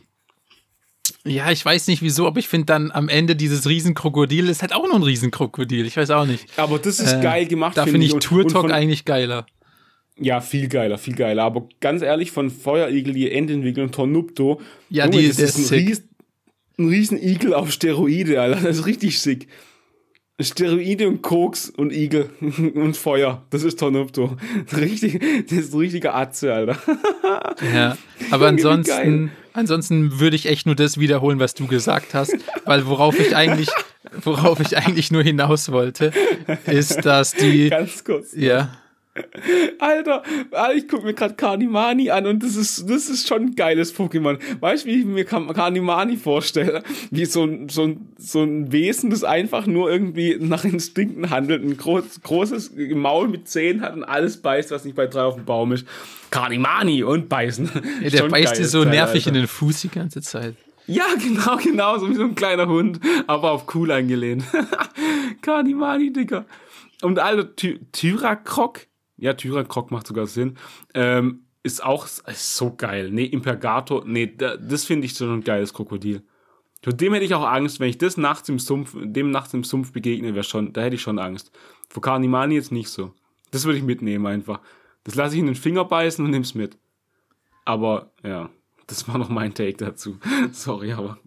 ja, 1.24 1.50
ich 1.50 1.64
weiß 1.64 1.88
nicht 1.88 2.02
wieso, 2.02 2.26
aber 2.26 2.38
ich 2.38 2.48
finde 2.48 2.66
dann 2.66 2.90
am 2.90 3.08
Ende 3.08 3.36
dieses 3.36 3.68
Riesenkrokodil 3.68 4.48
ist 4.48 4.62
halt 4.62 4.72
auch 4.72 4.84
nur 4.86 4.96
ein 4.96 5.02
Riesenkrokodil. 5.02 5.86
Ich 5.86 5.96
weiß 5.96 6.10
auch 6.10 6.24
nicht. 6.26 6.46
Aber 6.56 6.78
das 6.78 7.00
ist 7.00 7.14
Äh, 7.14 7.20
geil 7.22 7.46
gemacht, 7.46 7.76
Da 7.76 7.82
finde 7.84 7.92
finde 7.92 8.06
ich 8.06 8.14
Und- 8.14 8.22
Tour 8.22 8.46
Talk 8.48 8.70
eigentlich 8.72 9.04
geiler. 9.04 9.46
Ja, 10.18 10.40
viel 10.40 10.68
geiler, 10.68 10.98
viel 10.98 11.14
geiler. 11.14 11.42
Aber 11.44 11.68
ganz 11.80 12.02
ehrlich, 12.02 12.30
von 12.30 12.50
Feuerigel, 12.50 13.12
die 13.12 13.30
Endentwicklung, 13.30 13.90
Tornupto. 13.90 14.60
Ja, 14.88 15.04
Junge, 15.04 15.18
die- 15.18 15.28
das 15.28 15.36
der 15.36 15.46
ist 15.46 15.72
ein, 15.72 15.86
ist 15.88 16.04
ein 16.78 16.88
Riesenigel 16.88 17.54
auf 17.54 17.72
Steroide, 17.72 18.40
Alter. 18.40 18.60
Das 18.60 18.78
ist 18.78 18.86
richtig 18.86 19.20
sick. 19.20 19.48
Steroide 20.38 21.08
und 21.08 21.22
Koks 21.22 21.70
und 21.70 21.92
Igel 21.92 22.28
und 22.74 22.96
Feuer. 22.96 23.42
Das 23.50 23.62
ist 23.62 23.78
Tornupto. 23.80 24.36
Richtig, 24.76 25.46
das 25.48 25.58
ist 25.58 25.72
ein 25.74 25.78
richtiger 25.78 26.14
Atze, 26.14 26.52
Alter. 26.52 26.78
Ja, 27.74 27.96
aber 28.30 28.48
ansonsten, 28.48 29.30
ansonsten 29.54 30.20
würde 30.20 30.36
ich 30.36 30.44
echt 30.46 30.66
nur 30.66 30.74
das 30.74 31.00
wiederholen, 31.00 31.38
was 31.38 31.54
du 31.54 31.66
gesagt 31.66 32.12
hast, 32.12 32.36
weil 32.66 32.86
worauf 32.86 33.18
ich 33.18 33.34
eigentlich, 33.34 33.70
worauf 34.22 34.60
ich 34.60 34.76
eigentlich 34.76 35.10
nur 35.10 35.22
hinaus 35.22 35.72
wollte, 35.72 36.12
ist, 36.66 37.06
dass 37.06 37.32
die, 37.32 37.70
Ganz 37.70 38.04
kurz. 38.04 38.34
ja, 38.34 38.76
Alter, 39.78 40.22
Alter, 40.52 40.74
ich 40.74 40.88
gucke 40.88 41.04
mir 41.04 41.14
gerade 41.14 41.34
Carnimani 41.34 42.10
an 42.10 42.26
und 42.26 42.42
das 42.42 42.56
ist, 42.56 42.88
das 42.88 43.08
ist 43.08 43.26
schon 43.28 43.42
ein 43.42 43.54
geiles 43.54 43.94
Pokémon. 43.94 44.38
Weißt 44.60 44.84
du, 44.84 44.88
wie 44.88 45.00
ich 45.00 45.04
mir 45.04 45.24
Car- 45.24 45.52
Carnimani 45.52 46.16
vorstelle? 46.16 46.82
Wie 47.10 47.24
so 47.24 47.44
ein, 47.44 47.68
so, 47.68 47.84
ein, 47.84 48.08
so 48.18 48.42
ein 48.42 48.72
Wesen, 48.72 49.10
das 49.10 49.24
einfach 49.24 49.66
nur 49.66 49.90
irgendwie 49.90 50.36
nach 50.40 50.64
Instinkten 50.64 51.30
handelt, 51.30 51.62
ein 51.64 51.76
groß, 51.76 52.20
großes 52.22 52.72
Maul 52.94 53.28
mit 53.28 53.48
Zähnen 53.48 53.82
hat 53.82 53.94
und 53.94 54.04
alles 54.04 54.36
beißt, 54.42 54.70
was 54.70 54.84
nicht 54.84 54.96
bei 54.96 55.06
drei 55.06 55.22
auf 55.22 55.34
dem 55.36 55.44
Baum 55.44 55.72
ist. 55.72 55.86
Carnimani 56.30 57.02
und 57.04 57.28
beißen. 57.28 57.70
ja 58.02 58.10
der 58.10 58.18
Schon 58.18 58.30
beißt 58.30 58.58
dir 58.58 58.64
so 58.66 58.82
Teil, 58.82 58.92
nervig 58.92 59.26
Alter. 59.26 59.36
in 59.36 59.42
den 59.42 59.48
Fuß 59.48 59.80
die 59.82 59.88
ganze 59.88 60.20
Zeit. 60.22 60.54
Ja, 60.88 61.04
genau, 61.22 61.56
genau, 61.56 61.98
so 61.98 62.08
wie 62.10 62.14
so 62.14 62.22
ein 62.22 62.34
kleiner 62.34 62.66
Hund, 62.68 63.00
aber 63.26 63.52
auf 63.52 63.74
cool 63.74 63.90
angelehnt. 63.90 64.44
Carnimani, 65.42 66.12
Digga. 66.12 66.44
Und 67.02 67.18
Alter, 67.18 67.54
Ty 67.56 67.80
Tyrakrok, 67.92 68.80
ja, 69.16 69.34
Tyrakrok 69.34 69.90
macht 69.90 70.06
sogar 70.06 70.26
Sinn, 70.26 70.56
ähm, 70.94 71.40
ist 71.62 71.82
auch 71.84 72.06
ist 72.06 72.56
so 72.56 72.74
geil. 72.76 73.10
Nee, 73.10 73.24
Impergator, 73.24 74.04
nee, 74.06 74.26
da, 74.36 74.56
das 74.56 74.84
finde 74.84 75.06
ich 75.06 75.14
so 75.14 75.28
ein 75.30 75.42
geiles 75.42 75.72
Krokodil. 75.74 76.22
Vor 76.84 76.92
dem 76.92 77.12
hätte 77.14 77.24
ich 77.24 77.34
auch 77.34 77.46
Angst, 77.46 77.80
wenn 77.80 77.88
ich 77.88 77.98
das 77.98 78.16
nachts 78.16 78.48
im 78.48 78.58
Sumpf, 78.60 78.94
dem 78.96 79.30
nachts 79.32 79.52
im 79.54 79.64
Sumpf 79.64 79.92
begegne, 79.92 80.34
wäre 80.34 80.44
schon, 80.44 80.72
da 80.72 80.82
hätte 80.82 80.94
ich 80.94 81.02
schon 81.02 81.18
Angst. 81.18 81.50
Vor 81.88 82.02
Carnimani 82.02 82.54
jetzt 82.54 82.70
nicht 82.70 82.88
so. 82.88 83.12
Das 83.50 83.64
würde 83.64 83.78
ich 83.78 83.84
mitnehmen 83.84 84.26
einfach. 84.26 84.60
Das 85.02 85.14
lasse 85.16 85.34
ich 85.34 85.40
in 85.40 85.46
den 85.46 85.54
Finger 85.56 85.84
beißen 85.84 86.24
und 86.24 86.30
nimm's 86.30 86.54
mit. 86.54 86.76
Aber, 87.64 88.12
ja, 88.22 88.50
das 88.86 89.08
war 89.08 89.18
noch 89.18 89.28
mein 89.28 89.54
Take 89.54 89.76
dazu. 89.78 90.18
Sorry, 90.52 90.92
aber 90.92 91.18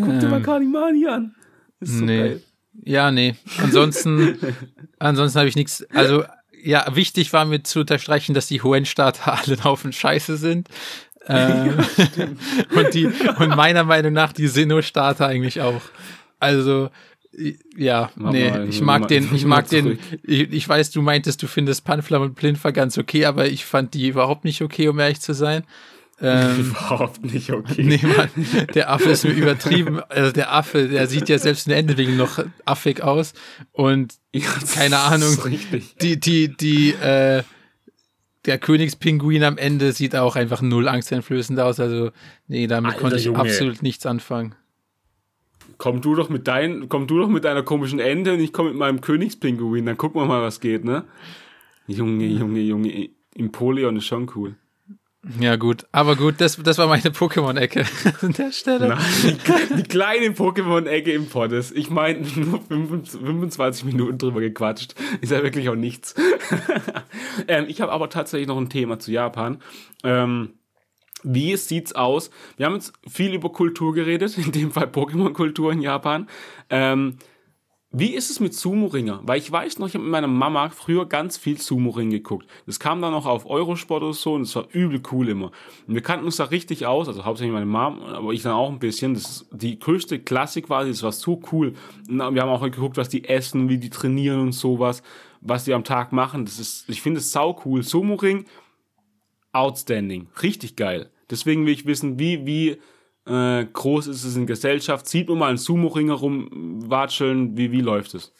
guck 0.00 0.18
dir 0.18 0.28
mal 0.28 0.42
Carnimani 0.42 1.06
an. 1.06 1.34
Ist 1.78 1.98
so 1.98 2.04
Nee. 2.04 2.18
geil. 2.18 2.42
Ja, 2.84 3.10
nee. 3.12 3.36
Ansonsten, 3.62 4.36
ansonsten 4.98 5.38
habe 5.38 5.48
ich 5.48 5.56
nichts. 5.56 5.84
Also, 5.94 6.24
ja, 6.66 6.84
wichtig 6.94 7.32
war 7.32 7.44
mir 7.44 7.62
zu 7.62 7.80
unterstreichen, 7.80 8.34
dass 8.34 8.48
die 8.48 8.62
Hoenn-Starter 8.62 9.32
alle 9.38 9.56
ein 9.56 9.64
Haufen 9.64 9.92
Scheiße 9.92 10.36
sind. 10.36 10.68
Ähm, 11.28 11.78
und 12.76 12.94
die, 12.94 13.06
und 13.06 13.56
meiner 13.56 13.84
Meinung 13.84 14.12
nach 14.12 14.32
die 14.32 14.48
Sinnoh-Starter 14.48 15.26
eigentlich 15.26 15.60
auch. 15.60 15.82
Also, 16.40 16.90
ja, 17.76 18.10
Mach 18.16 18.32
nee, 18.32 18.50
mal, 18.50 18.68
ich 18.68 18.80
mag 18.80 19.08
den, 19.08 19.34
ich 19.34 19.44
mag 19.44 19.68
den, 19.68 19.98
ich, 20.22 20.52
ich 20.52 20.68
weiß, 20.68 20.90
du 20.90 21.02
meintest, 21.02 21.42
du 21.42 21.46
findest 21.46 21.84
Panflam 21.84 22.22
und 22.22 22.34
Plinfer 22.34 22.72
ganz 22.72 22.98
okay, 22.98 23.26
aber 23.26 23.46
ich 23.46 23.64
fand 23.64 23.94
die 23.94 24.08
überhaupt 24.08 24.44
nicht 24.44 24.62
okay, 24.62 24.88
um 24.88 24.98
ehrlich 24.98 25.20
zu 25.20 25.34
sein. 25.34 25.64
Ähm, 26.20 26.60
Überhaupt 26.70 27.24
nicht 27.24 27.50
okay. 27.52 27.82
Nee, 27.82 28.00
Mann, 28.02 28.30
der 28.74 28.90
Affe 28.90 29.10
ist 29.10 29.24
mir 29.24 29.32
übertrieben. 29.32 30.00
Also 30.08 30.32
der 30.32 30.52
Affe, 30.52 30.88
der 30.88 31.06
sieht 31.06 31.28
ja 31.28 31.38
selbst 31.38 31.66
in 31.66 31.70
der 31.70 31.78
Endentwicklung 31.78 32.16
noch 32.16 32.42
affig 32.64 33.02
aus. 33.02 33.34
Und 33.72 34.14
Ja, 34.32 34.48
keine 34.74 34.98
Ahnung. 34.98 35.36
Die, 36.00 36.18
die, 36.18 36.56
die, 36.56 36.92
äh, 36.92 37.42
der 38.46 38.58
Königspinguin 38.58 39.42
am 39.42 39.58
Ende 39.58 39.92
sieht 39.92 40.16
auch 40.16 40.36
einfach 40.36 40.62
null 40.62 40.88
angsteinflößend 40.88 41.58
aus. 41.60 41.80
Also, 41.80 42.10
nee, 42.46 42.66
damit 42.66 42.92
Alter 42.92 43.00
konnte 43.00 43.16
ich 43.16 43.24
Junge. 43.24 43.40
absolut 43.40 43.82
nichts 43.82 44.06
anfangen. 44.06 44.54
Komm 45.78 46.00
du 46.00 46.14
doch 46.14 46.30
mit 46.30 46.48
dein, 46.48 46.88
komm 46.88 47.06
du 47.06 47.18
doch 47.18 47.28
mit 47.28 47.44
deiner 47.44 47.62
komischen 47.62 47.98
Ente 47.98 48.32
und 48.32 48.40
ich 48.40 48.52
komme 48.52 48.70
mit 48.70 48.78
meinem 48.78 49.02
Königspinguin, 49.02 49.84
dann 49.84 49.98
gucken 49.98 50.22
wir 50.22 50.26
mal, 50.26 50.40
was 50.40 50.60
geht, 50.60 50.84
ne? 50.84 51.04
Junge, 51.86 52.24
Junge, 52.26 52.60
Junge, 52.60 53.10
Empoleon 53.34 53.96
ist 53.96 54.06
schon 54.06 54.30
cool. 54.34 54.54
Ja, 55.40 55.56
gut. 55.56 55.86
Aber 55.92 56.14
gut, 56.14 56.36
das, 56.38 56.56
das 56.62 56.78
war 56.78 56.86
meine 56.86 57.10
Pokémon-Ecke 57.10 57.84
an 58.22 58.32
der 58.32 58.52
Stelle. 58.52 58.88
Nein, 58.88 58.98
die, 59.22 59.74
die 59.76 59.82
kleine 59.82 60.30
Pokémon-Ecke 60.30 61.12
im 61.12 61.28
Poddes. 61.28 61.72
Ich 61.72 61.90
meine, 61.90 62.20
nur 62.36 62.60
25 62.68 63.84
Minuten 63.84 64.18
drüber 64.18 64.40
gequatscht. 64.40 64.94
Ist 65.20 65.32
ja 65.32 65.42
wirklich 65.42 65.68
auch 65.68 65.74
nichts. 65.74 66.14
ähm, 67.48 67.66
ich 67.68 67.80
habe 67.80 67.92
aber 67.92 68.08
tatsächlich 68.08 68.46
noch 68.46 68.58
ein 68.58 68.70
Thema 68.70 68.98
zu 68.98 69.10
Japan. 69.10 69.58
Ähm, 70.04 70.50
wie 71.22 71.56
sieht's 71.56 71.94
aus? 71.94 72.30
Wir 72.56 72.66
haben 72.66 72.74
jetzt 72.74 72.92
viel 73.08 73.34
über 73.34 73.50
Kultur 73.50 73.94
geredet, 73.94 74.38
in 74.44 74.52
dem 74.52 74.70
Fall 74.70 74.86
Pokémon-Kultur 74.86 75.72
in 75.72 75.80
Japan. 75.80 76.28
Ähm, 76.70 77.18
wie 77.98 78.14
ist 78.14 78.30
es 78.30 78.40
mit 78.40 78.52
Sumo-Ringer? 78.52 79.20
Weil 79.22 79.38
ich 79.38 79.50
weiß 79.50 79.78
noch, 79.78 79.88
ich 79.88 79.94
habe 79.94 80.04
mit 80.04 80.12
meiner 80.12 80.26
Mama 80.26 80.68
früher 80.68 81.06
ganz 81.06 81.38
viel 81.38 81.58
Sumo-Ring 81.58 82.10
geguckt. 82.10 82.46
Das 82.66 82.78
kam 82.78 83.00
dann 83.00 83.14
auch 83.14 83.24
auf 83.24 83.46
Eurosport 83.46 84.02
oder 84.02 84.12
so 84.12 84.34
und 84.34 84.42
das 84.42 84.54
war 84.54 84.66
übel 84.70 85.00
cool 85.12 85.30
immer. 85.30 85.50
Und 85.86 85.94
wir 85.94 86.02
kannten 86.02 86.26
uns 86.26 86.36
da 86.36 86.44
richtig 86.44 86.84
aus, 86.84 87.08
also 87.08 87.24
hauptsächlich 87.24 87.54
meine 87.54 87.64
Mom, 87.64 88.02
aber 88.02 88.34
ich 88.34 88.42
dann 88.42 88.52
auch 88.52 88.70
ein 88.70 88.80
bisschen. 88.80 89.14
Das 89.14 89.22
ist 89.22 89.46
die 89.50 89.78
größte 89.78 90.18
Klassik 90.18 90.68
war, 90.68 90.84
das 90.84 91.02
war 91.02 91.12
so 91.12 91.40
cool. 91.52 91.72
Und 92.06 92.18
wir 92.34 92.42
haben 92.42 92.50
auch 92.50 92.62
geguckt, 92.62 92.98
was 92.98 93.08
die 93.08 93.24
essen, 93.24 93.70
wie 93.70 93.78
die 93.78 93.88
trainieren 93.88 94.40
und 94.40 94.52
sowas, 94.52 95.02
was 95.40 95.64
die 95.64 95.72
am 95.72 95.84
Tag 95.84 96.12
machen. 96.12 96.44
Das 96.44 96.58
ist, 96.58 96.90
ich 96.90 97.00
finde 97.00 97.20
es 97.20 97.32
sau 97.32 97.58
cool. 97.64 97.82
Sumo-Ring, 97.82 98.44
outstanding. 99.52 100.28
Richtig 100.42 100.76
geil. 100.76 101.08
Deswegen 101.30 101.64
will 101.64 101.72
ich 101.72 101.86
wissen, 101.86 102.18
wie, 102.18 102.44
wie 102.44 102.76
äh, 103.26 103.64
groß 103.64 104.06
ist 104.06 104.24
es 104.24 104.36
in 104.36 104.46
Gesellschaft? 104.46 105.06
Sieht 105.08 105.28
man 105.28 105.38
mal 105.38 105.48
einen 105.48 105.58
Sumo-Ringer 105.58 106.14
rumwatscheln? 106.14 107.56
Wie, 107.56 107.72
wie 107.72 107.80
läuft 107.80 108.14
es? 108.14 108.32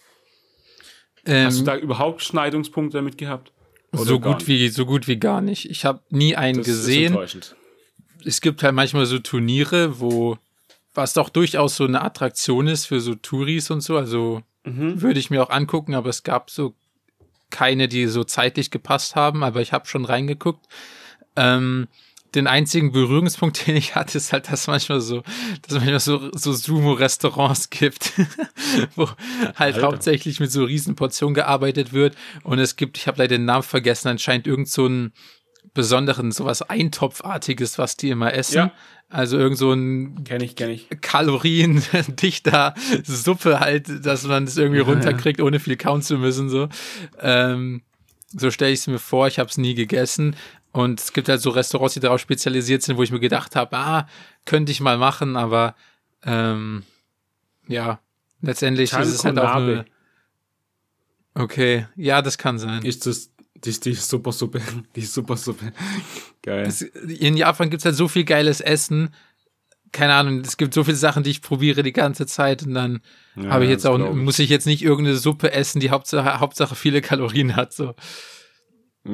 Hast 1.27 1.59
du 1.59 1.61
Ähm, 1.63 1.65
da 1.65 1.77
überhaupt 1.77 2.23
Schneidungspunkte 2.23 2.99
damit 2.99 3.19
gehabt? 3.19 3.53
Oder 3.93 4.05
so 4.05 4.21
gut 4.21 4.47
wie, 4.47 4.69
so 4.69 4.87
gut 4.87 5.09
wie 5.09 5.17
gar 5.17 5.41
nicht. 5.41 5.69
Ich 5.71 5.85
habe 5.85 6.01
nie 6.11 6.37
einen 6.37 6.59
Das 6.59 6.67
gesehen. 6.67 7.17
es 8.25 8.41
gibt 8.41 8.63
halt 8.63 8.75
manchmal 8.75 9.07
so 9.07 9.19
Turniere, 9.19 10.01
wo 10.01 10.39
was 10.95 11.13
doch 11.13 11.29
durchaus 11.29 11.77
so 11.77 11.85
eine 11.85 12.01
Attraktion 12.03 12.69
ist 12.69 12.87
für 12.87 13.01
so 13.01 13.15
Touris 13.15 13.71
und 13.71 13.81
so. 13.83 13.97
Also 13.97 14.43
Mhm. 14.65 15.01
würde 15.03 15.21
ich 15.21 15.31
mir 15.31 15.43
auch 15.43 15.51
angucken, 15.51 15.95
aber 15.95 16.09
es 16.11 16.23
gab 16.25 16.51
so 16.51 16.75
keine, 17.51 17.87
die 17.87 18.07
so 18.07 18.25
zeitlich 18.25 18.71
gepasst 18.71 19.15
haben, 19.15 19.45
aber 19.45 19.61
ich 19.61 19.73
habe 19.73 19.87
schon 19.87 20.05
reingeguckt. 20.05 20.67
Ähm, 21.37 21.87
den 22.37 22.47
einzigen 22.47 22.93
Berührungspunkt, 22.93 23.67
den 23.67 23.77
ich 23.77 23.95
hatte, 23.95 24.19
ist 24.19 24.33
halt, 24.33 24.51
dass 24.51 24.67
manchmal 24.67 25.01
so, 25.01 25.23
dass 25.63 25.79
manchmal 25.79 26.01
so, 26.01 26.31
so 26.33 26.53
Sumo-Restaurants 26.53 27.71
gibt, 27.71 28.13
wo 28.95 29.09
halt 29.57 29.75
Alter. 29.75 29.83
hauptsächlich 29.83 30.39
mit 30.39 30.53
so 30.53 30.65
riesen 30.65 30.95
Portionen 30.95 31.35
gearbeitet 31.35 31.93
wird. 31.93 32.15
Und 32.45 32.59
es 32.59 32.77
gibt, 32.77 32.99
ich 32.99 33.09
habe 33.09 33.19
leider 33.19 33.37
den 33.37 33.45
Namen 33.45 33.63
vergessen, 33.63 34.09
anscheinend 34.09 34.47
irgend 34.47 34.69
so 34.69 34.85
einen 34.85 35.13
besonderen, 35.75 36.33
sowas 36.33 36.63
Eintopfartiges, 36.63 37.79
was 37.79 37.97
die 37.97 38.11
immer 38.11 38.33
essen. 38.33 38.57
Ja. 38.57 38.73
Also 39.09 39.39
irgend 39.39 39.59
so 39.59 39.73
ein 39.73 40.25
Kenn 40.25 40.41
ich, 40.41 40.57
kenn 40.57 40.71
ich. 40.71 40.89
kaloriendichter 41.01 42.75
Suppe 43.05 43.61
halt, 43.61 44.05
dass 44.05 44.25
man 44.25 44.47
das 44.47 44.57
irgendwie 44.57 44.81
runterkriegt, 44.81 45.41
ohne 45.41 45.61
viel 45.61 45.77
kauen 45.77 46.03
zu 46.03 46.19
müssen. 46.19 46.49
So, 46.49 46.69
ähm, 47.21 47.83
so 48.29 48.51
stelle 48.51 48.73
ich 48.73 48.81
es 48.81 48.87
mir 48.89 48.99
vor. 48.99 49.29
Ich 49.29 49.39
habe 49.39 49.49
es 49.49 49.59
nie 49.59 49.75
gegessen. 49.75 50.35
Und 50.77 51.01
es 51.01 51.13
gibt 51.13 51.29
halt 51.29 51.41
so 51.41 51.51
Restaurants, 51.51 51.95
die 51.95 52.01
darauf 52.01 52.21
spezialisiert 52.21 52.83
sind, 52.83 52.97
wo 52.99 53.03
ich 53.03 53.11
mir 53.11 53.21
gedacht 53.21 53.57
habe, 53.57 53.77
ah, 53.77 54.09
könnte 54.45 54.73
ich 54.73 54.81
mal 54.81 54.99
machen, 54.99 55.37
aber 55.37 55.75
ähm, 56.23 56.83
ja, 57.67 58.01
letztendlich 58.43 58.93
ist 58.93 59.09
es 59.09 59.25
halt 59.25 59.39
auch 59.39 59.55
eine, 59.55 59.87
Okay, 61.35 61.87
ja, 61.97 62.23
das 62.23 62.39
kann 62.39 62.59
sein. 62.59 62.83
Ist 62.83 63.07
das, 63.07 63.31
die, 63.55 63.79
die 63.79 63.95
Supersuppe, 63.95 64.61
die 64.97 65.03
Supersuppe. 65.03 65.73
Geil. 66.43 66.67
Es, 66.67 66.83
in 66.83 67.37
Japan 67.37 67.69
gibt's 67.71 67.85
halt 67.85 67.97
so 67.97 68.09
viel 68.09 68.25
geiles 68.25 68.61
Essen. 68.61 69.11
Keine 69.93 70.15
Ahnung, 70.15 70.41
es 70.41 70.57
gibt 70.57 70.75
so 70.75 70.85
viele 70.85 70.97
Sachen, 70.97 71.23
die 71.23 71.31
ich 71.31 71.43
probiere 71.43 71.83
die 71.83 71.93
ganze 71.93 72.27
Zeit 72.27 72.63
und 72.65 72.75
dann 72.75 73.01
Ja, 73.37 73.51
habe 73.51 73.65
ich 73.65 73.71
jetzt 73.71 73.85
das 73.85 73.93
auch, 73.93 73.99
ich. 73.99 74.15
muss 74.15 74.39
ich 74.39 74.51
jetzt 74.51 74.67
nicht 74.67 74.83
irgendeine 74.83 75.17
Suppe 75.17 75.53
essen, 75.53 75.81
die 75.81 75.91
Hauptsache, 75.91 76.41
Hauptsache 76.41 76.75
viele 76.75 77.01
Kalorien 77.03 77.55
hat. 77.57 77.73
So. 77.73 77.95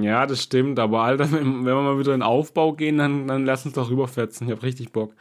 Ja, 0.00 0.26
das 0.26 0.42
stimmt, 0.42 0.78
aber 0.78 1.02
Alter, 1.02 1.30
wenn, 1.32 1.64
wir 1.64 1.74
mal 1.74 1.98
wieder 1.98 2.14
in 2.14 2.20
den 2.20 2.26
Aufbau 2.26 2.72
gehen, 2.72 2.98
dann, 2.98 3.26
dann 3.26 3.44
lass 3.44 3.66
uns 3.66 3.74
doch 3.74 3.90
rüberfetzen. 3.90 4.46
Ich 4.46 4.52
habe 4.52 4.62
richtig 4.62 4.92
Bock. 4.92 5.14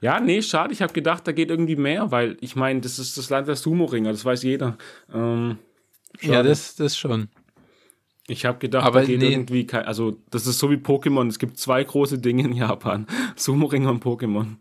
Ja, 0.00 0.20
nee, 0.20 0.42
schade. 0.42 0.72
Ich 0.72 0.82
habe 0.82 0.92
gedacht, 0.92 1.26
da 1.26 1.32
geht 1.32 1.50
irgendwie 1.50 1.76
mehr, 1.76 2.10
weil 2.10 2.36
ich 2.40 2.56
meine, 2.56 2.80
das 2.80 2.98
ist 2.98 3.16
das 3.16 3.30
Land 3.30 3.48
der 3.48 3.56
Sumo-Ringer, 3.56 4.10
das 4.10 4.24
weiß 4.24 4.42
jeder. 4.42 4.76
Ähm, 5.12 5.58
Ja, 6.20 6.42
das, 6.42 6.74
das 6.76 6.96
schon. 6.96 7.28
Ich 8.28 8.44
habe 8.44 8.58
gedacht, 8.58 8.84
Aber 8.84 9.00
da 9.00 9.06
geht 9.06 9.20
nee. 9.20 9.32
irgendwie 9.32 9.66
kein, 9.66 9.84
also 9.84 10.16
das 10.30 10.46
ist 10.46 10.58
so 10.58 10.70
wie 10.70 10.76
Pokémon. 10.76 11.28
Es 11.28 11.38
gibt 11.38 11.58
zwei 11.58 11.84
große 11.84 12.18
Dinge 12.18 12.42
in 12.44 12.52
Japan: 12.54 13.06
Sumo-Ringer 13.36 13.90
und 13.90 14.04
Pokémon. 14.04 14.56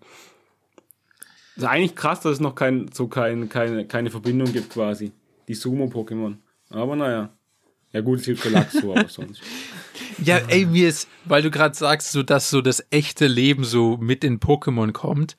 Das 1.56 1.64
ist 1.64 1.70
eigentlich 1.70 1.96
krass, 1.96 2.20
dass 2.20 2.34
es 2.34 2.40
noch 2.40 2.54
kein, 2.54 2.90
so 2.94 3.08
kein, 3.08 3.50
keine, 3.50 3.88
keine 3.88 4.12
Verbindung 4.12 4.52
gibt 4.52 4.70
quasi. 4.70 5.14
Die 5.48 5.56
Sumo-Pokémon. 5.56 6.36
Aber 6.70 6.96
naja. 6.96 7.30
Ja, 7.96 8.02
gut, 8.02 8.20
es 8.20 8.26
gibt 8.26 8.44
Relaxo, 8.44 8.92
aber 8.94 9.08
sonst. 9.08 9.42
Ja, 10.22 10.40
ey, 10.50 10.66
mir 10.66 10.90
ist, 10.90 11.08
weil 11.24 11.42
du 11.42 11.50
gerade 11.50 11.74
sagst, 11.74 12.12
so 12.12 12.24
dass 12.24 12.50
so 12.50 12.62
das 12.62 12.86
echte 12.90 13.28
Leben 13.28 13.64
so 13.64 13.96
mit 13.96 14.26
in 14.26 14.42
Pokémon 14.42 14.92
kommt. 14.92 15.38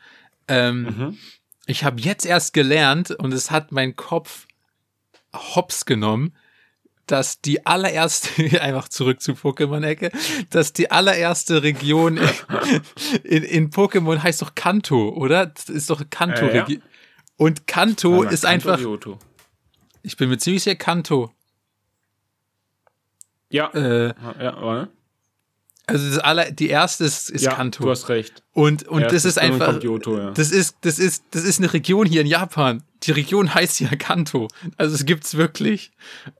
Ähm, 0.48 0.82
Mhm. 0.84 1.18
Ich 1.66 1.84
habe 1.84 2.00
jetzt 2.00 2.24
erst 2.24 2.54
gelernt 2.54 3.10
und 3.10 3.34
es 3.34 3.50
hat 3.50 3.72
mein 3.72 3.96
Kopf 3.96 4.46
hops 5.34 5.84
genommen, 5.84 6.34
dass 7.06 7.42
die 7.42 7.66
allererste, 7.66 8.30
einfach 8.62 8.88
zurück 8.88 9.20
zu 9.20 9.32
Pokémon-Ecke, 9.32 10.10
dass 10.48 10.72
die 10.72 10.90
allererste 10.90 11.62
Region 11.62 12.18
in, 13.24 13.42
in 13.42 13.70
Pokémon 13.70 14.22
heißt 14.22 14.40
doch 14.40 14.54
Kanto, 14.54 15.10
oder? 15.10 15.44
Das 15.46 15.68
ist 15.68 15.90
doch 15.90 16.02
Kanto-Region. 16.08 16.82
Und 17.36 17.66
Kanto 17.66 18.12
Warte 18.12 18.24
mal, 18.24 18.32
ist 18.32 18.42
Kanto 18.44 18.70
einfach, 18.70 19.08
ich 20.02 20.16
bin 20.16 20.30
mir 20.30 20.38
ziemlich 20.38 20.62
sicher, 20.62 20.76
Kanto. 20.76 21.32
Ja, 23.50 23.70
Äh, 23.74 24.08
ja, 24.42 24.60
warte. 24.60 24.90
also 25.86 26.08
das 26.08 26.18
aller, 26.18 26.50
die 26.50 26.68
erste 26.68 27.04
ist, 27.04 27.30
ist 27.30 27.44
ja, 27.44 27.54
Kanto. 27.54 27.84
du 27.84 27.90
hast 27.90 28.08
recht. 28.08 28.42
Und, 28.52 28.88
und 28.88 29.02
das 29.02 29.24
ist 29.24 29.38
einfach, 29.38 29.80
Johto, 29.82 30.18
ja. 30.18 30.30
das 30.32 30.50
ist, 30.50 30.76
das 30.80 30.98
ist, 30.98 31.24
das 31.30 31.44
ist 31.44 31.58
eine 31.60 31.72
Region 31.72 32.06
hier 32.06 32.22
in 32.22 32.26
Japan. 32.26 32.82
Die 33.04 33.12
Region 33.12 33.54
heißt 33.54 33.78
ja 33.80 33.88
Kanto. 33.96 34.48
Also 34.76 34.94
es 34.94 35.04
gibt's 35.04 35.36
wirklich. 35.36 35.92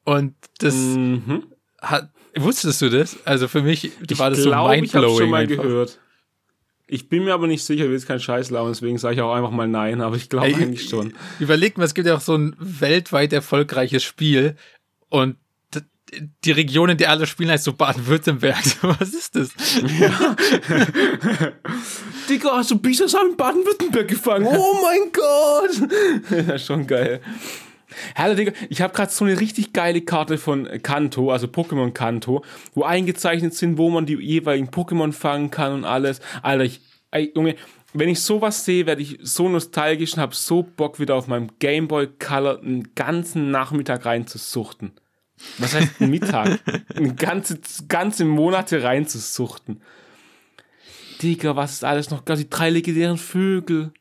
Und 0.05 0.35
das 0.59 0.75
Mhm. 0.75 1.45
hat, 1.81 2.11
wusstest 2.35 2.83
du 2.83 2.89
das? 2.91 3.19
Also 3.25 3.47
für 3.47 3.63
mich 3.63 3.85
Ich 4.11 4.19
war 4.19 4.31
das 4.31 4.41
so 4.41 4.51
glaube, 4.51 4.75
ich 4.77 4.95
habe 4.95 5.07
mindblowing. 5.07 5.19
schon 5.19 5.31
mal 5.31 5.43
einfach. 5.43 5.63
gehört. 5.63 5.99
Ich 6.89 7.09
bin 7.09 7.25
mir 7.25 7.35
aber 7.35 7.47
nicht 7.49 7.65
sicher, 7.65 7.85
will 7.87 7.93
jetzt 7.95 8.07
keinen 8.07 8.21
Scheiß 8.21 8.51
laufen, 8.51 8.71
deswegen 8.73 8.97
sage 8.99 9.17
ich 9.17 9.21
auch 9.21 9.35
einfach 9.35 9.51
mal 9.51 9.67
nein, 9.69 10.01
aber 10.01 10.15
ich 10.17 10.29
glaube 10.29 10.47
eigentlich 10.47 10.89
schon. 10.89 11.15
Überleg 11.41 11.77
mal, 11.79 11.85
es 11.85 11.95
gibt 11.95 12.07
ja 12.07 12.15
auch 12.17 12.21
so 12.21 12.37
ein 12.37 12.55
weltweit 12.61 13.33
erfolgreiches 13.33 14.05
Spiel 14.05 14.57
und 15.09 15.37
die 16.45 16.53
Region, 16.53 16.91
in 16.91 16.99
der 16.99 17.11
alle 17.11 17.27
spielen, 17.27 17.51
heißt 17.51 17.65
so 17.65 17.73
Baden-Württemberg. 17.73 18.63
Was 18.83 19.13
ist 19.13 19.35
das? 19.35 19.51
Digga, 22.29 22.57
hast 22.57 22.71
du 22.71 22.79
Bisasam 22.79 23.31
in 23.31 23.37
Baden-Württemberg 23.37 24.07
gefangen? 24.09 24.47
Oh 24.47 24.79
mein 24.83 25.11
Gott! 25.13 25.71
ja, 26.49 26.59
schon 26.59 26.87
geil. 26.87 27.21
Alter, 28.15 28.37
Digga, 28.37 28.53
ich 28.69 28.81
habe 28.81 28.95
gerade 28.95 29.11
so 29.11 29.25
eine 29.25 29.41
richtig 29.41 29.73
geile 29.73 30.01
Karte 30.01 30.39
von 30.39 30.69
Kanto, 30.83 31.33
also 31.33 31.49
Pokémon 31.49 31.93
Kanto, 31.93 32.45
wo 32.75 32.85
eingezeichnet 32.85 33.55
sind, 33.55 33.79
wo 33.79 33.91
man 33.91 34.07
die 34.07 34.15
jeweiligen 34.15 34.69
Pokémon 34.69 35.13
fangen 35.13 35.51
kann 35.51 35.73
und 35.73 35.85
alles. 35.85 36.21
Alter, 36.43 36.65
ich, 36.65 36.81
ey, 37.11 37.33
Junge, 37.35 37.57
wenn 37.95 38.09
ich 38.09 38.21
sowas 38.21 38.65
sehe, 38.65 38.87
werde 38.87 39.03
ich 39.03 39.19
so 39.23 39.49
nostalgisch 39.49 40.15
und 40.15 40.21
habe 40.21 40.35
so 40.35 40.63
Bock, 40.63 41.01
wieder 41.01 41.15
auf 41.15 41.27
meinem 41.27 41.51
Gameboy 41.59 42.09
Color 42.19 42.61
einen 42.61 42.95
ganzen 42.95 43.51
Nachmittag 43.51 44.05
reinzusuchten. 44.05 44.93
Was 45.59 45.75
heißt 45.75 46.01
ein 46.01 46.11
Mittag? 46.11 46.61
Eine 46.95 47.15
ganze, 47.15 47.61
ganze 47.89 48.25
Monate 48.25 48.83
reinzusuchten. 48.83 49.83
Digga, 51.23 51.57
was 51.57 51.73
ist 51.73 51.85
alles 51.85 52.11
noch? 52.11 52.23
Die 52.23 52.49
drei 52.49 52.71
legendären 52.71 53.19
Vögel. 53.19 53.93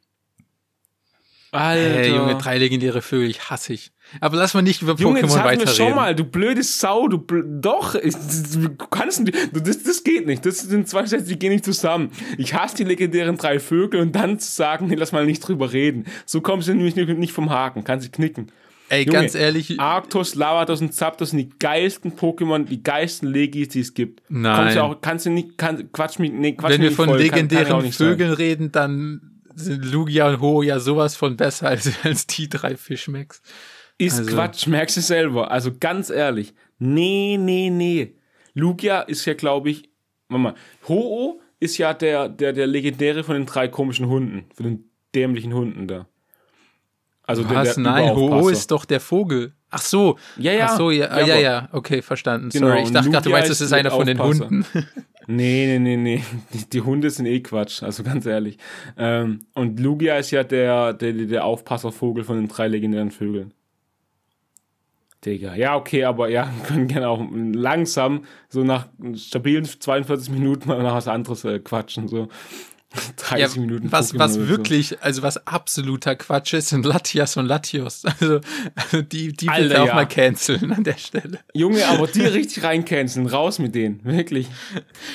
Alter. 1.55 1.81
Hey, 1.81 2.13
Junge, 2.13 2.35
drei 2.37 2.57
legendäre 2.57 3.01
Vögel, 3.01 3.29
ich 3.29 3.49
hasse 3.49 3.73
ich. 3.73 3.91
Aber 4.19 4.37
lass 4.37 4.53
mal 4.53 4.61
nicht 4.61 4.81
über 4.81 4.95
Junge, 4.95 5.21
Pokémon 5.21 5.39
hatten 5.39 5.59
wir 5.59 5.67
schon 5.67 5.85
weiterreden. 5.85 5.95
mal, 5.95 6.15
du 6.15 6.25
blöde 6.25 6.63
Sau, 6.63 7.07
du 7.07 7.17
bl 7.17 7.43
doch, 7.61 7.95
ich, 7.95 8.13
du 8.13 8.75
kannst 8.75 9.21
nicht, 9.21 9.35
das, 9.53 9.83
das 9.83 10.03
geht 10.03 10.27
nicht, 10.27 10.45
das 10.45 10.59
sind 10.59 10.87
zwei 10.87 11.05
Sätze, 11.05 11.25
die 11.25 11.39
gehen 11.39 11.51
nicht 11.51 11.65
zusammen. 11.65 12.11
Ich 12.37 12.53
hasse 12.53 12.75
die 12.75 12.83
legendären 12.83 13.37
drei 13.37 13.59
Vögel 13.59 14.01
und 14.01 14.13
dann 14.13 14.37
zu 14.37 14.51
sagen, 14.51 14.87
nee, 14.87 14.95
lass 14.95 15.11
mal 15.11 15.25
nicht 15.25 15.39
drüber 15.39 15.71
reden. 15.71 16.05
So 16.25 16.41
kommst 16.41 16.67
du 16.67 16.73
nämlich 16.73 16.95
nicht, 16.95 17.07
nicht 17.17 17.33
vom 17.33 17.49
Haken, 17.49 17.83
kannst 17.83 18.05
du 18.05 18.11
knicken. 18.11 18.51
Ey, 18.89 19.03
Junge, 19.03 19.11
ganz 19.19 19.35
ehrlich, 19.35 19.79
Arctos, 19.79 20.35
Lavados 20.35 20.79
und 20.81 20.93
Zapdos 20.93 21.31
sind 21.31 21.39
die 21.39 21.49
geilsten 21.59 22.13
Pokémon, 22.15 22.65
die 22.65 22.83
geilsten 22.83 23.27
Legis, 23.29 23.69
die 23.69 23.79
es 23.79 23.93
gibt. 23.93 24.21
Nein. 24.29 24.55
Kommst 24.57 24.75
du 24.75 24.83
auch, 24.83 25.01
kannst 25.01 25.25
du 25.25 25.29
nicht, 25.31 25.57
kann, 25.57 25.91
quatsch 25.91 26.19
mich, 26.19 26.31
nee, 26.31 26.53
quatsch 26.53 26.71
wenn 26.73 26.81
wir 26.81 26.91
von 26.91 27.09
voll, 27.09 27.17
kann- 27.19 27.29
kann 27.29 27.35
legendären 27.49 27.81
nicht 27.83 27.97
sagen. 27.97 28.11
Vögeln 28.11 28.33
reden, 28.33 28.71
dann 28.71 29.41
sind 29.55 29.85
Lugia 29.91 30.29
und 30.29 30.41
Ho 30.41 30.61
ja 30.61 30.79
sowas 30.79 31.15
von 31.15 31.35
besser 31.35 31.67
als, 31.69 31.89
als 32.03 32.27
die 32.27 32.47
drei 32.47 32.75
Fischmecks. 32.77 33.41
Ist 33.97 34.19
Also- 34.19 34.31
Quatsch, 34.35 34.67
merkst 34.67 34.97
du 34.97 35.01
selber. 35.01 35.49
Also 35.51 35.71
ganz 35.79 36.09
ehrlich. 36.09 36.53
Nee, 36.77 37.37
nee, 37.39 37.69
nee. 37.71 38.15
Lugia 38.53 39.01
ist 39.01 39.25
ja, 39.25 39.33
glaube 39.33 39.69
ich, 39.71 39.89
warte 40.29 40.41
mal, 40.43 40.55
Ho-Oh 40.87 41.41
ist 41.59 41.77
ja 41.77 41.93
der, 41.93 42.29
der, 42.29 42.53
der 42.53 42.67
legendäre 42.67 43.23
von 43.23 43.35
den 43.35 43.45
drei 43.45 43.67
komischen 43.67 44.07
Hunden, 44.07 44.45
von 44.53 44.65
den 44.65 44.91
dämlichen 45.15 45.53
Hunden 45.53 45.87
da. 45.87 46.07
Also 47.27 47.43
der, 47.43 47.57
Was? 47.57 47.75
der 47.75 47.83
Nein, 47.83 48.15
Ho 48.15 48.49
ist 48.49 48.69
doch 48.69 48.85
der 48.85 48.99
Vogel. 48.99 49.53
Ach 49.71 49.81
so. 49.81 50.17
Ja, 50.37 50.53
ja. 50.53 50.67
Ach 50.69 50.77
so, 50.77 50.91
ja, 50.91 51.05
Ja, 51.05 51.19
ja, 51.19 51.35
ja, 51.35 51.41
ja. 51.41 51.69
Okay, 51.71 52.01
verstanden. 52.01 52.49
Genau, 52.49 52.67
Sorry, 52.67 52.83
ich 52.83 52.91
dachte 52.91 53.09
gerade, 53.09 53.23
du 53.23 53.29
meinst, 53.31 53.49
das 53.49 53.61
ist 53.61 53.73
einer 53.73 53.91
von 53.91 54.05
den 54.05 54.19
Aufpasser. 54.19 54.49
Hunden. 54.49 54.65
Nee, 55.27 55.65
nee, 55.65 55.79
nee, 55.79 55.97
nee. 55.97 56.23
Die, 56.53 56.69
die 56.69 56.81
Hunde 56.81 57.09
sind 57.09 57.25
eh 57.25 57.39
Quatsch, 57.39 57.81
also 57.81 58.03
ganz 58.03 58.27
ehrlich. 58.27 58.59
Ähm, 58.95 59.47
und 59.55 59.79
Lugia 59.79 60.17
ist 60.17 60.29
ja 60.29 60.43
der, 60.43 60.93
der, 60.93 61.13
der 61.13 61.45
Aufpasservogel 61.45 62.23
von 62.23 62.35
den 62.37 62.47
drei 62.47 62.67
legendären 62.67 63.09
Vögeln. 63.09 63.51
Digga. 65.25 65.55
Ja, 65.55 65.75
okay, 65.75 66.03
aber 66.03 66.29
ja, 66.29 66.47
wir 66.57 66.65
können 66.67 66.87
gerne 66.87 67.09
auch 67.09 67.25
langsam, 67.31 68.25
so 68.49 68.63
nach 68.63 68.87
stabilen 69.15 69.65
42 69.65 70.29
Minuten 70.29 70.69
mal 70.69 70.83
nach 70.83 70.93
was 70.93 71.07
anderes 71.07 71.43
äh, 71.43 71.59
quatschen. 71.59 72.07
So 72.07 72.27
30 73.17 73.55
Ja, 73.55 73.61
Minuten. 73.61 73.91
was, 73.91 74.13
Pokémon 74.13 74.19
was 74.19 74.47
wirklich, 74.47 75.01
also 75.01 75.21
was 75.21 75.45
absoluter 75.47 76.15
Quatsch 76.15 76.53
ist, 76.53 76.69
sind 76.69 76.85
Latias 76.85 77.37
und 77.37 77.45
Latios. 77.45 78.03
Also, 78.19 78.39
also 78.75 79.01
die, 79.01 79.33
die 79.33 79.49
Alter, 79.49 79.67
bitte 79.67 79.81
auch 79.81 79.87
ja. 79.87 79.95
mal 79.95 80.05
canceln 80.07 80.71
an 80.71 80.83
der 80.83 80.97
Stelle. 80.97 81.39
So. 81.53 81.59
Junge, 81.59 81.85
aber 81.87 82.07
die 82.07 82.21
richtig 82.25 82.63
reincanceln, 82.63 83.27
raus 83.27 83.59
mit 83.59 83.75
denen. 83.75 83.99
Wirklich. 84.03 84.47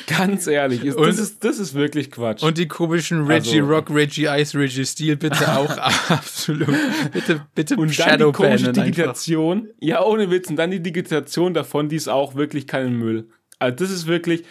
Ganz 0.07 0.47
ehrlich. 0.47 0.85
Ist, 0.85 0.97
Und- 0.97 1.07
das, 1.09 1.19
ist, 1.19 1.45
das 1.45 1.59
ist 1.59 1.75
wirklich 1.75 2.11
Quatsch. 2.11 2.43
Und 2.43 2.59
die 2.59 2.69
komischen 2.69 3.27
Reggie 3.27 3.61
Also- 3.61 3.73
Rock, 3.73 3.91
Reggie 3.91 4.27
Ice, 4.27 4.59
Reggie 4.59 4.85
Steel 4.85 5.17
bitte 5.17 5.57
auch 5.57 5.77
absolut. 6.11 6.69
Bitte, 7.13 7.41
bitte 7.55 7.77
Und 7.77 7.99
dann 7.99 8.19
die 8.19 8.25
komische 8.33 8.65
bannen 8.67 8.69
einfach. 8.69 8.85
Digitation. 8.85 9.69
Ja, 9.81 10.03
ohne 10.05 10.31
Witz. 10.31 10.49
Und 10.51 10.57
dann 10.57 10.71
die 10.71 10.81
Digitation 10.83 11.55
davon, 11.55 11.89
die 11.89 11.97
ist 11.97 12.09
auch 12.09 12.35
wirklich 12.35 12.67
kein 12.67 12.95
Müll. 12.95 13.29
Also 13.59 13.77
das 13.77 13.91
ist 13.91 14.07
wirklich, 14.07 14.45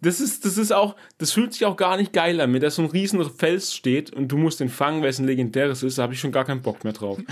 das 0.00 0.20
ist, 0.20 0.44
das 0.44 0.58
ist 0.58 0.72
auch, 0.72 0.96
das 1.18 1.32
fühlt 1.32 1.52
sich 1.52 1.64
auch 1.64 1.76
gar 1.76 1.96
nicht 1.96 2.12
geil 2.12 2.40
an, 2.40 2.52
wenn 2.52 2.60
da 2.60 2.70
so 2.70 2.82
ein 2.82 2.88
riesen 2.88 3.24
Fels 3.30 3.74
steht 3.74 4.12
und 4.12 4.28
du 4.28 4.36
musst 4.36 4.60
den 4.60 4.68
fangen, 4.68 5.02
weil 5.02 5.10
es 5.10 5.18
ein 5.18 5.26
legendäres 5.26 5.82
ist, 5.82 5.98
da 5.98 6.02
habe 6.02 6.14
ich 6.14 6.20
schon 6.20 6.32
gar 6.32 6.44
keinen 6.44 6.62
Bock 6.62 6.84
mehr 6.84 6.92
drauf. 6.92 7.18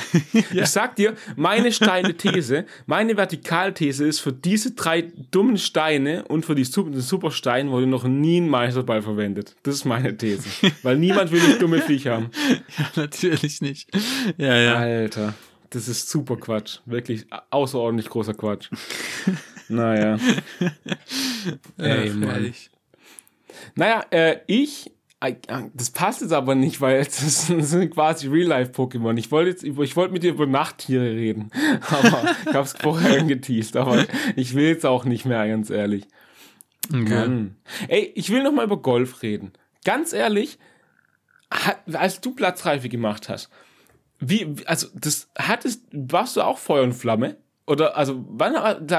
Ich 0.53 0.67
sag 0.67 0.97
dir, 0.97 1.15
meine 1.37 1.73
steile 1.73 2.17
These, 2.17 2.67
meine 2.87 3.17
Vertikalthese 3.17 4.07
ist 4.07 4.21
für 4.21 4.33
diese 4.33 4.73
drei 4.73 5.13
dummen 5.31 5.59
Steine 5.59 6.25
und 6.25 6.45
für 6.45 6.55
die 6.55 6.65
Super, 6.65 6.91
den 6.91 7.01
Superstein 7.01 7.71
wurde 7.71 7.87
noch 7.87 8.05
nie 8.05 8.41
ein 8.41 8.49
Meisterball 8.49 9.03
verwendet. 9.03 9.57
Das 9.63 9.75
ist 9.77 9.85
meine 9.85 10.17
These. 10.17 10.49
Weil 10.83 10.97
niemand 10.99 11.31
will 11.33 11.41
das 11.41 11.59
dumme 11.59 11.81
Viech 11.81 12.07
haben. 12.07 12.31
Natürlich 12.97 13.61
nicht. 13.61 13.91
Ja, 14.37 14.57
ja. 14.57 14.75
Alter, 14.75 15.35
das 15.71 15.89
ist 15.89 16.09
super 16.09 16.37
Quatsch. 16.37 16.79
Wirklich 16.87 17.27
außerordentlich 17.51 18.09
großer 18.09 18.35
Quatsch. 18.35 18.71
naja. 19.69 20.19
Ey, 21.79 22.11
Ach, 22.11 22.15
Mann. 22.15 22.55
Naja, 23.75 24.05
äh, 24.11 24.39
ich, 24.47 24.93
äh, 25.21 25.35
das 25.73 25.91
passt 25.91 26.21
jetzt 26.21 26.33
aber 26.33 26.55
nicht, 26.55 26.81
weil 26.81 26.99
das 27.05 27.47
sind 27.47 27.91
quasi 27.93 28.29
Real-Life-Pokémon. 28.29 29.17
Ich 29.19 29.31
wollte 29.31 29.51
jetzt, 29.51 29.65
ich 29.65 29.97
wollte 29.97 30.13
mit 30.13 30.23
dir 30.23 30.31
über 30.31 30.47
Nachttiere 30.47 31.11
reden, 31.11 31.51
aber 31.89 32.35
ich 32.49 32.55
hab's 32.55 32.75
vorher 32.79 33.21
angeteased, 33.21 33.77
aber 33.77 34.05
ich 34.37 34.55
will 34.55 34.67
jetzt 34.67 34.87
auch 34.87 35.05
nicht 35.05 35.25
mehr, 35.25 35.47
ganz 35.49 35.71
ehrlich. 35.71 36.07
Okay. 36.89 37.03
Mann. 37.03 37.57
Ey, 37.89 38.13
ich 38.15 38.31
will 38.31 38.43
noch 38.43 38.53
mal 38.53 38.65
über 38.65 38.77
Golf 38.77 39.23
reden. 39.23 39.53
Ganz 39.85 40.13
ehrlich, 40.13 40.59
als 41.93 42.21
du 42.21 42.35
Platzreife 42.35 42.89
gemacht 42.89 43.29
hast, 43.29 43.51
wie, 44.21 44.55
also 44.67 44.89
das 44.95 45.29
hattest, 45.39 45.83
warst 45.93 46.37
du 46.37 46.43
auch 46.43 46.59
Feuer 46.59 46.83
und 46.83 46.95
Flamme? 46.95 47.37
Oder, 47.67 47.97
also, 47.97 48.23
wann, 48.29 48.55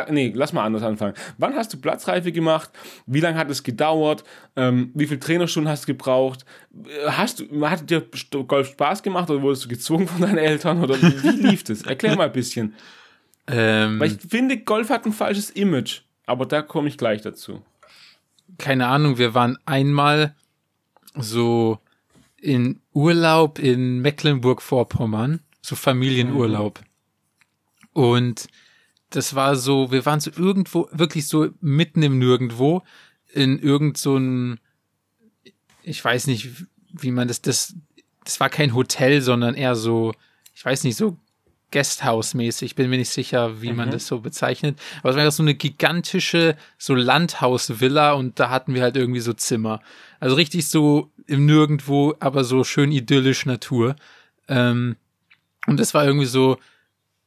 nee, 0.10 0.32
lass 0.36 0.52
mal 0.52 0.64
anders 0.64 0.82
anfangen. 0.82 1.14
Wann 1.38 1.54
hast 1.56 1.72
du 1.74 1.78
Platzreife 1.78 2.32
gemacht? 2.32 2.72
Wie 3.06 3.20
lange 3.20 3.38
hat 3.38 3.50
es 3.52 3.62
gedauert? 3.62 4.24
Ähm, 4.56 4.90
wie 4.96 5.06
viele 5.06 5.20
Trainerstunden 5.20 5.70
hast 5.72 5.84
du 5.84 5.88
gebraucht? 5.94 6.46
Äh, 6.86 7.10
Hast 7.12 7.40
du, 7.42 7.70
hat 7.70 7.88
dir 7.90 8.04
Golf 8.48 8.70
Spaß 8.70 9.04
gemacht 9.04 9.30
oder 9.30 9.42
wurdest 9.44 9.66
du 9.66 9.70
gezwungen 9.70 10.08
von 10.08 10.22
deinen 10.22 10.40
Eltern? 10.40 10.82
Oder 10.84 11.00
wie, 11.00 11.24
wie 11.24 11.48
lief 11.48 11.64
das? 11.64 11.84
Erklär 11.84 12.16
mal 12.16 12.26
ein 12.28 12.32
bisschen. 12.34 12.74
Ähm, 13.48 14.00
Weil 14.00 14.12
ich 14.14 14.18
finde, 14.28 14.58
Golf 14.58 14.90
hat 14.90 15.06
ein 15.06 15.14
falsches 15.14 15.52
Image. 15.52 16.02
Aber 16.26 16.48
da 16.48 16.64
komme 16.64 16.88
ich 16.88 16.98
gleich 16.98 17.22
dazu. 17.22 17.62
keine 18.58 18.88
Ahnung, 18.88 19.20
wir 19.20 19.36
waren 19.36 19.60
einmal 19.68 20.34
so 21.14 21.78
in 22.42 22.80
Urlaub 22.92 23.60
in 23.60 24.00
Mecklenburg-Vorpommern, 24.00 25.42
so 25.62 25.76
Familienurlaub. 25.76 26.80
Und 27.96 28.48
das 29.10 29.36
war 29.36 29.56
so, 29.56 29.90
wir 29.90 30.06
waren 30.06 30.20
so 30.20 30.30
irgendwo, 30.36 30.90
wirklich 30.92 31.30
so 31.30 31.48
mitten 31.62 32.04
im 32.04 32.20
Nirgendwo, 32.20 32.84
in 33.32 33.58
irgend 33.58 33.98
so 33.98 34.18
ein, 34.18 34.60
ich 35.82 36.04
weiß 36.04 36.28
nicht, 36.28 36.66
wie 36.92 37.12
man 37.12 37.30
das, 37.30 37.42
das, 37.42 37.74
das 38.26 38.42
war 38.42 38.50
kein 38.50 38.76
Hotel, 38.76 39.22
sondern 39.22 39.56
eher 39.56 39.78
so, 39.78 40.14
ich 40.54 40.66
weiß 40.66 40.84
nicht, 40.84 40.98
so 40.98 41.18
Guesthouse-mäßig. 41.72 42.76
Bin 42.76 42.90
mir 42.90 42.98
nicht 42.98 43.12
sicher, 43.12 43.62
wie 43.62 43.72
mhm. 43.72 43.78
man 43.78 43.92
das 43.92 44.08
so 44.08 44.20
bezeichnet. 44.20 44.78
Aber 45.00 45.12
es 45.12 45.16
war 45.16 45.32
so 45.32 45.44
eine 45.44 45.56
gigantische, 45.56 46.58
so 46.78 46.96
Landhaus-Villa 46.96 48.12
und 48.12 48.42
da 48.42 48.50
hatten 48.50 48.74
wir 48.74 48.82
halt 48.82 48.98
irgendwie 48.98 49.22
so 49.22 49.32
Zimmer. 49.32 49.80
Also 50.20 50.36
richtig 50.36 50.68
so 50.68 51.12
im 51.28 51.46
Nirgendwo, 51.46 52.14
aber 52.20 52.44
so 52.44 52.66
schön 52.66 52.92
idyllisch 52.92 53.46
Natur. 53.46 53.96
Ähm, 54.50 54.98
und 55.66 55.80
das 55.80 55.94
war 55.94 56.06
irgendwie 56.06 56.28
so, 56.28 56.58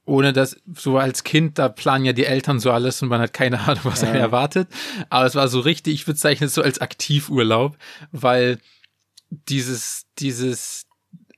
ohne 0.08 0.32
dass 0.32 0.56
so 0.74 0.96
als 0.96 1.22
Kind, 1.22 1.58
da 1.58 1.68
planen 1.68 2.06
ja 2.06 2.14
die 2.14 2.24
Eltern 2.24 2.60
so 2.60 2.72
alles 2.72 3.02
und 3.02 3.08
man 3.08 3.20
hat 3.20 3.34
keine 3.34 3.60
Ahnung, 3.68 3.84
was 3.84 4.00
ja. 4.00 4.08
er 4.08 4.18
erwartet. 4.18 4.68
Aber 5.10 5.26
es 5.26 5.34
war 5.34 5.48
so 5.48 5.60
richtig, 5.60 5.94
ich 5.94 6.06
bezeichne 6.06 6.46
es 6.46 6.54
so 6.54 6.62
als 6.62 6.80
Aktivurlaub, 6.80 7.76
weil 8.10 8.58
dieses, 9.30 10.06
dieses 10.18 10.86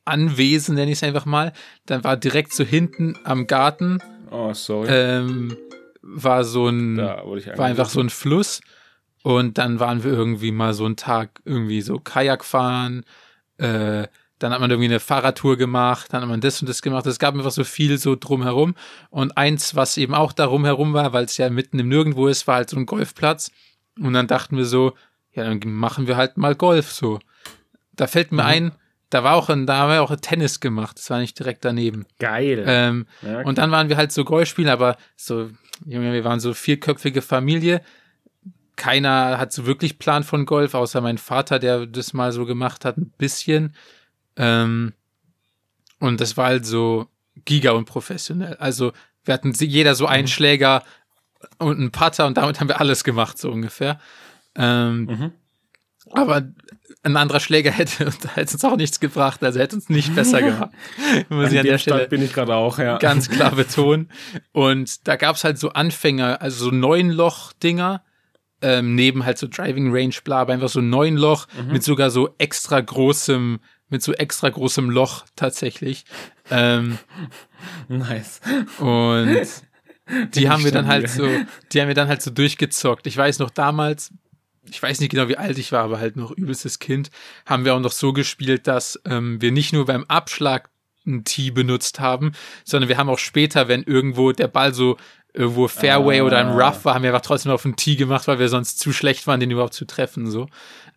Anwesen, 0.05 0.77
nenne 0.77 0.93
ich 0.93 0.99
es 0.99 1.03
einfach 1.03 1.27
mal, 1.27 1.53
dann 1.87 2.05
war 2.05 2.17
direkt 2.17 2.53
so 2.53 2.65
hinten 2.65 3.17
am 3.25 3.49
Garten. 3.49 3.99
Oh, 4.31 4.55
sorry. 4.55 4.89
Ähm, 4.89 5.57
war 6.01 6.45
so 6.45 6.69
ein, 6.69 6.97
war 6.97 7.67
einfach 7.67 7.91
so 7.91 8.01
ein 8.01 8.11
Fluss. 8.11 8.61
Und 9.23 9.59
dann 9.59 9.81
waren 9.81 10.05
wir 10.05 10.13
irgendwie 10.13 10.53
mal 10.53 10.73
so 10.75 10.87
einen 10.87 10.97
Tag 10.97 11.43
irgendwie 11.45 11.83
so 11.83 11.99
Kajak 11.99 12.45
fahren, 12.45 13.05
äh, 13.59 14.07
dann 14.41 14.53
hat 14.53 14.61
man 14.61 14.71
irgendwie 14.71 14.89
eine 14.89 15.01
Fahrradtour 15.01 15.57
gemacht, 15.57 16.13
dann 16.13 16.23
hat 16.23 16.29
man 16.29 16.41
das 16.41 16.61
und 16.61 16.69
das 16.69 16.81
gemacht. 16.83 17.07
Es 17.07 17.19
gab 17.19 17.35
einfach 17.35 17.51
so 17.51 17.63
viel 17.63 17.99
so 17.99 18.17
drumherum. 18.17 18.75
Und 19.11 19.37
eins, 19.37 19.77
was 19.77 19.99
eben 19.99 20.15
auch 20.15 20.33
da 20.33 20.47
rumherum 20.47 20.95
war, 20.95 21.13
weil 21.13 21.25
es 21.25 21.37
ja 21.37 21.51
mitten 21.51 21.79
im 21.79 21.89
Nirgendwo 21.89 22.27
ist, 22.27 22.47
war 22.47 22.57
halt 22.57 22.71
so 22.71 22.77
ein 22.79 22.87
Golfplatz. 22.87 23.53
Und 23.99 24.15
dann 24.15 24.27
dachten 24.27 24.57
wir 24.57 24.65
so, 24.65 24.95
ja, 25.33 25.45
dann 25.45 25.61
machen 25.65 26.07
wir 26.07 26.17
halt 26.17 26.39
mal 26.39 26.55
Golf 26.55 26.91
so. 26.91 27.21
Da 27.93 28.07
fällt 28.07 28.33
mir 28.33 28.43
mhm. 28.43 28.49
ein, 28.49 28.73
da 29.11 29.25
war 29.25 29.35
auch 29.35 29.51
ein, 29.51 29.67
da 29.67 29.77
haben 29.77 29.93
wir 29.93 30.03
auch 30.03 30.17
Tennis 30.17 30.59
gemacht. 30.59 30.99
Das 30.99 31.11
war 31.11 31.19
nicht 31.19 31.39
direkt 31.39 31.65
daneben. 31.65 32.07
Geil. 32.19 32.65
Ähm, 32.67 33.07
ja, 33.21 33.41
okay. 33.41 33.49
Und 33.49 33.59
dann 33.59 33.71
waren 33.71 33.91
wir 33.91 33.99
halt 33.99 34.11
so 34.11 34.25
Golf 34.25 34.49
spielen, 34.49 34.71
aber 34.71 34.97
so, 35.17 35.51
Junge, 35.85 36.15
wir 36.15 36.25
waren 36.25 36.41
so 36.41 36.55
vierköpfige 36.55 37.21
Familie. 37.21 37.83
Keiner 38.77 39.39
hat 39.39 39.53
so 39.53 39.67
wirklich 39.67 39.99
Plan 39.99 40.25
von 40.25 40.47
Golf, 40.47 40.73
außer 40.73 41.03
mein 41.03 41.19
Vater, 41.19 41.59
der 41.59 41.85
das 41.85 42.15
mal 42.15 42.33
so 42.33 42.47
gemacht 42.47 42.87
hat, 42.87 42.97
ein 42.97 43.13
bisschen. 43.19 43.75
Ähm, 44.41 44.95
und 45.99 46.21
das 46.21 46.39
war 46.39 46.47
halt 46.47 46.65
so 46.65 47.09
giga 47.45 47.73
unprofessionell. 47.73 48.55
Also 48.55 48.93
wir 49.25 49.35
hatten 49.35 49.53
jeder 49.53 49.95
so 49.95 50.07
einen 50.07 50.25
mhm. 50.25 50.29
Schläger 50.29 50.83
und 51.59 51.77
einen 51.77 51.93
Putter 51.93 52.27
und 52.27 52.39
damit 52.39 52.59
haben 52.59 52.69
wir 52.69 52.81
alles 52.81 53.05
gemacht, 53.05 53.39
so 53.39 53.51
ungefähr. 53.51 54.01
Ähm, 54.57 55.05
mhm. 55.05 55.33
Aber 56.13 56.43
ein 57.03 57.17
anderer 57.19 57.39
Schläger 57.39 57.71
hätte, 57.71 58.11
hätte 58.35 58.55
uns 58.55 58.65
auch 58.65 58.77
nichts 58.77 58.99
gebracht, 58.99 59.45
also 59.45 59.61
hätte 59.61 59.77
uns 59.77 59.91
nicht 59.91 60.15
besser 60.15 60.41
gemacht. 60.43 60.71
Muss 61.29 61.53
ich 61.53 61.59
an 61.59 61.67
der 61.67 61.79
Stelle 61.79 62.09
bin 62.09 62.23
ich 62.23 62.33
gerade 62.33 62.55
auch, 62.55 62.79
ja. 62.79 62.97
Ganz 62.97 63.29
klar 63.31 63.55
betonen. 63.55 64.11
Und 64.53 65.07
da 65.07 65.17
gab 65.17 65.37
es 65.37 65.45
halt 65.45 65.59
so 65.59 65.69
Anfänger, 65.71 66.41
also 66.41 66.65
so 66.65 66.71
neun 66.71 67.11
Loch-Dinger, 67.11 68.03
ähm, 68.63 68.95
neben 68.95 69.27
halt 69.27 69.37
so 69.37 69.47
Driving 69.49 69.95
Range, 69.95 70.15
bla, 70.25 70.41
aber 70.41 70.55
einfach 70.55 70.71
so 70.71 70.81
neun 70.81 71.17
Loch 71.17 71.47
mhm. 71.63 71.73
mit 71.73 71.83
sogar 71.83 72.11
so 72.11 72.35
extra 72.39 72.81
großem 72.81 73.61
mit 73.91 74.03
so 74.03 74.13
extra 74.13 74.49
großem 74.49 74.89
Loch 74.91 75.25
tatsächlich. 75.37 76.05
Ähm, 76.51 76.99
nice. 77.89 78.41
Und 78.79 79.47
die 80.35 80.49
haben 80.49 80.65
wir 80.65 80.73
dann 80.73 80.87
halt 80.87 81.11
so, 81.11 81.29
die 81.73 81.81
haben 81.81 81.89
wir 81.89 81.95
dann 81.95 82.09
halt 82.09 82.23
so 82.23 82.31
durchgezockt. 82.31 83.07
Ich 83.07 83.17
weiß 83.17 83.39
noch 83.39 83.51
damals, 83.51 84.13
ich 84.69 84.83
weiß 84.83 85.01
nicht 85.01 85.11
genau, 85.11 85.29
wie 85.29 85.37
alt 85.37 85.59
ich 85.59 85.73
war, 85.73 85.85
aber 85.85 85.99
halt 85.99 86.17
noch 86.17 86.31
übelstes 86.31 86.79
Kind, 86.79 87.11
haben 87.47 87.65
wir 87.65 87.75
auch 87.75 87.81
noch 87.81 87.93
so 87.93 88.13
gespielt, 88.13 88.67
dass 88.67 89.01
ähm, 89.05 89.41
wir 89.41 89.53
nicht 89.53 89.73
nur 89.73 89.87
beim 89.87 90.05
Abschlag 90.05 90.71
ein 91.07 91.25
Tee 91.25 91.51
benutzt 91.51 91.99
haben, 91.99 92.33
sondern 92.65 92.89
wir 92.89 92.99
haben 92.99 93.09
auch 93.09 93.19
später, 93.19 93.69
wenn 93.69 93.83
irgendwo 93.83 94.33
der 94.33 94.49
Ball 94.49 94.75
so 94.75 94.97
irgendwo 95.33 95.69
Fairway 95.69 96.21
ah. 96.21 96.25
oder 96.25 96.39
ein 96.39 96.49
Rough 96.49 96.85
war, 96.85 96.95
haben 96.95 97.03
wir 97.03 97.11
einfach 97.11 97.25
trotzdem 97.25 97.53
auf 97.53 97.65
ein 97.65 97.77
Tee 97.77 97.97
gemacht, 97.97 98.27
weil 98.29 98.39
wir 98.39 98.49
sonst 98.49 98.79
zu 98.79 98.93
schlecht 98.93 99.27
waren, 99.27 99.41
den 99.41 99.51
überhaupt 99.51 99.75
zu 99.75 99.87
treffen. 99.87 100.31
So. 100.31 100.49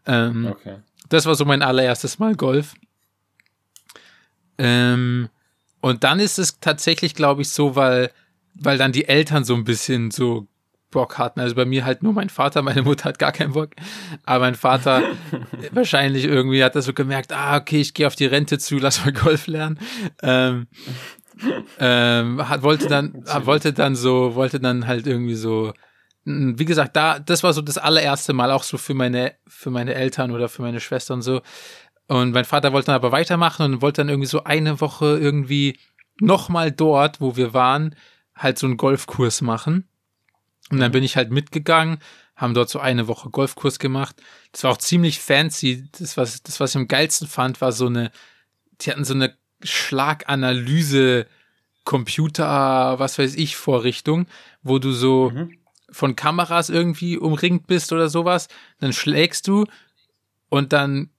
Ähm, 0.05 0.47
okay. 0.51 0.77
Das 1.09 1.25
war 1.25 1.35
so 1.35 1.45
mein 1.45 1.61
allererstes 1.61 2.19
Mal 2.19 2.35
Golf. 2.35 2.73
Ähm, 4.57 5.29
und 5.81 6.03
dann 6.03 6.19
ist 6.19 6.39
es 6.39 6.59
tatsächlich, 6.59 7.13
glaube 7.15 7.41
ich, 7.41 7.49
so, 7.49 7.75
weil, 7.75 8.11
weil 8.55 8.77
dann 8.77 8.91
die 8.91 9.07
Eltern 9.07 9.43
so 9.43 9.53
ein 9.55 9.63
bisschen 9.63 10.11
so 10.11 10.47
Bock 10.93 11.17
hatten. 11.17 11.41
Also 11.41 11.55
bei 11.55 11.65
mir 11.65 11.83
halt 11.83 12.03
nur 12.03 12.13
mein 12.13 12.29
Vater, 12.29 12.61
meine 12.61 12.83
Mutter 12.83 13.05
hat 13.05 13.19
gar 13.19 13.33
keinen 13.33 13.51
Bock. 13.51 13.71
Aber 14.23 14.45
mein 14.45 14.55
Vater 14.55 15.03
wahrscheinlich 15.71 16.23
irgendwie 16.23 16.63
hat 16.63 16.75
das 16.75 16.85
so 16.85 16.93
gemerkt, 16.93 17.33
ah, 17.33 17.57
okay, 17.57 17.81
ich 17.81 17.93
gehe 17.93 18.07
auf 18.07 18.15
die 18.15 18.27
Rente 18.27 18.59
zu, 18.59 18.77
lass 18.77 19.03
mal 19.03 19.11
Golf 19.11 19.47
lernen. 19.47 19.79
Ähm, 20.21 20.67
ähm, 21.79 22.47
hat, 22.47 22.61
wollte 22.61 22.87
dann, 22.87 23.25
wollte 23.45 23.73
dann 23.73 23.95
so, 23.95 24.35
wollte 24.35 24.59
dann 24.59 24.87
halt 24.87 25.07
irgendwie 25.07 25.35
so, 25.35 25.73
wie 26.25 26.65
gesagt, 26.65 26.95
da, 26.95 27.19
das 27.19 27.43
war 27.43 27.51
so 27.51 27.61
das 27.61 27.77
allererste 27.77 28.31
Mal 28.31 28.51
auch 28.51 28.63
so 28.63 28.77
für 28.77 28.93
meine, 28.93 29.33
für 29.45 29.71
meine 29.71 29.93
Eltern 29.95 30.31
oder 30.31 30.47
für 30.47 30.61
meine 30.61 30.79
Schwester 30.79 31.13
und 31.15 31.21
so, 31.21 31.41
und 32.07 32.31
mein 32.31 32.45
Vater 32.45 32.73
wollte 32.73 32.87
dann 32.87 32.95
aber 32.95 33.11
weitermachen 33.11 33.65
und 33.65 33.81
wollte 33.81 34.01
dann 34.01 34.09
irgendwie 34.09 34.27
so 34.27 34.43
eine 34.43 34.81
Woche 34.81 35.17
irgendwie 35.17 35.79
nochmal 36.19 36.71
dort, 36.71 37.21
wo 37.21 37.35
wir 37.35 37.53
waren, 37.53 37.95
halt 38.35 38.57
so 38.57 38.67
einen 38.67 38.77
Golfkurs 38.77 39.41
machen. 39.41 39.87
Und 40.69 40.79
dann 40.79 40.89
mhm. 40.89 40.93
bin 40.93 41.03
ich 41.03 41.15
halt 41.15 41.31
mitgegangen, 41.31 41.99
haben 42.35 42.53
dort 42.53 42.69
so 42.69 42.79
eine 42.79 43.07
Woche 43.07 43.29
Golfkurs 43.29 43.79
gemacht. 43.79 44.21
Das 44.51 44.63
war 44.63 44.71
auch 44.71 44.77
ziemlich 44.77 45.19
fancy. 45.19 45.87
Das, 45.97 46.17
was, 46.17 46.43
das, 46.43 46.59
was 46.59 46.71
ich 46.71 46.77
am 46.77 46.87
geilsten 46.87 47.27
fand, 47.27 47.61
war 47.61 47.71
so 47.71 47.87
eine, 47.87 48.11
die 48.81 48.91
hatten 48.91 49.05
so 49.05 49.13
eine 49.13 49.35
Schlaganalyse, 49.61 51.27
Computer, 51.85 52.97
was 52.97 53.19
weiß 53.19 53.35
ich, 53.35 53.55
Vorrichtung, 53.55 54.27
wo 54.61 54.79
du 54.79 54.91
so 54.91 55.31
mhm. 55.31 55.57
von 55.89 56.15
Kameras 56.15 56.69
irgendwie 56.69 57.17
umringt 57.17 57.67
bist 57.67 57.91
oder 57.91 58.09
sowas. 58.09 58.47
Dann 58.79 58.93
schlägst 58.93 59.47
du 59.47 59.65
und 60.49 60.73
dann 60.73 61.09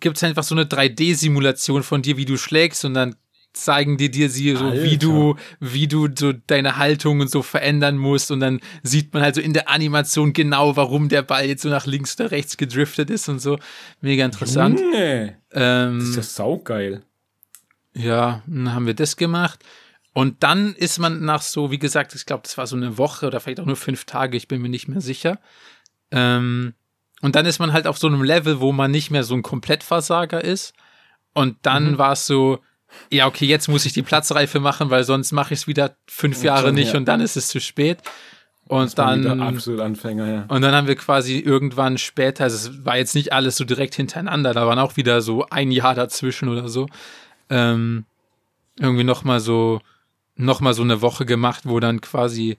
gibt 0.00 0.16
es 0.16 0.24
einfach 0.24 0.42
so 0.42 0.54
eine 0.54 0.64
3D-Simulation 0.64 1.82
von 1.82 2.02
dir, 2.02 2.16
wie 2.16 2.24
du 2.24 2.36
schlägst 2.36 2.84
und 2.84 2.94
dann 2.94 3.16
zeigen 3.52 3.96
die 3.96 4.10
dir 4.10 4.30
sie 4.30 4.54
so, 4.54 4.64
Alter. 4.64 4.82
wie 4.84 4.96
du, 4.96 5.36
wie 5.58 5.88
du 5.88 6.08
so 6.14 6.32
deine 6.32 6.76
Haltung 6.76 7.20
und 7.20 7.30
so 7.30 7.42
verändern 7.42 7.96
musst 7.96 8.30
und 8.30 8.40
dann 8.40 8.60
sieht 8.82 9.12
man 9.12 9.22
halt 9.22 9.34
so 9.34 9.40
in 9.40 9.52
der 9.52 9.68
Animation 9.68 10.32
genau, 10.32 10.76
warum 10.76 11.08
der 11.08 11.22
Ball 11.22 11.46
jetzt 11.46 11.62
so 11.62 11.68
nach 11.68 11.86
links 11.86 12.18
oder 12.18 12.30
rechts 12.30 12.56
gedriftet 12.56 13.10
ist 13.10 13.28
und 13.28 13.40
so. 13.40 13.58
Mega 14.00 14.24
interessant. 14.24 14.78
Junge. 14.78 15.36
Ähm, 15.52 15.98
das 15.98 16.08
ist 16.10 16.16
ja 16.16 16.22
saugeil. 16.22 17.02
Ja, 17.92 18.42
dann 18.46 18.72
haben 18.72 18.86
wir 18.86 18.94
das 18.94 19.16
gemacht. 19.16 19.64
Und 20.12 20.42
dann 20.42 20.74
ist 20.74 20.98
man 20.98 21.24
nach 21.24 21.42
so, 21.42 21.70
wie 21.70 21.78
gesagt, 21.78 22.14
ich 22.14 22.26
glaube, 22.26 22.42
das 22.44 22.56
war 22.58 22.66
so 22.66 22.76
eine 22.76 22.98
Woche 22.98 23.26
oder 23.26 23.40
vielleicht 23.40 23.60
auch 23.60 23.66
nur 23.66 23.76
fünf 23.76 24.04
Tage, 24.04 24.36
ich 24.36 24.48
bin 24.48 24.60
mir 24.60 24.68
nicht 24.68 24.88
mehr 24.88 25.00
sicher. 25.00 25.38
Ähm, 26.10 26.74
und 27.22 27.36
dann 27.36 27.46
ist 27.46 27.58
man 27.58 27.72
halt 27.72 27.86
auf 27.86 27.98
so 27.98 28.06
einem 28.06 28.22
Level, 28.22 28.60
wo 28.60 28.72
man 28.72 28.90
nicht 28.90 29.10
mehr 29.10 29.24
so 29.24 29.34
ein 29.34 29.42
Komplettversager 29.42 30.42
ist. 30.42 30.72
Und 31.34 31.56
dann 31.62 31.92
mhm. 31.92 31.98
war 31.98 32.12
es 32.12 32.26
so, 32.26 32.60
ja, 33.10 33.26
okay, 33.26 33.46
jetzt 33.46 33.68
muss 33.68 33.86
ich 33.86 33.92
die 33.92 34.02
Platzreife 34.02 34.58
machen, 34.60 34.90
weil 34.90 35.04
sonst 35.04 35.32
mache 35.32 35.54
ich 35.54 35.60
es 35.60 35.66
wieder 35.66 35.96
fünf 36.06 36.38
und 36.38 36.44
Jahre 36.44 36.72
nicht 36.72 36.92
ja. 36.92 36.98
und 36.98 37.06
dann 37.06 37.20
ist 37.20 37.36
es 37.36 37.48
zu 37.48 37.60
spät. 37.60 37.98
Und 38.66 38.98
dann, 38.98 39.40
absolut 39.40 39.80
Anfänger, 39.80 40.28
ja. 40.28 40.44
Und 40.46 40.62
dann 40.62 40.72
haben 40.72 40.86
wir 40.86 40.94
quasi 40.94 41.40
irgendwann 41.40 41.98
später, 41.98 42.44
also 42.44 42.70
es 42.70 42.84
war 42.84 42.96
jetzt 42.96 43.16
nicht 43.16 43.32
alles 43.32 43.56
so 43.56 43.64
direkt 43.64 43.96
hintereinander, 43.96 44.54
da 44.54 44.64
waren 44.64 44.78
auch 44.78 44.96
wieder 44.96 45.22
so 45.22 45.44
ein 45.50 45.72
Jahr 45.72 45.96
dazwischen 45.96 46.48
oder 46.48 46.68
so, 46.68 46.86
ähm, 47.48 48.04
irgendwie 48.78 49.02
nochmal 49.02 49.40
so, 49.40 49.80
nochmal 50.36 50.74
so 50.74 50.82
eine 50.82 51.02
Woche 51.02 51.26
gemacht, 51.26 51.62
wo 51.64 51.80
dann 51.80 52.00
quasi 52.00 52.58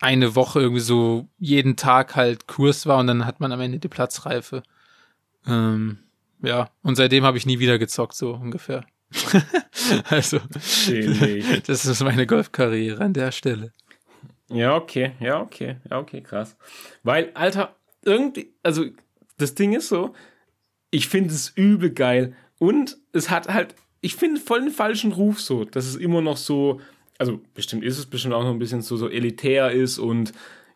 eine 0.00 0.34
Woche 0.34 0.60
irgendwie 0.60 0.80
so 0.80 1.28
jeden 1.38 1.76
Tag 1.76 2.16
halt 2.16 2.46
Kurs 2.46 2.86
war 2.86 2.98
und 2.98 3.06
dann 3.06 3.26
hat 3.26 3.40
man 3.40 3.52
am 3.52 3.60
Ende 3.60 3.78
die 3.78 3.88
Platzreife. 3.88 4.62
Ähm, 5.46 5.98
ja, 6.42 6.70
und 6.82 6.96
seitdem 6.96 7.24
habe 7.24 7.38
ich 7.38 7.46
nie 7.46 7.58
wieder 7.58 7.78
gezockt, 7.78 8.14
so 8.14 8.32
ungefähr. 8.32 8.84
also, 10.10 10.38
das 11.66 11.86
ist 11.86 12.02
meine 12.02 12.26
Golfkarriere 12.26 13.02
an 13.02 13.14
der 13.14 13.32
Stelle. 13.32 13.72
Ja, 14.50 14.76
okay, 14.76 15.12
ja, 15.20 15.40
okay, 15.40 15.76
ja, 15.90 15.98
okay, 15.98 16.22
krass. 16.22 16.56
Weil, 17.02 17.30
Alter, 17.34 17.76
irgendwie, 18.04 18.54
also 18.62 18.84
das 19.36 19.54
Ding 19.54 19.74
ist 19.74 19.88
so, 19.88 20.14
ich 20.90 21.08
finde 21.08 21.34
es 21.34 21.50
übel 21.54 21.90
geil 21.90 22.34
und 22.58 22.96
es 23.12 23.30
hat 23.30 23.48
halt, 23.48 23.74
ich 24.00 24.16
finde 24.16 24.40
voll 24.40 24.62
den 24.62 24.70
falschen 24.70 25.12
Ruf 25.12 25.40
so, 25.40 25.64
dass 25.64 25.86
es 25.86 25.96
immer 25.96 26.22
noch 26.22 26.36
so, 26.36 26.80
also 27.18 27.40
bestimmt 27.54 27.84
ist 27.84 27.98
es 27.98 28.06
bestimmt 28.06 28.34
auch 28.34 28.44
noch 28.44 28.50
ein 28.50 28.58
bisschen 28.58 28.82
so, 28.82 28.96
so 28.96 29.08
elitär 29.08 29.72
ist 29.72 29.98
und 29.98 30.32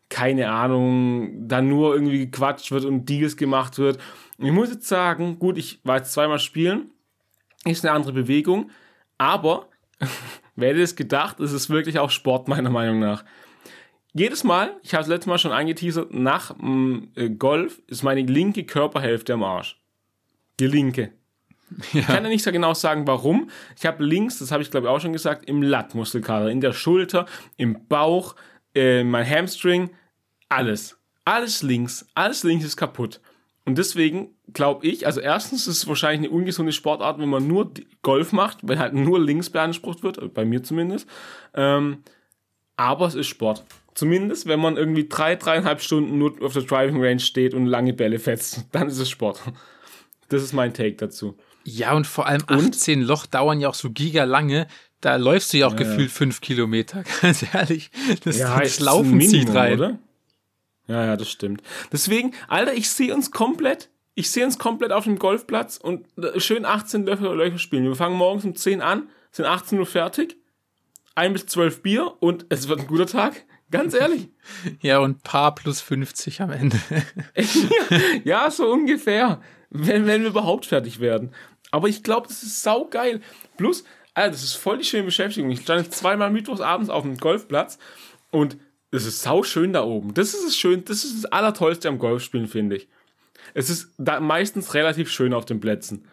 keine 0.08 0.50
Ahnung, 0.50 1.48
dann 1.48 1.68
nur 1.68 1.94
irgendwie 1.94 2.18
gequatscht 2.18 2.70
wird 2.70 2.84
und 2.84 3.08
Deals 3.08 3.36
gemacht 3.36 3.78
wird. 3.78 3.98
Ich 4.36 4.52
muss 4.52 4.68
jetzt 4.68 4.86
sagen, 4.86 5.38
gut, 5.38 5.56
ich 5.56 5.80
war 5.84 5.96
jetzt 5.96 6.12
zweimal 6.12 6.38
spielen, 6.38 6.90
ist 7.64 7.84
eine 7.84 7.94
andere 7.94 8.12
Bewegung, 8.12 8.70
aber 9.16 9.68
wer 10.56 10.70
hätte 10.70 10.82
es 10.82 10.96
gedacht, 10.96 11.40
es 11.40 11.52
ist 11.52 11.70
wirklich 11.70 11.98
auch 11.98 12.10
Sport 12.10 12.48
meiner 12.48 12.70
Meinung 12.70 12.98
nach. 12.98 13.24
Jedes 14.12 14.44
Mal, 14.44 14.76
ich 14.82 14.92
habe 14.92 15.02
es 15.02 15.08
letztes 15.08 15.28
Mal 15.28 15.38
schon 15.38 15.52
angeteasert, 15.52 16.12
nach 16.12 16.54
mm, 16.58 17.04
äh, 17.14 17.30
Golf 17.30 17.80
ist 17.86 18.02
meine 18.02 18.20
linke 18.20 18.64
Körperhälfte 18.64 19.32
am 19.32 19.42
Arsch. 19.42 19.80
Die 20.60 20.66
linke. 20.66 21.12
Ja. 21.92 22.00
Ich 22.00 22.06
kann 22.06 22.24
ja 22.24 22.30
nicht 22.30 22.44
so 22.44 22.52
genau 22.52 22.74
sagen, 22.74 23.06
warum. 23.06 23.50
Ich 23.76 23.86
habe 23.86 24.04
links, 24.04 24.38
das 24.38 24.50
habe 24.50 24.62
ich 24.62 24.70
glaube 24.70 24.86
ich 24.86 24.90
auch 24.90 25.00
schon 25.00 25.12
gesagt, 25.12 25.48
im 25.48 25.62
Lattmuskelkater, 25.62 26.48
in 26.50 26.60
der 26.60 26.72
Schulter, 26.72 27.26
im 27.56 27.86
Bauch, 27.88 28.34
äh, 28.74 29.04
mein 29.04 29.28
Hamstring, 29.28 29.90
alles. 30.48 30.98
Alles 31.24 31.62
links. 31.62 32.06
Alles 32.14 32.42
links 32.42 32.64
ist 32.64 32.76
kaputt. 32.76 33.20
Und 33.64 33.78
deswegen 33.78 34.34
glaube 34.52 34.86
ich, 34.86 35.06
also 35.06 35.20
erstens 35.20 35.66
ist 35.66 35.78
es 35.78 35.88
wahrscheinlich 35.88 36.28
eine 36.28 36.36
ungesunde 36.36 36.72
Sportart, 36.72 37.18
wenn 37.18 37.28
man 37.28 37.46
nur 37.46 37.72
Golf 38.02 38.32
macht, 38.32 38.58
wenn 38.62 38.78
halt 38.78 38.92
nur 38.92 39.20
links 39.20 39.50
beansprucht 39.50 40.02
wird, 40.02 40.34
bei 40.34 40.44
mir 40.44 40.62
zumindest. 40.62 41.08
Ähm, 41.54 42.02
aber 42.76 43.06
es 43.06 43.14
ist 43.14 43.28
Sport. 43.28 43.64
Zumindest, 43.94 44.46
wenn 44.48 44.58
man 44.58 44.76
irgendwie 44.76 45.08
drei, 45.08 45.36
dreieinhalb 45.36 45.80
Stunden 45.80 46.18
nur 46.18 46.42
auf 46.42 46.54
der 46.54 46.62
Driving 46.62 47.02
Range 47.02 47.20
steht 47.20 47.54
und 47.54 47.66
lange 47.66 47.92
Bälle 47.92 48.18
fetzt, 48.18 48.64
dann 48.72 48.88
ist 48.88 48.98
es 48.98 49.10
Sport. 49.10 49.40
Das 50.28 50.42
ist 50.42 50.52
mein 50.52 50.74
Take 50.74 50.96
dazu. 50.96 51.36
Ja, 51.64 51.94
und 51.94 52.06
vor 52.06 52.26
allem 52.26 52.42
18 52.46 53.00
und? 53.00 53.06
Loch 53.06 53.26
dauern 53.26 53.60
ja 53.60 53.68
auch 53.68 53.74
so 53.74 53.90
giga 53.90 54.24
lange. 54.24 54.66
Da 55.00 55.16
läufst 55.16 55.52
du 55.52 55.58
ja 55.58 55.66
auch 55.66 55.72
ja. 55.72 55.78
gefühlt 55.78 56.10
fünf 56.10 56.40
Kilometer, 56.40 57.02
ganz 57.22 57.44
ehrlich. 57.54 57.90
Das, 58.24 58.38
ja, 58.38 58.58
das 58.58 58.80
Laufen 58.80 59.16
Minimum, 59.16 59.30
zieht 59.30 59.54
rein. 59.54 59.74
Oder? 59.74 59.98
Ja, 60.86 61.04
ja, 61.04 61.16
das 61.16 61.30
stimmt. 61.30 61.62
Deswegen, 61.92 62.34
Alter, 62.48 62.74
ich 62.74 62.88
sehe 62.90 63.14
uns 63.14 63.30
komplett, 63.30 63.88
ich 64.14 64.30
sehe 64.30 64.44
uns 64.44 64.58
komplett 64.58 64.92
auf 64.92 65.04
dem 65.04 65.18
Golfplatz 65.18 65.76
und 65.76 66.06
schön 66.36 66.64
18 66.64 67.04
Löcher, 67.04 67.34
Löcher 67.34 67.58
spielen. 67.58 67.84
Wir 67.84 67.96
fangen 67.96 68.16
morgens 68.16 68.44
um 68.44 68.54
10 68.54 68.80
an, 68.80 69.08
sind 69.30 69.46
18 69.46 69.78
Uhr 69.78 69.86
fertig, 69.86 70.36
ein 71.14 71.32
bis 71.32 71.46
zwölf 71.46 71.82
Bier 71.82 72.14
und 72.20 72.46
es 72.48 72.68
wird 72.68 72.80
ein 72.80 72.86
guter 72.86 73.06
Tag. 73.06 73.44
Ganz 73.72 73.94
ehrlich. 73.94 74.28
Ja, 74.82 74.98
und 74.98 75.22
Paar 75.22 75.54
plus 75.54 75.80
50 75.80 76.42
am 76.42 76.50
Ende. 76.50 76.78
ja, 78.24 78.50
so 78.50 78.70
ungefähr. 78.70 79.40
Wenn, 79.70 80.06
wenn 80.06 80.20
wir 80.20 80.28
überhaupt 80.28 80.66
fertig 80.66 81.00
werden. 81.00 81.30
Aber 81.72 81.88
ich 81.88 82.04
glaube, 82.04 82.28
das 82.28 82.44
ist 82.44 82.62
saugeil. 82.62 83.20
Plus, 83.56 83.82
Alter, 84.14 84.30
das 84.30 84.44
ist 84.44 84.54
voll 84.54 84.78
die 84.78 84.84
schöne 84.84 85.04
Beschäftigung. 85.04 85.50
Ich 85.50 85.62
stand 85.62 85.84
jetzt 85.84 85.98
zweimal 85.98 86.30
mittwochs 86.30 86.60
abends 86.60 86.90
auf 86.90 87.02
dem 87.02 87.16
Golfplatz 87.16 87.78
und 88.30 88.56
es 88.92 89.06
ist 89.06 89.22
sau 89.22 89.42
schön 89.42 89.72
da 89.72 89.82
oben. 89.82 90.14
Das 90.14 90.34
ist 90.34 90.44
es 90.44 90.56
schön, 90.56 90.84
das 90.84 91.02
ist 91.02 91.24
das 91.24 91.32
Allertollste 91.32 91.88
am 91.88 91.98
Golfspielen, 91.98 92.46
finde 92.46 92.76
ich. 92.76 92.88
Es 93.54 93.70
ist 93.70 93.92
da 93.98 94.20
meistens 94.20 94.74
relativ 94.74 95.10
schön 95.10 95.34
auf 95.34 95.46
den 95.46 95.60
Plätzen. 95.60 96.06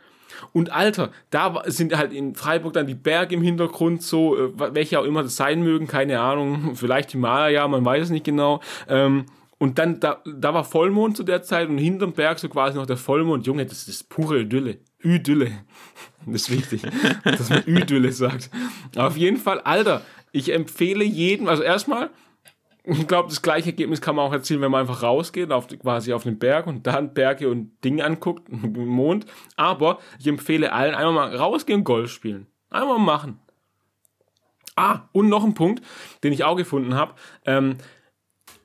Und 0.53 0.72
Alter, 0.72 1.12
da 1.30 1.64
sind 1.66 1.95
halt 1.97 2.14
in 2.14 2.36
Freiburg 2.36 2.74
dann 2.74 2.88
die 2.88 2.95
Berge 2.95 3.36
im 3.36 3.41
Hintergrund, 3.41 4.01
so, 4.01 4.38
äh, 4.38 4.74
welche 4.74 4.99
auch 4.99 5.03
immer 5.03 5.24
das 5.24 5.36
sein 5.36 5.62
mögen, 5.62 5.88
keine 5.88 6.22
Ahnung, 6.22 6.72
vielleicht 6.76 7.12
Himalaya, 7.12 7.68
man 7.68 7.84
weiß 7.84 8.05
es 8.05 8.10
nicht 8.10 8.26
genau. 8.26 8.62
Ähm, 8.88 9.26
und 9.57 9.78
dann, 9.78 9.99
da, 9.99 10.22
da 10.26 10.53
war 10.53 10.64
Vollmond 10.64 11.18
zu 11.18 11.24
der 11.24 11.43
Zeit 11.43 11.68
und 11.68 11.78
hinterm 11.78 12.14
Berg 12.14 12.39
so 12.39 12.47
quasi 12.47 12.78
noch 12.78 12.86
der 12.86 12.95
Vollmond. 12.95 13.45
Junge, 13.45 13.66
das 13.66 13.89
ist 13.89 14.07
pure 14.07 14.39
Idylle. 14.39 14.78
Idylle. 15.01 15.51
Das 16.25 16.43
ist 16.43 16.51
wichtig, 16.51 16.81
dass 17.23 17.49
man 17.49 17.63
Idylle 17.65 18.11
sagt. 18.11 18.49
auf 18.95 19.17
jeden 19.17 19.37
Fall, 19.37 19.61
Alter, 19.61 20.01
ich 20.31 20.51
empfehle 20.53 21.03
jedem, 21.03 21.47
also 21.47 21.63
erstmal, 21.63 22.09
ich 22.83 23.07
glaube, 23.07 23.29
das 23.29 23.41
gleiche 23.41 23.69
Ergebnis 23.69 24.01
kann 24.01 24.15
man 24.15 24.25
auch 24.25 24.33
erzielen, 24.33 24.61
wenn 24.61 24.71
man 24.71 24.81
einfach 24.81 25.03
rausgeht, 25.03 25.51
auf, 25.51 25.67
quasi 25.67 26.13
auf 26.13 26.23
den 26.23 26.39
Berg 26.39 26.67
und 26.67 26.87
dann 26.87 27.13
Berge 27.13 27.49
und 27.49 27.71
Dinge 27.83 28.03
anguckt, 28.03 28.49
Mond. 28.49 29.25
Aber 29.55 29.99
ich 30.19 30.27
empfehle 30.27 30.73
allen 30.73 30.95
einfach 30.95 31.13
mal 31.13 31.35
rausgehen 31.35 31.79
und 31.79 31.83
Golf 31.83 32.11
spielen. 32.11 32.47
Einfach 32.69 32.97
mal 32.97 32.99
machen. 32.99 33.39
Ah, 34.75 35.09
und 35.11 35.29
noch 35.29 35.43
ein 35.43 35.55
Punkt, 35.55 35.85
den 36.23 36.31
ich 36.31 36.43
auch 36.43 36.55
gefunden 36.55 36.95
habe. 36.95 37.13
Ähm, 37.45 37.77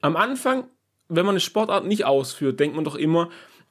am 0.00 0.16
Anfang, 0.16 0.68
wenn 1.08 1.26
man 1.26 1.32
eine 1.32 1.40
Sportart 1.40 1.86
nicht 1.86 2.04
ausführt, 2.04 2.60
denkt 2.60 2.76
man 2.76 2.84
doch 2.84 2.94
immer, 2.94 3.30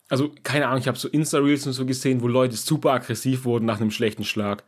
also 0.10 0.32
keine 0.44 0.68
Ahnung, 0.68 0.80
ich 0.80 0.88
habe 0.88 0.98
so 0.98 1.08
Insta-Reels 1.08 1.68
und 1.68 1.74
so 1.74 1.86
gesehen, 1.86 2.22
wo 2.22 2.28
Leute 2.28 2.56
super 2.56 2.92
aggressiv 2.92 3.46
wurden 3.46 3.66
nach 3.66 3.80
einem 3.80 3.92
schlechten 3.92 4.24
Schlag. 4.24 4.64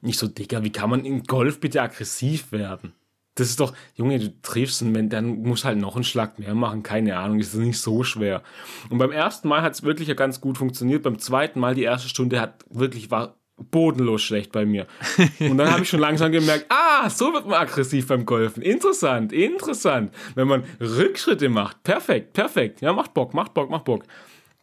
Nicht 0.00 0.18
so, 0.18 0.28
Digga, 0.28 0.62
wie 0.62 0.72
kann 0.72 0.90
man 0.90 1.04
in 1.04 1.24
Golf 1.24 1.60
bitte 1.60 1.82
aggressiv 1.82 2.52
werden? 2.52 2.94
Das 3.36 3.48
ist 3.48 3.58
doch, 3.58 3.74
Junge, 3.96 4.20
du 4.20 4.40
triffst 4.42 4.82
einen, 4.82 5.08
dann 5.08 5.42
muss 5.42 5.64
halt 5.64 5.78
noch 5.78 5.96
einen 5.96 6.04
Schlag 6.04 6.38
mehr 6.38 6.54
machen, 6.54 6.84
keine 6.84 7.16
Ahnung, 7.18 7.40
ist 7.40 7.54
nicht 7.54 7.80
so 7.80 8.04
schwer. 8.04 8.42
Und 8.90 8.98
beim 8.98 9.10
ersten 9.10 9.48
Mal 9.48 9.62
hat 9.62 9.72
es 9.72 9.82
wirklich 9.82 10.06
ja 10.06 10.14
ganz 10.14 10.40
gut 10.40 10.56
funktioniert. 10.56 11.02
Beim 11.02 11.18
zweiten 11.18 11.58
Mal, 11.58 11.74
die 11.74 11.82
erste 11.82 12.08
Stunde, 12.08 12.40
hat 12.40 12.64
wirklich 12.70 13.10
war 13.10 13.36
bodenlos 13.56 14.22
schlecht 14.22 14.52
bei 14.52 14.64
mir. 14.64 14.86
Und 15.40 15.58
dann 15.58 15.70
habe 15.70 15.82
ich 15.82 15.88
schon 15.88 16.00
langsam 16.00 16.32
gemerkt, 16.32 16.66
ah, 16.68 17.08
so 17.08 17.32
wird 17.32 17.46
man 17.46 17.60
aggressiv 17.60 18.06
beim 18.06 18.24
Golfen. 18.24 18.62
Interessant, 18.62 19.32
interessant. 19.32 20.12
Wenn 20.34 20.48
man 20.48 20.64
Rückschritte 20.80 21.48
macht, 21.48 21.82
perfekt, 21.82 22.32
perfekt. 22.32 22.80
Ja, 22.80 22.92
macht 22.92 23.14
Bock, 23.14 23.34
macht 23.34 23.54
Bock, 23.54 23.70
macht 23.70 23.84
Bock. 23.84 24.04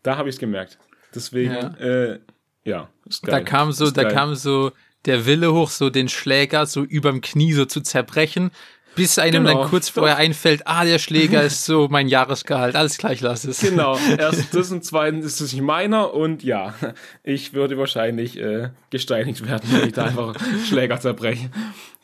Da 0.03 0.17
habe 0.17 0.29
ich 0.29 0.35
es 0.35 0.39
gemerkt. 0.39 0.79
Deswegen, 1.13 1.53
ja, 1.53 1.73
äh, 1.77 2.19
ja 2.63 2.89
ist 3.07 3.23
geil. 3.23 3.39
Da 3.39 3.41
kam 3.41 3.71
so, 3.71 3.85
ist 3.85 3.97
da 3.97 4.03
geil. 4.03 4.13
kam 4.13 4.35
so 4.35 4.71
der 5.05 5.25
Wille 5.25 5.53
hoch, 5.53 5.69
so 5.69 5.89
den 5.89 6.09
Schläger 6.09 6.65
so 6.65 6.83
überm 6.83 7.21
Knie 7.21 7.53
so 7.53 7.65
zu 7.65 7.81
zerbrechen, 7.81 8.51
bis 8.95 9.17
einem 9.19 9.45
genau, 9.45 9.61
dann 9.61 9.69
kurz 9.69 9.89
vorher 9.89 10.17
einfällt, 10.17 10.63
ah, 10.65 10.83
der 10.83 10.99
Schläger 10.99 11.43
ist 11.43 11.65
so 11.65 11.87
mein 11.89 12.07
Jahresgehalt, 12.07 12.75
alles 12.75 12.97
gleich 12.97 13.21
lass 13.21 13.45
es. 13.45 13.61
Genau, 13.61 13.97
erst 14.17 14.53
das 14.53 14.71
und 14.71 14.83
zweitens 14.83 15.25
ist 15.25 15.39
es 15.39 15.53
nicht 15.53 15.61
meiner 15.61 16.13
und 16.13 16.43
ja, 16.43 16.75
ich 17.23 17.53
würde 17.53 17.77
wahrscheinlich 17.77 18.37
äh, 18.37 18.69
gesteinigt 18.89 19.47
werden, 19.47 19.69
wenn 19.71 19.87
ich 19.87 19.93
da 19.93 20.05
einfach 20.05 20.35
Schläger 20.65 20.99
zerbreche. 20.99 21.49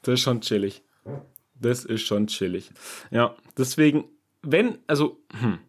Das 0.03 0.13
ist 0.13 0.21
schon 0.21 0.41
chillig. 0.41 0.81
Das 1.55 1.83
ist 1.83 2.05
schon 2.05 2.27
chillig. 2.27 2.69
Ja, 3.11 3.35
deswegen, 3.57 4.05
wenn, 4.41 4.77
also, 4.87 5.19
hm, 5.39 5.59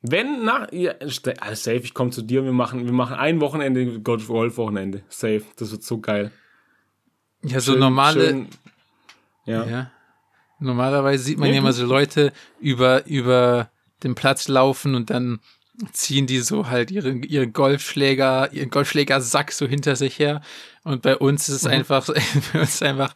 wenn 0.00 0.44
nach, 0.44 0.72
ja, 0.72 0.94
ah, 1.40 1.54
safe, 1.54 1.78
ich 1.78 1.94
komme 1.94 2.10
zu 2.10 2.22
dir, 2.22 2.44
wir 2.44 2.52
machen, 2.52 2.84
wir 2.84 2.92
machen 2.92 3.16
ein 3.16 3.40
Wochenende, 3.40 4.00
Golf-Wochenende. 4.00 5.02
Safe, 5.08 5.42
das 5.56 5.72
wird 5.72 5.82
so 5.82 5.98
geil. 5.98 6.30
Ja, 7.42 7.60
so 7.60 7.72
schön, 7.72 7.80
normale, 7.80 8.24
schön, 8.28 8.48
ja. 9.44 9.64
ja. 9.64 9.90
Normalerweise 10.60 11.22
sieht 11.22 11.38
man 11.38 11.50
ja 11.50 11.58
immer 11.58 11.72
so 11.72 11.86
Leute 11.86 12.32
über, 12.60 13.06
über 13.06 13.70
den 14.02 14.14
Platz 14.14 14.48
laufen 14.48 14.94
und 14.94 15.10
dann 15.10 15.40
ziehen 15.92 16.26
die 16.26 16.40
so 16.40 16.68
halt 16.68 16.90
ihre, 16.90 17.10
ihre 17.10 17.46
Golfschläger, 17.46 18.52
ihren 18.52 18.70
Golfschlägersack 18.70 19.52
so 19.52 19.66
hinter 19.66 19.96
sich 19.96 20.18
her. 20.18 20.40
Und 20.82 21.02
bei 21.02 21.16
uns 21.16 21.48
ist 21.48 21.56
es 21.56 21.64
mhm. 21.64 21.70
einfach, 21.70 22.06
bei 22.52 22.60
uns 22.60 22.82
einfach 22.82 23.14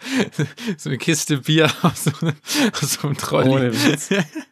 so 0.77 0.89
eine 0.89 0.99
Kiste 0.99 1.39
Bier 1.39 1.71
aus 1.83 2.05
so, 2.05 2.13
aus 2.73 2.93
so 2.95 3.09
einem 3.09 3.17
Trolley. 3.17 3.49
Ohne 3.49 3.73
Witz. 3.73 4.11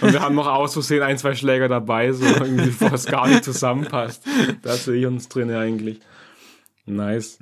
Und 0.00 0.12
wir 0.12 0.20
haben 0.20 0.34
noch 0.34 0.46
aus 0.46 0.74
Versehen 0.74 1.02
ein, 1.02 1.18
zwei 1.18 1.34
Schläger 1.34 1.68
dabei, 1.68 2.12
so 2.12 2.24
irgendwie, 2.24 2.72
wo 2.80 2.94
es 2.94 3.06
gar 3.06 3.28
nicht 3.28 3.44
zusammenpasst. 3.44 4.24
Da 4.62 4.72
sehe 4.74 5.00
ich 5.00 5.06
uns 5.06 5.28
drin 5.28 5.50
eigentlich. 5.50 6.00
Nice. 6.86 7.38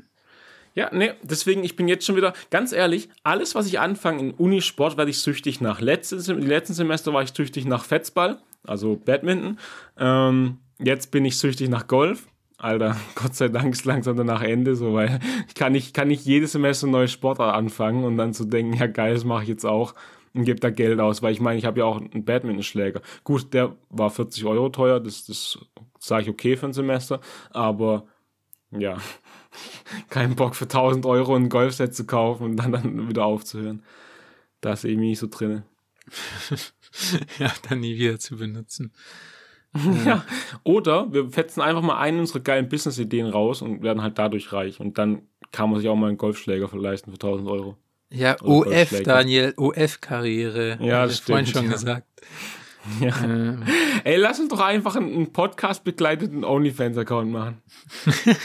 Ja, 0.75 0.93
ne, 0.93 1.15
deswegen, 1.23 1.63
ich 1.63 1.77
bin 1.77 1.87
jetzt 1.87 2.05
schon 2.05 2.17
wieder, 2.17 2.33
ganz 2.51 2.73
ehrlich, 2.73 3.09
alles, 3.23 3.55
was 3.55 3.67
ich 3.67 3.79
anfange 3.79 4.21
in 4.21 4.31
Unisport, 4.33 4.97
werde 4.97 5.11
ich 5.11 5.21
süchtig 5.21 5.61
nach. 5.61 5.81
Letztes, 5.81 6.27
die 6.27 6.33
letzten 6.33 6.75
Semester 6.75 7.13
war 7.13 7.23
ich 7.23 7.33
süchtig 7.33 7.65
nach 7.65 7.85
Fetzball, 7.85 8.39
also 8.67 8.97
Badminton. 8.97 9.59
Ähm, 9.99 10.59
jetzt 10.81 11.13
bin 11.13 11.25
ich 11.25 11.39
süchtig 11.39 11.69
nach 11.69 11.87
Golf. 11.87 12.27
Alter, 12.59 12.97
Gott 13.15 13.37
sei 13.37 13.49
Dank 13.49 13.75
ist 13.75 13.85
langsam 13.85 14.17
danach 14.17 14.43
Ende, 14.43 14.75
so, 14.75 14.95
weil 14.95 15.21
ich 15.47 15.55
kann 15.55 15.73
nicht, 15.73 15.95
kann 15.95 16.09
nicht 16.09 16.25
jedes 16.25 16.53
Semester 16.53 16.89
ein 16.89 16.91
neues 16.91 17.13
Sportart 17.13 17.55
anfangen 17.55 18.03
und 18.03 18.17
dann 18.17 18.35
zu 18.35 18.45
denken, 18.45 18.73
ja 18.73 18.89
geil, 18.89 19.15
das 19.15 19.25
mache 19.25 19.45
ich 19.45 19.49
jetzt 19.49 19.67
auch 19.67 19.95
und 20.35 20.45
gebe 20.45 20.61
da 20.61 20.71
Geld 20.71 21.01
aus, 21.01 21.23
weil 21.23 21.33
ich 21.33 21.41
meine, 21.41 21.59
ich 21.59 21.65
habe 21.65 21.81
ja 21.81 21.85
auch 21.87 22.01
einen 22.01 22.25
Badmintonschläger. 22.25 23.01
Gut, 23.23 23.55
der 23.55 23.77
war 23.89 24.11
40 24.11 24.45
Euro 24.45 24.69
teuer, 24.69 25.01
das, 25.01 25.27
das 25.27 25.59
sage 25.99 26.25
ich 26.25 26.29
okay 26.29 26.57
für 26.57 26.67
ein 26.67 26.73
Semester, 26.73 27.21
aber 27.51 28.07
ja, 28.71 28.99
keinen 30.11 30.35
Bock 30.35 30.57
für 30.57 30.65
1000 30.65 31.07
Euro 31.07 31.37
ein 31.37 31.49
Golfset 31.49 31.95
zu 31.95 32.05
kaufen 32.05 32.45
und 32.45 32.57
dann, 32.57 32.73
dann 32.73 33.09
wieder 33.09 33.25
aufzuhören. 33.25 33.83
Da 34.61 34.73
ist 34.73 34.85
irgendwie 34.85 35.11
nicht 35.11 35.21
so 35.21 35.29
drin. 35.29 35.63
ja, 37.39 37.53
dann 37.69 37.81
nie 37.81 37.97
wieder 37.97 38.19
zu 38.19 38.37
benutzen. 38.37 38.93
ja, 40.07 40.25
oder 40.63 41.13
wir 41.13 41.31
fetzen 41.31 41.61
einfach 41.61 41.83
mal 41.83 41.99
einen 41.99 42.21
unserer 42.21 42.41
geilen 42.41 42.69
Business-Ideen 42.69 43.27
raus 43.27 43.61
und 43.63 43.83
werden 43.83 44.03
halt 44.03 44.19
dadurch 44.19 44.53
reich. 44.53 44.81
Und 44.81 44.99
dann 44.99 45.23
kann 45.53 45.71
man 45.71 45.81
sich 45.81 45.89
auch 45.89 45.97
mal 45.97 46.09
einen 46.09 46.19
Golfschläger 46.19 46.69
leisten 46.77 47.11
für 47.11 47.17
1000 47.17 47.49
Euro. 47.49 47.77
Ja, 48.15 48.37
OF, 48.41 49.03
Daniel, 49.03 49.55
OF-Karriere. 49.57 50.79
Ja, 50.81 51.07
das 51.07 51.19
stimmt. 51.19 51.49
schon 51.49 51.67
ja. 51.67 51.73
gesagt. 51.73 52.07
Ja. 53.01 53.15
Ähm. 53.25 53.63
Ey, 54.05 54.17
lass 54.17 54.39
uns 54.39 54.51
doch 54.51 54.61
einfach 54.61 54.95
einen 54.95 55.33
Podcast 55.33 55.85
begleiteten 55.85 56.45
OnlyFans-Account 56.45 57.33
machen. 57.33 57.63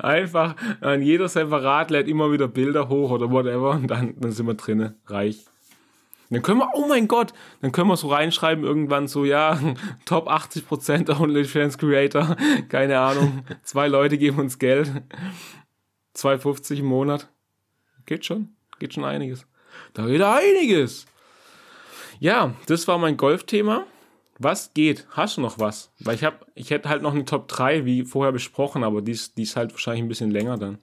einfach 0.00 0.56
an 0.80 1.00
jeder 1.00 1.28
separat 1.28 1.92
lädt 1.92 2.08
immer 2.08 2.32
wieder 2.32 2.48
Bilder 2.48 2.88
hoch 2.88 3.12
oder 3.12 3.30
whatever 3.30 3.70
und 3.70 3.86
dann, 3.86 4.14
dann 4.18 4.32
sind 4.32 4.46
wir 4.46 4.54
drinnen, 4.54 4.96
reich. 5.06 5.44
Dann 6.32 6.42
können 6.42 6.60
wir, 6.60 6.70
oh 6.74 6.86
mein 6.88 7.08
Gott, 7.08 7.34
dann 7.60 7.72
können 7.72 7.88
wir 7.88 7.96
so 7.96 8.08
reinschreiben 8.08 8.64
irgendwann 8.64 9.06
so, 9.06 9.24
ja, 9.24 9.58
Top 10.06 10.28
80% 10.28 11.20
OnlyFans 11.20 11.76
Creator, 11.76 12.36
keine 12.68 12.98
Ahnung, 12.98 13.44
zwei 13.62 13.86
Leute 13.86 14.18
geben 14.18 14.40
uns 14.40 14.58
Geld. 14.58 14.90
2,50 16.16 16.78
im 16.78 16.86
Monat. 16.86 17.28
Geht 18.06 18.24
schon. 18.24 18.54
Geht 18.78 18.94
schon 18.94 19.04
einiges. 19.04 19.46
Da 19.94 20.06
geht 20.06 20.22
einiges. 20.22 21.06
Ja, 22.20 22.54
das 22.66 22.86
war 22.88 22.98
mein 22.98 23.16
Golfthema. 23.16 23.86
Was 24.38 24.74
geht? 24.74 25.06
Hast 25.10 25.36
du 25.36 25.40
noch 25.40 25.58
was? 25.58 25.92
Weil 26.00 26.14
ich 26.14 26.24
hab, 26.24 26.46
ich 26.54 26.70
hätte 26.70 26.88
halt 26.88 27.02
noch 27.02 27.14
eine 27.14 27.24
Top 27.24 27.48
3, 27.48 27.84
wie 27.84 28.04
vorher 28.04 28.32
besprochen, 28.32 28.82
aber 28.82 29.02
die 29.02 29.12
ist, 29.12 29.38
die 29.38 29.42
ist 29.42 29.56
halt 29.56 29.72
wahrscheinlich 29.72 30.02
ein 30.02 30.08
bisschen 30.08 30.30
länger 30.30 30.58
dann. 30.58 30.78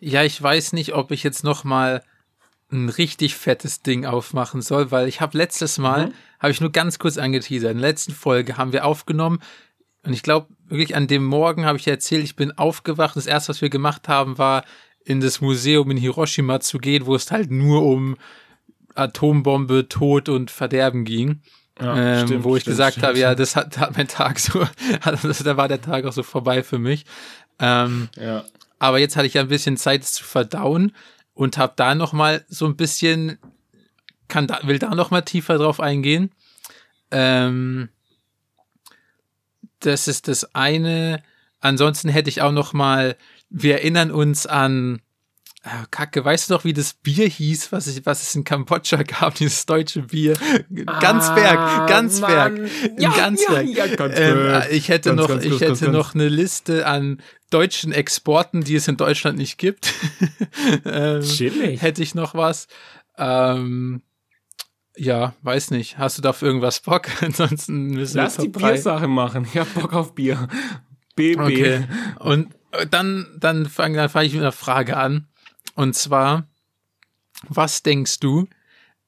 Ja, 0.00 0.24
ich 0.24 0.40
weiß 0.42 0.72
nicht, 0.72 0.94
ob 0.94 1.10
ich 1.10 1.22
jetzt 1.22 1.44
noch 1.44 1.64
mal 1.64 2.02
ein 2.70 2.88
richtig 2.88 3.34
fettes 3.36 3.82
Ding 3.82 4.04
aufmachen 4.04 4.62
soll, 4.62 4.90
weil 4.90 5.08
ich 5.08 5.20
habe 5.20 5.38
letztes 5.38 5.78
Mal, 5.78 6.08
mhm. 6.08 6.14
habe 6.40 6.52
ich 6.52 6.60
nur 6.60 6.72
ganz 6.72 6.98
kurz 6.98 7.18
angeteasert, 7.18 7.72
in 7.72 7.78
der 7.78 7.88
letzten 7.88 8.12
Folge 8.12 8.56
haben 8.56 8.72
wir 8.72 8.84
aufgenommen 8.84 9.40
und 10.04 10.12
ich 10.12 10.22
glaube, 10.22 10.48
wirklich 10.66 10.96
an 10.96 11.06
dem 11.06 11.24
Morgen 11.24 11.66
habe 11.66 11.78
ich 11.78 11.86
erzählt, 11.86 12.24
ich 12.24 12.36
bin 12.36 12.56
aufgewacht. 12.56 13.16
Das 13.16 13.26
erste, 13.26 13.50
was 13.50 13.60
wir 13.60 13.70
gemacht 13.70 14.08
haben, 14.08 14.38
war 14.38 14.64
in 15.04 15.20
das 15.20 15.40
Museum 15.40 15.90
in 15.90 15.96
Hiroshima 15.96 16.60
zu 16.60 16.78
gehen, 16.78 17.06
wo 17.06 17.14
es 17.14 17.30
halt 17.30 17.50
nur 17.50 17.82
um 17.82 18.16
Atombombe, 18.94 19.88
Tod 19.88 20.28
und 20.28 20.50
Verderben 20.50 21.04
ging. 21.04 21.42
Ja, 21.80 21.96
ähm, 21.96 22.26
stimmt, 22.26 22.44
wo 22.44 22.56
ich 22.56 22.62
stimmt, 22.62 22.76
gesagt 22.76 23.02
habe, 23.02 23.18
ja, 23.18 23.34
das 23.34 23.56
hat, 23.56 23.78
hat 23.78 23.96
mein 23.96 24.08
Tag 24.08 24.38
so, 24.38 24.66
da 25.44 25.56
war 25.56 25.68
der 25.68 25.80
Tag 25.80 26.04
auch 26.04 26.12
so 26.12 26.22
vorbei 26.22 26.62
für 26.62 26.78
mich. 26.78 27.04
Ähm, 27.58 28.08
ja. 28.16 28.44
Aber 28.78 28.98
jetzt 28.98 29.16
hatte 29.16 29.26
ich 29.26 29.34
ja 29.34 29.42
ein 29.42 29.48
bisschen 29.48 29.76
Zeit, 29.76 30.02
es 30.02 30.12
zu 30.12 30.24
verdauen 30.24 30.92
und 31.34 31.58
habe 31.58 31.72
da 31.76 31.94
noch 31.94 32.12
mal 32.12 32.44
so 32.48 32.66
ein 32.66 32.76
bisschen, 32.76 33.38
kann 34.26 34.46
da, 34.46 34.60
will 34.64 34.78
da 34.78 34.94
noch 34.94 35.10
mal 35.10 35.22
tiefer 35.22 35.58
drauf 35.58 35.80
eingehen. 35.80 36.30
Ähm, 37.10 37.88
das 39.80 40.08
ist 40.08 40.28
das 40.28 40.54
eine. 40.54 41.22
Ansonsten 41.60 42.08
hätte 42.08 42.30
ich 42.30 42.42
auch 42.42 42.52
noch 42.52 42.72
mal, 42.72 43.16
wir 43.50 43.74
erinnern 43.74 44.10
uns 44.10 44.46
an 44.46 45.00
Ah, 45.64 45.86
Kacke, 45.90 46.24
weißt 46.24 46.48
du 46.48 46.54
doch, 46.54 46.64
wie 46.64 46.72
das 46.72 46.94
Bier 46.94 47.26
hieß, 47.26 47.72
was, 47.72 47.88
ich, 47.88 48.06
was 48.06 48.22
es 48.22 48.34
in 48.34 48.44
Kambodscha 48.44 49.02
gab, 49.02 49.34
dieses 49.34 49.66
deutsche 49.66 50.02
Bier? 50.02 50.34
Ganzberg, 51.00 51.58
ah, 51.58 51.86
Ganzberg, 51.86 52.60
ja, 52.96 53.10
Ganzberg. 53.10 53.66
Ja, 53.66 53.86
ja, 53.86 54.14
ähm, 54.14 54.66
ich 54.70 54.88
hätte 54.88 55.10
ganz, 55.10 55.20
noch, 55.20 55.28
ganz, 55.28 55.44
ich 55.44 55.58
ganz, 55.58 55.80
hätte 55.80 55.90
noch 55.90 56.14
eine 56.14 56.28
Liste 56.28 56.86
an 56.86 57.20
deutschen 57.50 57.92
Exporten, 57.92 58.62
die 58.62 58.76
es 58.76 58.86
in 58.86 58.96
Deutschland 58.96 59.36
nicht 59.36 59.58
gibt. 59.58 59.92
ähm, 60.84 61.22
Chillig. 61.22 61.82
Hätte 61.82 62.02
ich 62.02 62.14
noch 62.14 62.34
was. 62.34 62.68
Ähm, 63.18 64.02
ja, 64.98 65.34
weiß 65.42 65.70
nicht. 65.70 65.98
Hast 65.98 66.18
du 66.18 66.22
da 66.22 66.34
irgendwas 66.40 66.80
Bock? 66.80 67.08
Ansonsten 67.22 67.88
müssen 67.88 68.16
wir 68.16 68.22
Lass 68.22 68.36
die 68.36 68.48
Biersache 68.48 69.08
machen. 69.08 69.44
Ich 69.44 69.58
hab 69.58 69.72
Bock 69.74 69.92
auf 69.92 70.14
Bier. 70.14 70.48
BB. 71.16 71.38
Okay. 71.40 71.84
Und 72.18 72.54
dann, 72.90 73.26
dann 73.38 73.66
fange 73.66 73.96
dann 73.96 74.08
fang 74.08 74.24
ich 74.24 74.32
mit 74.32 74.42
einer 74.42 74.52
Frage 74.52 74.96
an. 74.96 75.26
Und 75.74 75.94
zwar, 75.94 76.46
was 77.48 77.82
denkst 77.82 78.20
du, 78.20 78.48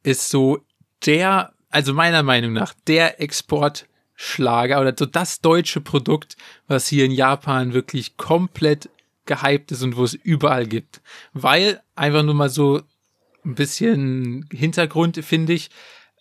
ist 0.03 0.29
so 0.29 0.65
der, 1.05 1.53
also 1.69 1.93
meiner 1.93 2.23
Meinung 2.23 2.53
nach, 2.53 2.75
der 2.87 3.21
Exportschlager 3.21 4.81
oder 4.81 4.95
so 4.97 5.07
das 5.07 5.41
deutsche 5.41 5.81
Produkt, 5.81 6.37
was 6.69 6.87
hier 6.87 7.05
in 7.05 7.13
Japan 7.13 7.75
wirklich 7.75 8.17
komplett 8.17 8.89
gehypt 9.27 9.73
ist 9.73 9.83
und 9.83 9.97
wo 9.97 10.05
es 10.05 10.15
überall 10.15 10.67
gibt. 10.67 11.01
Weil, 11.33 11.83
einfach 11.95 12.23
nur 12.23 12.35
mal 12.35 12.51
so 12.51 12.83
ein 13.45 13.55
bisschen 13.55 14.49
Hintergrund, 14.53 15.25
finde 15.25 15.53
ich, 15.53 15.71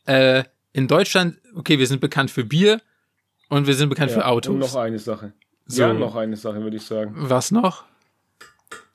äh, 0.05 0.43
in 0.73 0.87
Deutschland, 0.87 1.37
okay, 1.55 1.79
wir 1.79 1.87
sind 1.87 1.99
bekannt 1.99 2.31
für 2.31 2.43
Bier 2.43 2.81
und 3.49 3.67
wir 3.67 3.73
sind 3.73 3.89
bekannt 3.89 4.11
ja, 4.11 4.17
für 4.17 4.25
Autos. 4.25 4.53
Und 4.53 4.59
noch 4.59 4.75
eine 4.75 4.99
Sache. 4.99 5.33
So. 5.65 5.81
Ja, 5.81 5.93
noch 5.93 6.15
eine 6.15 6.35
Sache, 6.35 6.61
würde 6.61 6.77
ich 6.77 6.83
sagen. 6.83 7.13
Was 7.15 7.51
noch? 7.51 7.83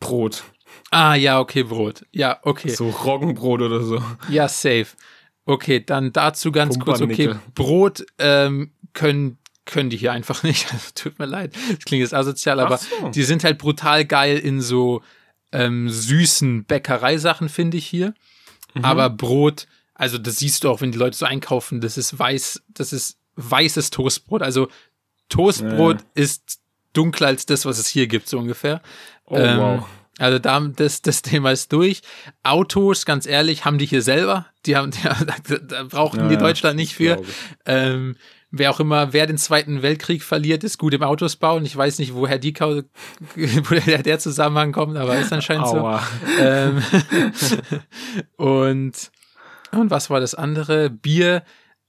Brot. 0.00 0.44
Ah, 0.90 1.14
ja, 1.14 1.40
okay, 1.40 1.62
Brot. 1.62 2.04
Ja, 2.12 2.38
okay. 2.42 2.68
So 2.68 2.88
Roggenbrot 2.88 3.60
oder 3.62 3.80
so. 3.82 4.02
Ja, 4.28 4.48
safe. 4.48 4.86
Okay, 5.46 5.84
dann 5.84 6.12
dazu 6.12 6.52
ganz 6.52 6.78
kurz, 6.78 7.00
okay, 7.00 7.34
Brot 7.54 8.04
ähm, 8.18 8.72
können 8.92 9.38
können 9.66 9.90
die 9.90 9.96
hier 9.96 10.12
einfach 10.12 10.42
nicht. 10.42 10.66
Also, 10.72 10.90
tut 10.94 11.18
mir 11.18 11.26
leid. 11.26 11.54
Das 11.54 11.84
klingt 11.84 12.02
jetzt 12.02 12.14
asozial, 12.14 12.60
aber 12.60 12.78
so. 12.78 13.08
die 13.10 13.22
sind 13.22 13.44
halt 13.44 13.58
brutal 13.58 14.04
geil 14.04 14.38
in 14.38 14.60
so 14.60 15.02
ähm, 15.54 15.88
süßen 15.88 16.64
Bäckereisachen, 16.64 17.48
finde 17.48 17.76
ich 17.76 17.86
hier. 17.86 18.12
Mhm. 18.74 18.84
Aber 18.84 19.08
Brot, 19.08 19.66
also 19.94 20.18
das 20.18 20.36
siehst 20.36 20.64
du 20.64 20.70
auch, 20.70 20.80
wenn 20.80 20.92
die 20.92 20.98
Leute 20.98 21.16
so 21.16 21.24
einkaufen, 21.24 21.80
das 21.80 21.96
ist 21.96 22.18
weiß, 22.18 22.62
das 22.68 22.92
ist 22.92 23.18
weißes 23.36 23.90
Toastbrot. 23.90 24.42
Also 24.42 24.68
Toastbrot 25.28 26.00
ja. 26.00 26.06
ist 26.14 26.60
dunkler 26.92 27.28
als 27.28 27.46
das, 27.46 27.64
was 27.64 27.78
es 27.78 27.86
hier 27.86 28.08
gibt, 28.08 28.28
so 28.28 28.38
ungefähr. 28.38 28.82
Oh, 29.26 29.36
ähm, 29.36 29.58
wow. 29.58 29.86
Also 30.18 30.38
da, 30.38 30.60
das, 30.60 31.02
das 31.02 31.22
Thema 31.22 31.50
ist 31.50 31.72
durch. 31.72 32.02
Autos, 32.42 33.04
ganz 33.04 33.26
ehrlich, 33.26 33.64
haben 33.64 33.78
die 33.78 33.86
hier 33.86 34.02
selber. 34.02 34.46
Die 34.66 34.76
haben, 34.76 34.90
die, 35.48 35.66
da 35.66 35.84
brauchen 35.84 36.20
ja, 36.20 36.28
die 36.28 36.36
Deutschland 36.36 36.76
nicht 36.76 36.94
für. 36.94 37.22
Ähm, 37.64 38.16
wer 38.56 38.70
auch 38.70 38.80
immer, 38.80 39.12
wer 39.12 39.26
den 39.26 39.38
Zweiten 39.38 39.82
Weltkrieg 39.82 40.22
verliert, 40.22 40.64
ist 40.64 40.78
gut 40.78 40.94
im 40.94 41.02
Autos 41.02 41.36
bauen. 41.36 41.64
Ich 41.64 41.76
weiß 41.76 41.98
nicht, 41.98 42.14
woher 42.14 42.38
die 42.38 42.54
woher 43.34 44.02
der 44.02 44.18
Zusammenhang 44.18 44.72
kommt, 44.72 44.96
aber 44.96 45.18
ist 45.18 45.32
anscheinend 45.32 45.66
Aua. 45.66 46.02
so. 46.36 46.42
Ähm, 46.42 46.82
und, 48.36 49.10
und 49.72 49.90
was 49.90 50.08
war 50.08 50.20
das 50.20 50.34
andere? 50.34 50.88
Bier 50.88 51.42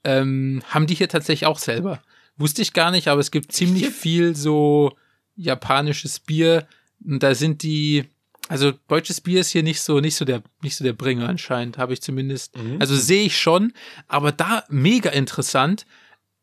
ähm, 0.03 0.63
haben 0.67 0.87
die 0.87 0.95
hier 0.95 1.09
tatsächlich 1.09 1.45
auch 1.47 1.59
selber. 1.59 2.01
Wusste 2.37 2.61
ich 2.61 2.73
gar 2.73 2.91
nicht, 2.91 3.07
aber 3.07 3.21
es 3.21 3.31
gibt 3.31 3.51
ziemlich 3.51 3.89
viel 3.89 4.35
so 4.35 4.95
japanisches 5.35 6.19
Bier. 6.19 6.67
Und 7.05 7.21
da 7.21 7.35
sind 7.35 7.61
die, 7.63 8.05
also 8.49 8.73
deutsches 8.87 9.21
Bier 9.21 9.41
ist 9.41 9.51
hier 9.51 9.63
nicht 9.63 9.81
so, 9.81 9.99
nicht 9.99 10.15
so 10.15 10.25
der, 10.25 10.41
nicht 10.61 10.75
so 10.75 10.83
der 10.83 10.93
Bringer 10.93 11.29
anscheinend, 11.29 11.77
habe 11.77 11.93
ich 11.93 12.01
zumindest. 12.01 12.57
Mhm. 12.57 12.77
Also 12.79 12.95
sehe 12.95 13.25
ich 13.25 13.37
schon, 13.37 13.71
aber 14.07 14.31
da 14.31 14.63
mega 14.69 15.11
interessant. 15.11 15.85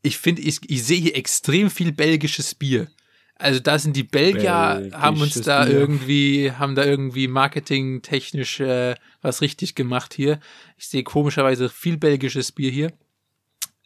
Ich 0.03 0.19
finde, 0.19 0.43
ich, 0.43 0.59
ich 0.69 0.85
sehe 0.85 1.01
hier 1.01 1.17
extrem 1.17 1.71
viel 1.71 1.93
belgisches 1.93 2.55
Bier. 2.55 2.89
Also 3.37 3.59
da 3.59 3.79
sind 3.79 3.97
die 3.97 4.05
Belgier, 4.05 4.75
Belgisches 4.75 5.01
haben 5.01 5.21
uns 5.21 5.41
da 5.41 5.65
Bier. 5.65 5.75
irgendwie, 5.75 6.53
haben 6.53 6.75
da 6.75 6.85
irgendwie 6.85 7.27
marketingtechnisch 7.29 8.61
äh, 8.61 8.95
was 9.21 9.41
richtig 9.41 9.75
gemacht 9.75 10.15
hier. 10.15 10.39
Ich 10.77 10.89
sehe 10.89 11.03
komischerweise 11.03 11.69
viel 11.69 11.97
belgisches 11.97 12.53
Bier 12.53 12.71
hier. 12.71 12.93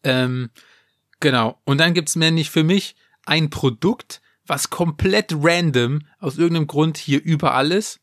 Ähm, 0.05 0.51
genau. 1.21 1.59
Und 1.65 1.79
dann 1.79 1.95
gibt's 1.95 2.17
nämlich 2.17 2.51
für 2.51 2.65
mich 2.65 2.97
ein 3.25 3.49
Produkt, 3.51 4.21
was 4.47 4.71
komplett 4.71 5.33
random 5.35 6.01
aus 6.19 6.39
irgendeinem 6.39 6.67
Grund 6.67 6.99
hier 6.99 7.23
überall 7.23 7.73
ist. 7.73 8.01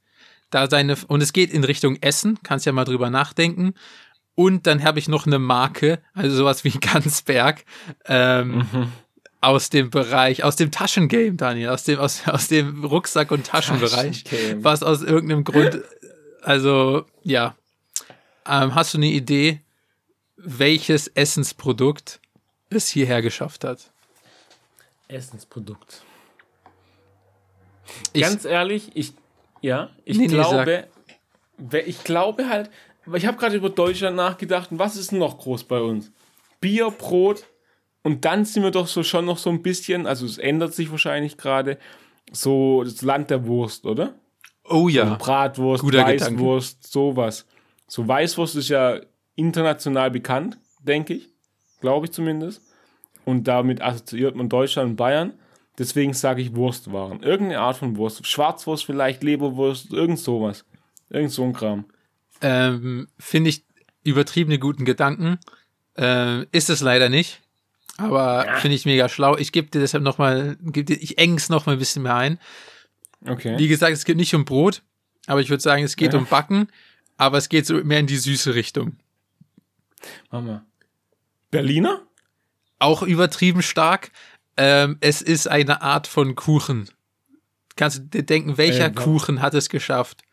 Da 0.49 0.69
seine, 0.69 0.95
und 1.07 1.23
es 1.23 1.33
geht 1.33 1.51
in 1.51 1.63
Richtung 1.63 1.97
Essen, 2.01 2.37
kannst 2.43 2.65
ja 2.65 2.71
mal 2.71 2.83
drüber 2.83 3.09
nachdenken. 3.09 3.73
Und 4.35 4.65
dann 4.65 4.83
habe 4.83 4.99
ich 4.99 5.07
noch 5.07 5.27
eine 5.27 5.39
Marke, 5.39 5.99
also 6.13 6.35
sowas 6.35 6.63
wie 6.63 6.71
Ganzberg, 6.79 7.65
ähm, 8.05 8.65
mhm. 8.71 8.91
aus 9.41 9.69
dem 9.69 9.89
Bereich, 9.89 10.43
aus 10.43 10.55
dem 10.55 10.71
Taschengame, 10.71 11.33
Daniel, 11.33 11.69
aus 11.69 11.83
dem, 11.83 11.99
aus, 11.99 12.27
aus 12.27 12.47
dem 12.47 12.83
Rucksack- 12.83 13.31
und 13.31 13.45
Taschenbereich, 13.45 14.23
was 14.57 14.81
aus 14.83 15.03
irgendeinem 15.03 15.43
Grund, 15.43 15.81
also 16.41 17.05
ja. 17.23 17.55
Ähm, 18.45 18.75
hast 18.75 18.93
du 18.93 18.97
eine 18.97 19.07
Idee, 19.07 19.61
welches 20.35 21.07
Essensprodukt 21.07 22.19
es 22.69 22.89
hierher 22.89 23.21
geschafft 23.21 23.63
hat? 23.63 23.91
Essensprodukt. 25.07 26.03
Ganz 28.13 28.45
ehrlich, 28.45 28.91
ich, 28.95 29.13
ja, 29.61 29.91
ich 30.03 30.17
nee, 30.17 30.27
glaube, 30.27 30.87
nee, 31.57 31.79
ich 31.79 32.03
glaube 32.03 32.49
halt, 32.49 32.69
ich 33.13 33.25
habe 33.25 33.37
gerade 33.37 33.55
über 33.55 33.69
Deutschland 33.69 34.15
nachgedacht 34.15 34.71
und 34.71 34.79
was 34.79 34.95
ist 34.95 35.11
noch 35.11 35.37
groß 35.37 35.65
bei 35.65 35.79
uns? 35.79 36.11
Bier, 36.61 36.91
Brot 36.91 37.45
und 38.03 38.25
dann 38.25 38.45
sind 38.45 38.63
wir 38.63 38.71
doch 38.71 38.87
so 38.87 39.03
schon 39.03 39.25
noch 39.25 39.37
so 39.37 39.49
ein 39.49 39.61
bisschen, 39.61 40.07
also 40.07 40.25
es 40.25 40.37
ändert 40.37 40.73
sich 40.73 40.91
wahrscheinlich 40.91 41.37
gerade, 41.37 41.77
so 42.31 42.83
das 42.83 43.01
Land 43.01 43.29
der 43.29 43.45
Wurst, 43.45 43.85
oder? 43.85 44.15
Oh 44.65 44.87
ja. 44.87 45.03
Also 45.03 45.17
Bratwurst, 45.17 45.83
Guter 45.83 46.05
Weißwurst, 46.05 46.77
Gedanke. 46.77 46.87
sowas. 46.89 47.45
So 47.87 48.07
Weißwurst 48.07 48.55
ist 48.55 48.69
ja 48.69 48.99
international 49.35 50.11
bekannt, 50.11 50.57
denke 50.79 51.15
ich. 51.15 51.29
Glaube 51.81 52.05
ich 52.05 52.11
zumindest. 52.11 52.61
Und 53.25 53.47
damit 53.47 53.81
assoziiert 53.81 54.35
man 54.35 54.49
Deutschland 54.49 54.91
und 54.91 54.95
Bayern. 54.95 55.33
Deswegen 55.77 56.13
sage 56.13 56.41
ich 56.41 56.55
Wurstwaren. 56.55 57.23
Irgendeine 57.23 57.59
Art 57.59 57.77
von 57.77 57.97
Wurst. 57.97 58.25
Schwarzwurst 58.25 58.85
vielleicht, 58.85 59.23
Leberwurst, 59.23 59.91
irgend 59.91 60.19
sowas. 60.19 60.65
Irgend 61.09 61.31
so 61.31 61.43
ein 61.43 61.53
Kram. 61.53 61.85
Ähm, 62.43 63.07
Finde 63.17 63.49
ich 63.49 63.65
übertriebene 64.03 64.59
guten 64.59 64.85
Gedanken. 64.85 65.39
Äh, 65.97 66.43
ist 66.51 66.69
es 66.69 66.81
leider 66.81 67.09
nicht. 67.09 67.41
Aber 67.97 68.45
ja. 68.45 68.55
finde 68.57 68.75
ich 68.75 68.85
mega 68.85 69.07
schlau. 69.07 69.37
Ich 69.37 69.51
gebe 69.51 69.69
dir 69.69 69.79
deshalb 69.79 70.03
nochmal, 70.03 70.57
ich 70.75 71.17
eng's 71.17 71.49
noch 71.49 71.65
mal 71.65 71.73
ein 71.73 71.79
bisschen 71.79 72.03
mehr 72.03 72.15
ein. 72.15 72.39
Okay. 73.25 73.57
Wie 73.57 73.67
gesagt, 73.67 73.93
es 73.93 74.05
geht 74.05 74.17
nicht 74.17 74.33
um 74.33 74.45
Brot, 74.45 74.81
aber 75.27 75.41
ich 75.41 75.49
würde 75.49 75.61
sagen, 75.61 75.83
es 75.83 75.95
geht 75.95 76.13
ja. 76.13 76.19
um 76.19 76.25
Backen, 76.25 76.67
aber 77.17 77.37
es 77.37 77.49
geht 77.49 77.65
so 77.65 77.75
mehr 77.75 77.99
in 77.99 78.07
die 78.07 78.17
süße 78.17 78.55
Richtung. 78.55 78.97
Mama. 80.31 80.65
Berliner? 81.51 82.01
Auch 82.79 83.03
übertrieben 83.03 83.61
stark. 83.61 84.11
Ähm, 84.57 84.97
es 84.99 85.21
ist 85.21 85.47
eine 85.47 85.81
Art 85.81 86.07
von 86.07 86.35
Kuchen. 86.35 86.89
Kannst 87.75 87.97
du 87.97 88.01
dir 88.01 88.23
denken, 88.23 88.57
welcher 88.57 88.87
äh, 88.87 88.91
Kuchen 88.91 89.41
hat 89.41 89.53
es 89.53 89.69
geschafft? 89.69 90.23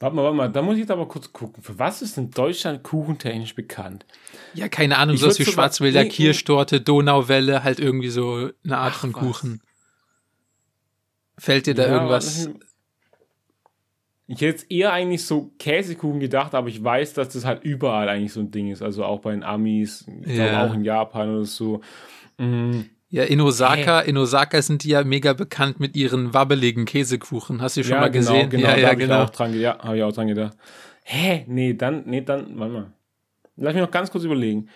Warte 0.00 0.14
mal, 0.14 0.22
warte 0.22 0.36
mal, 0.36 0.48
da 0.52 0.62
muss 0.62 0.74
ich 0.74 0.80
jetzt 0.80 0.90
aber 0.92 1.08
kurz 1.08 1.32
gucken. 1.32 1.62
Für 1.62 1.76
was 1.78 2.02
ist 2.02 2.16
denn 2.16 2.30
Deutschland 2.30 2.84
kuchentechnisch 2.84 3.54
bekannt? 3.56 4.06
Ja, 4.54 4.68
keine 4.68 4.96
Ahnung, 4.98 5.16
sowas 5.16 5.38
wie 5.40 5.42
sogar 5.42 5.54
Schwarzwälder 5.54 6.00
denken- 6.00 6.14
Kirschtorte, 6.14 6.80
Donauwelle, 6.80 7.64
halt 7.64 7.80
irgendwie 7.80 8.10
so 8.10 8.50
eine 8.64 8.78
Art 8.78 8.92
Ach, 8.94 9.00
von 9.00 9.14
was. 9.14 9.20
Kuchen. 9.20 9.60
Fällt 11.36 11.66
dir 11.66 11.74
da 11.74 11.86
Ja, 11.86 11.94
irgendwas? 11.94 12.46
aber- 12.46 12.58
Ich 14.30 14.36
hätte 14.36 14.44
jetzt 14.46 14.70
eher 14.70 14.92
eigentlich 14.92 15.24
so 15.24 15.52
Käsekuchen 15.58 16.20
gedacht, 16.20 16.54
aber 16.54 16.68
ich 16.68 16.82
weiß, 16.84 17.14
dass 17.14 17.30
das 17.30 17.44
halt 17.44 17.64
überall 17.64 18.08
eigentlich 18.08 18.32
so 18.34 18.40
ein 18.40 18.50
Ding 18.50 18.70
ist. 18.70 18.82
Also 18.82 19.04
auch 19.04 19.20
bei 19.20 19.30
den 19.32 19.42
Amis, 19.42 20.04
Ja. 20.26 20.66
auch 20.66 20.74
in 20.74 20.84
Japan 20.84 21.34
oder 21.34 21.44
so. 21.46 21.80
Mm, 22.36 22.82
Ja, 23.10 23.24
in 23.24 23.40
Osaka, 23.40 24.00
in 24.00 24.18
Osaka 24.18 24.60
sind 24.60 24.84
die 24.84 24.90
ja 24.90 25.02
mega 25.02 25.32
bekannt 25.32 25.80
mit 25.80 25.96
ihren 25.96 26.34
wabbeligen 26.34 26.84
Käsekuchen. 26.84 27.62
Hast 27.62 27.76
du 27.76 27.80
die 27.80 27.88
schon 27.88 27.94
ja, 27.94 28.00
mal 28.02 28.10
genau, 28.10 28.32
gesehen? 28.32 28.50
Genau, 28.50 28.68
ja, 28.68 28.76
ja, 28.76 28.86
hab 28.88 28.92
Ich 28.94 28.98
genau. 28.98 29.22
auch 29.22 29.30
dran, 29.30 29.58
ja, 29.58 29.78
habe 29.78 29.96
ich 29.96 30.02
auch 30.02 30.12
dran 30.12 30.28
gedacht. 30.28 30.56
Hä? 31.04 31.44
Nee, 31.48 31.72
dann, 31.72 32.02
nee, 32.06 32.20
dann, 32.20 32.58
warte 32.58 32.72
mal. 32.72 32.92
Lass 33.56 33.74
mich 33.74 33.82
noch 33.82 33.90
ganz 33.90 34.10
kurz 34.10 34.24
überlegen. 34.24 34.68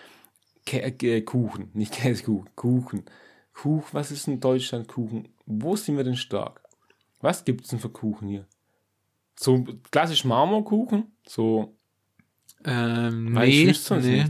Kä 0.65 0.79
äh, 0.79 1.21
Kuchen, 1.21 1.69
nicht 1.73 1.93
Käsekuchen, 1.93 2.49
Kuchen. 2.55 3.03
Kuchen, 3.53 3.89
was 3.91 4.11
ist 4.11 4.27
in 4.27 4.39
Deutschland 4.39 4.87
Kuchen? 4.87 5.29
Wo 5.45 5.75
sind 5.75 5.97
wir 5.97 6.03
denn 6.03 6.15
stark? 6.15 6.61
Was 7.21 7.45
gibt 7.45 7.65
es 7.65 7.69
denn 7.69 7.79
für 7.79 7.89
Kuchen 7.89 8.27
hier? 8.27 8.45
So 9.35 9.63
klassisch 9.91 10.25
Marmorkuchen? 10.25 11.11
So, 11.27 11.75
Ähm, 12.65 13.33
nee, 13.33 13.73
nee. 13.89 14.25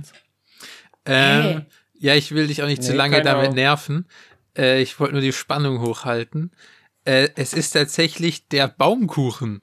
Ähm, 1.05 1.65
ja, 2.03 2.15
ich 2.15 2.33
will 2.33 2.47
dich 2.47 2.61
auch 2.61 2.67
nicht 2.67 2.83
zu 2.83 2.91
Nee, 2.91 2.97
lange 2.97 3.13
keine 3.17 3.23
damit 3.25 3.43
Ahnung. 3.45 3.55
nerven. 3.55 4.05
Äh, 4.57 4.81
ich 4.81 4.99
wollte 4.99 5.13
nur 5.13 5.21
die 5.21 5.31
Spannung 5.33 5.79
hochhalten. 5.79 6.51
Äh, 7.05 7.29
es 7.35 7.53
ist 7.53 7.71
tatsächlich 7.71 8.47
der 8.49 8.67
Baumkuchen. 8.67 9.61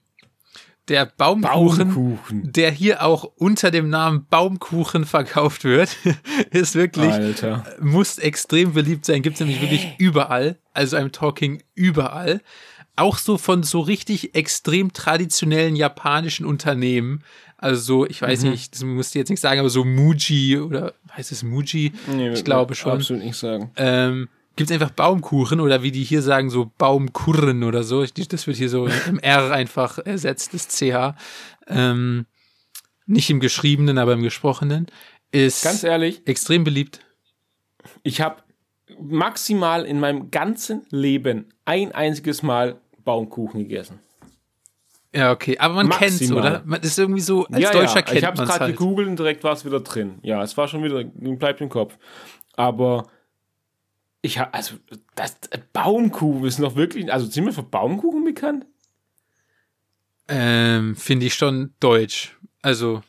Der 0.88 1.04
Baumkuchen, 1.06 1.94
Baumkuchen. 1.94 2.52
der 2.52 2.70
hier 2.70 3.04
auch 3.04 3.24
unter 3.36 3.70
dem 3.70 3.90
Namen 3.90 4.26
Baumkuchen 4.28 5.04
verkauft 5.04 5.64
wird, 5.64 5.96
ist 6.50 6.74
wirklich, 6.74 7.12
Alter. 7.12 7.64
muss 7.80 8.18
extrem 8.18 8.72
beliebt 8.72 9.04
sein. 9.04 9.22
Gibt 9.22 9.34
es 9.34 9.40
nämlich 9.40 9.60
wirklich 9.60 9.86
überall. 9.98 10.58
Also 10.72 10.96
I'm 10.96 11.12
talking 11.12 11.62
überall. 11.74 12.40
Auch 13.00 13.18
so 13.18 13.38
von 13.38 13.62
so 13.62 13.80
richtig 13.80 14.34
extrem 14.34 14.92
traditionellen 14.92 15.74
japanischen 15.76 16.44
Unternehmen. 16.46 17.22
Also 17.56 17.80
so, 17.82 18.06
ich 18.06 18.20
weiß 18.22 18.44
Mhm. 18.44 18.50
nicht, 18.50 18.74
das 18.74 18.82
musst 18.84 19.14
du 19.14 19.18
jetzt 19.18 19.28
nicht 19.30 19.40
sagen, 19.40 19.60
aber 19.60 19.70
so 19.70 19.84
Muji 19.84 20.58
oder 20.58 20.94
heißt 21.16 21.32
es 21.32 21.42
Muji? 21.42 21.92
Nee, 22.06 22.30
ich 22.32 22.44
glaube 22.44 22.74
schon. 22.74 22.92
Absolut 22.92 23.22
nicht 23.22 23.36
sagen. 23.36 23.70
Ähm, 23.76 24.28
Gibt 24.56 24.70
es 24.70 24.74
einfach 24.74 24.90
Baumkuchen 24.90 25.60
oder 25.60 25.82
wie 25.82 25.90
die 25.92 26.02
hier 26.04 26.22
sagen, 26.22 26.50
so 26.50 26.70
Baumkurren 26.78 27.62
oder 27.64 27.82
so. 27.82 28.02
Ich- 28.02 28.12
Das 28.12 28.46
wird 28.46 28.56
hier 28.56 28.68
so 28.68 28.86
im 29.08 29.18
R 29.20 29.50
einfach 29.52 29.98
ersetzt, 29.98 30.52
das 30.54 30.68
CH. 30.68 31.14
Ähm, 31.68 32.26
nicht 33.06 33.30
im 33.30 33.40
Geschriebenen, 33.40 33.98
aber 33.98 34.12
im 34.12 34.22
Gesprochenen. 34.22 34.86
Ist 35.32 35.62
Ganz 35.62 35.84
ehrlich, 35.84 36.22
extrem 36.26 36.64
beliebt. 36.64 37.00
ich 38.02 38.20
habe 38.20 38.42
maximal 39.00 39.84
in 39.84 40.00
meinem 40.00 40.30
ganzen 40.30 40.82
Leben 40.90 41.46
ein 41.64 41.92
einziges 41.92 42.42
Mal 42.42 42.80
Baumkuchen 43.04 43.60
gegessen. 43.60 44.00
Ja, 45.14 45.32
okay. 45.32 45.58
Aber 45.58 45.74
man 45.74 45.90
kennt's, 45.90 46.20
Maximal. 46.20 46.38
oder? 46.38 46.62
Man 46.64 46.80
ist 46.82 46.98
irgendwie 46.98 47.20
so, 47.20 47.44
als 47.46 47.70
Deutscher 47.72 47.98
ich 48.00 48.04
kennt 48.04 48.26
habe 48.26 48.34
es 48.34 48.38
man 48.38 48.48
es 48.48 48.52
gerade 48.52 48.64
halt. 48.66 48.76
gegoogelt 48.76 49.08
und 49.08 49.18
direkt 49.18 49.42
war 49.42 49.52
es 49.52 49.64
wieder 49.64 49.80
drin. 49.80 50.18
Ja, 50.22 50.42
es 50.42 50.56
war 50.56 50.68
schon 50.68 50.84
wieder, 50.84 51.02
bleibt 51.04 51.60
im 51.60 51.68
Kopf. 51.68 51.96
Aber 52.54 53.08
ich 54.22 54.38
habe, 54.38 54.54
also, 54.54 54.76
das 55.16 55.36
Baumkuchen 55.72 56.44
ist 56.44 56.58
noch 56.58 56.76
wirklich, 56.76 57.12
also 57.12 57.26
sind 57.26 57.44
wir 57.44 57.52
für 57.52 57.62
Baumkuchen 57.62 58.24
bekannt? 58.24 58.66
Ähm, 60.28 60.94
Finde 60.94 61.26
ich 61.26 61.34
schon 61.34 61.74
deutsch. 61.80 62.38
Also, 62.62 63.02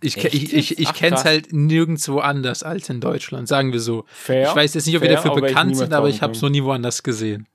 ich, 0.00 0.18
Echt 0.18 0.34
ich, 0.34 0.54
ich, 0.54 0.78
ich 0.78 0.88
Ach, 0.88 0.94
kenne 0.94 1.16
es 1.16 1.22
krass. 1.22 1.32
halt 1.32 1.52
nirgendwo 1.52 2.18
anders 2.18 2.62
als 2.62 2.90
in 2.90 3.00
Deutschland, 3.00 3.48
sagen 3.48 3.72
wir 3.72 3.80
so. 3.80 4.04
Fair. 4.06 4.48
ich 4.48 4.54
weiß 4.54 4.74
jetzt 4.74 4.86
nicht, 4.86 4.96
ob 4.96 5.02
wir 5.02 5.08
fair, 5.08 5.16
dafür 5.16 5.30
aber 5.32 5.40
ich 5.40 5.46
bekannt 5.54 5.76
sind, 5.76 5.92
aber 5.94 6.08
ich 6.08 6.22
es 6.22 6.42
noch 6.42 6.50
nie 6.50 6.62
woanders 6.62 7.02
gesehen. 7.02 7.48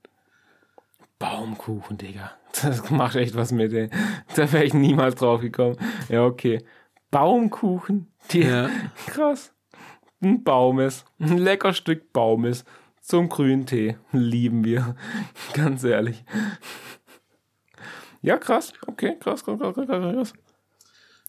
Baumkuchen, 1.20 1.96
Digga. 1.98 2.32
Das 2.62 2.90
macht 2.90 3.14
echt 3.14 3.36
was 3.36 3.52
mit, 3.52 3.72
ey. 3.72 3.88
Da 4.34 4.50
wäre 4.50 4.64
ich 4.64 4.74
niemals 4.74 5.14
drauf 5.14 5.40
gekommen. 5.40 5.76
Ja, 6.08 6.24
okay. 6.24 6.64
Baumkuchen. 7.12 8.12
Die, 8.32 8.40
Ja. 8.42 8.68
Krass. 9.06 9.52
Ein 10.20 10.42
Baumes. 10.42 11.04
Ein 11.20 11.38
lecker 11.38 11.72
Stück 11.72 12.12
Baumes. 12.12 12.64
Zum 13.00 13.28
grünen 13.28 13.66
Tee. 13.66 13.96
Lieben 14.10 14.64
wir. 14.64 14.96
Ganz 15.54 15.84
ehrlich. 15.84 16.24
Ja, 18.20 18.36
krass. 18.36 18.72
Okay, 18.86 19.16
krass, 19.20 19.44
krass, 19.44 19.58
krass, 19.58 19.74
krass, 19.74 19.86
krass. 19.86 20.32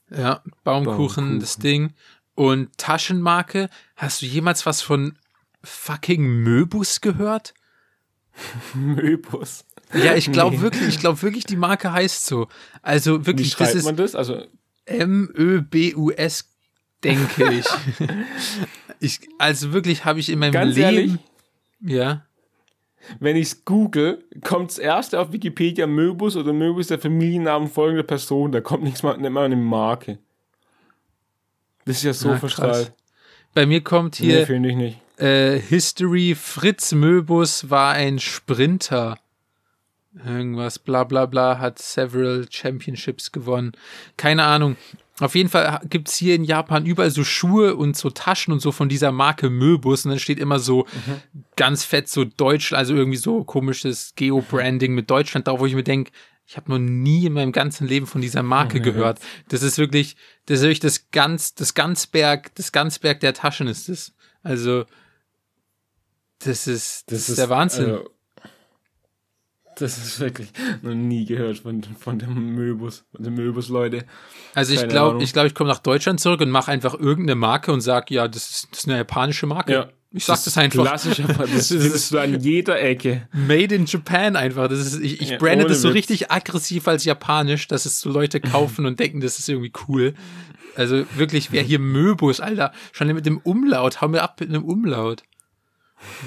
Ja, 0.10 0.42
Baumkuchen, 0.64 0.96
Baumkuchen. 0.98 1.40
das 1.40 1.58
Ding. 1.58 1.94
Und 2.34 2.76
Taschenmarke, 2.80 3.70
hast 3.96 4.22
du 4.24 4.26
jemals 4.26 4.66
was 4.66 4.82
von 4.82 5.18
fucking 5.64 6.26
Möbus 6.26 7.00
gehört? 7.02 7.54
Möbus. 8.74 9.66
Ja, 9.94 10.16
ich 10.16 10.32
glaube 10.32 10.56
Nee. 10.58 10.62
wirklich, 10.62 10.88
ich 10.88 11.00
glaube 11.00 11.22
wirklich, 11.22 11.46
die 11.46 11.56
Marke 11.58 11.92
heißt 11.92 12.26
so. 12.26 12.48
Also 12.82 13.22
Wie 13.22 13.26
wirklich, 13.28 13.56
das 13.56 13.68
schreibt 13.70 13.76
ist 13.76 13.86
man 13.86 13.96
das? 13.98 14.16
Also, 14.16 14.44
M-Ö-B-U-S, 14.86 16.50
denke 17.04 17.54
ich. 17.54 17.66
ich. 19.00 19.20
Also 19.38 19.74
wirklich 19.74 20.06
habe 20.06 20.20
ich 20.20 20.30
in 20.30 20.40
meinem 20.40 20.52
ganz 20.54 20.76
Leben. 20.76 20.86
ehrlich, 20.86 21.12
Ja. 21.82 22.26
wenn 23.20 23.36
ich 23.36 23.48
es 23.48 23.66
google, 23.66 24.24
kommt 24.44 24.72
das 24.72 24.78
erste 24.78 25.20
auf 25.20 25.32
Wikipedia 25.32 25.88
Möbus 25.88 26.36
oder 26.36 26.54
Möbus 26.54 26.88
der 26.88 27.00
Familiennamen 27.00 27.68
folgender 27.70 28.04
Person. 28.04 28.52
Da 28.52 28.62
kommt 28.62 28.84
nichts 28.84 29.04
mal, 29.04 29.18
nicht 29.18 29.32
mal 29.32 29.46
eine 29.46 29.56
Marke. 29.56 30.20
Das 31.86 31.98
ist 31.98 32.04
ja 32.04 32.14
so 32.14 32.30
Ah, 32.30 32.32
krass. 32.34 32.40
verstrahlt. 32.40 32.94
Bei 33.54 33.66
mir 33.66 33.82
kommt 33.82 34.20
Nee, 34.20 34.28
hier 34.28 34.46
finde 34.48 34.70
ich 34.70 34.76
nicht. 34.76 34.98
äh, 35.18 35.60
History, 35.60 36.36
Fritz 36.36 36.92
Möbus 36.94 37.70
war 37.70 37.94
ein 37.94 38.20
Sprinter. 38.20 39.18
Irgendwas, 40.26 40.78
bla 40.80 41.04
bla 41.06 41.26
bla, 41.26 41.58
hat 41.60 41.80
several 41.80 42.46
Championships 42.50 43.32
gewonnen. 43.32 43.72
Keine 44.18 44.44
Ahnung. 44.44 44.76
Auf 45.20 45.36
jeden 45.36 45.50
Fall 45.50 45.80
gibt's 45.90 46.16
hier 46.18 46.36
in 46.36 46.44
Japan 46.44 46.86
überall 46.86 47.12
so 47.12 47.24
Schuhe 47.24 47.76
und 47.76 47.96
so 47.96 48.10
Taschen 48.10 48.52
und 48.52 48.60
so 48.60 48.72
von 48.72 48.90
dieser 48.90 49.12
Marke 49.12 49.50
Möbus. 49.50 50.04
Und 50.04 50.10
dann 50.12 50.20
steht 50.20 50.40
immer 50.40 50.60
so 50.60 50.86
ganz 51.56 51.86
fett 51.86 52.10
so 52.10 52.26
Deutsch, 52.26 52.74
also 52.74 52.96
irgendwie 52.96 53.18
so 53.20 53.44
komisches 53.44 54.14
Geo-Branding 54.16 54.94
mit 54.94 55.10
Deutschland 55.10 55.48
drauf, 55.48 55.60
wo 55.60 55.66
ich 55.66 55.76
mir 55.76 55.84
denke, 55.84 56.12
ich 56.48 56.58
habe 56.58 56.72
noch 56.72 56.80
nie 56.80 57.28
in 57.28 57.34
meinem 57.34 57.52
ganzen 57.54 57.88
Leben 57.88 58.08
von 58.08 58.20
dieser 58.20 58.44
Marke 58.44 58.80
Mhm. 58.80 58.84
gehört. 58.84 59.20
Das 59.48 59.62
ist 59.64 59.78
wirklich, 59.78 60.18
das 60.48 60.58
ist 60.60 60.64
wirklich 60.64 60.80
das 60.82 61.12
ganz, 61.12 61.54
das 61.56 61.74
Ganzberg, 61.76 62.54
das 62.56 62.72
Ganzberg 62.74 63.20
der 63.22 63.34
Taschen 63.34 63.68
ist 63.68 63.88
es. 63.90 64.14
Also, 64.44 64.86
das 66.40 66.68
ist, 66.68 67.12
das, 67.12 67.30
ist 67.30 67.38
der 67.38 67.50
Wahnsinn. 67.50 67.86
also, 67.92 68.10
das 69.78 69.98
ist 69.98 70.20
wirklich 70.20 70.50
noch 70.82 70.94
nie 70.94 71.26
gehört 71.26 71.60
von, 71.60 71.84
von 72.00 72.20
dem 72.20 72.54
Möbus, 72.56 73.06
von 73.16 73.24
den 73.24 73.34
Möbus-Leute. 73.36 74.06
Also 74.54 74.74
ich 74.74 74.88
glaube, 74.88 75.24
ich 75.24 75.34
glaube, 75.34 75.48
ich 75.48 75.56
komme 75.56 75.70
nach 75.70 75.80
Deutschland 75.80 76.20
zurück 76.20 76.42
und 76.42 76.50
mache 76.52 76.72
einfach 76.72 76.94
irgendeine 76.94 77.36
Marke 77.36 77.72
und 77.72 77.82
sag, 77.82 78.12
ja, 78.12 78.28
das 78.28 78.50
ist, 78.50 78.68
das 78.72 78.80
ist 78.80 78.88
eine 78.88 78.98
japanische 78.98 79.46
Marke. 79.48 79.72
Ja. 79.74 79.90
Ich 80.14 80.26
sag 80.26 80.44
das, 80.44 80.58
einfach. 80.58 80.84
Klassisch, 80.84 81.22
aber 81.22 81.46
das 81.48 81.52
Das 81.52 81.72
ist- 81.72 81.82
findest 81.84 82.12
du 82.14 82.18
an 82.20 82.40
jeder 82.42 82.82
Ecke. 82.82 83.30
Made 83.32 83.74
in 83.74 83.86
Japan 83.86 84.36
einfach. 84.36 84.68
Das 84.68 84.80
ist, 84.80 85.00
ich, 85.00 85.22
ich 85.22 85.30
Ja, 85.30 85.38
brande 85.38 85.66
das 85.66 85.82
so 85.82 85.88
Witz. 85.90 85.96
richtig 85.96 86.32
aggressiv 86.32 86.88
als 86.90 87.06
japanisch, 87.06 87.68
dass 87.70 87.86
es 87.86 88.02
so 88.02 88.10
Leute 88.12 88.42
kaufen 88.42 88.86
und 88.86 89.00
denken, 89.00 89.22
das 89.22 89.40
ist 89.40 89.48
irgendwie 89.48 89.72
cool. 89.88 90.14
Also 90.76 91.06
wirklich, 91.16 91.52
wer 91.54 91.64
hier 91.64 91.80
Möbus, 91.80 92.42
Alter, 92.42 92.74
schon 92.92 93.08
mit 93.14 93.26
dem 93.26 93.38
Umlaut, 93.38 94.02
hau 94.02 94.10
mir 94.10 94.22
ab 94.22 94.40
mit 94.42 94.50
einem 94.50 94.66
Umlaut. 94.66 95.24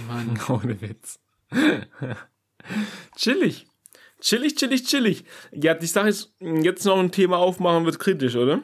Mann. 0.08 0.38
Ohne 0.48 0.80
Witz. 0.80 1.18
Chillig. 3.16 3.66
Chillig, 4.20 4.56
chillig, 4.56 4.84
chillig. 4.84 5.24
Ja, 5.52 5.74
die 5.74 5.86
Sache 5.86 6.08
ist, 6.08 6.32
jetzt 6.40 6.84
noch 6.86 6.98
ein 6.98 7.10
Thema 7.12 7.36
aufmachen 7.38 7.84
wird 7.84 7.98
kritisch, 7.98 8.36
oder? 8.36 8.62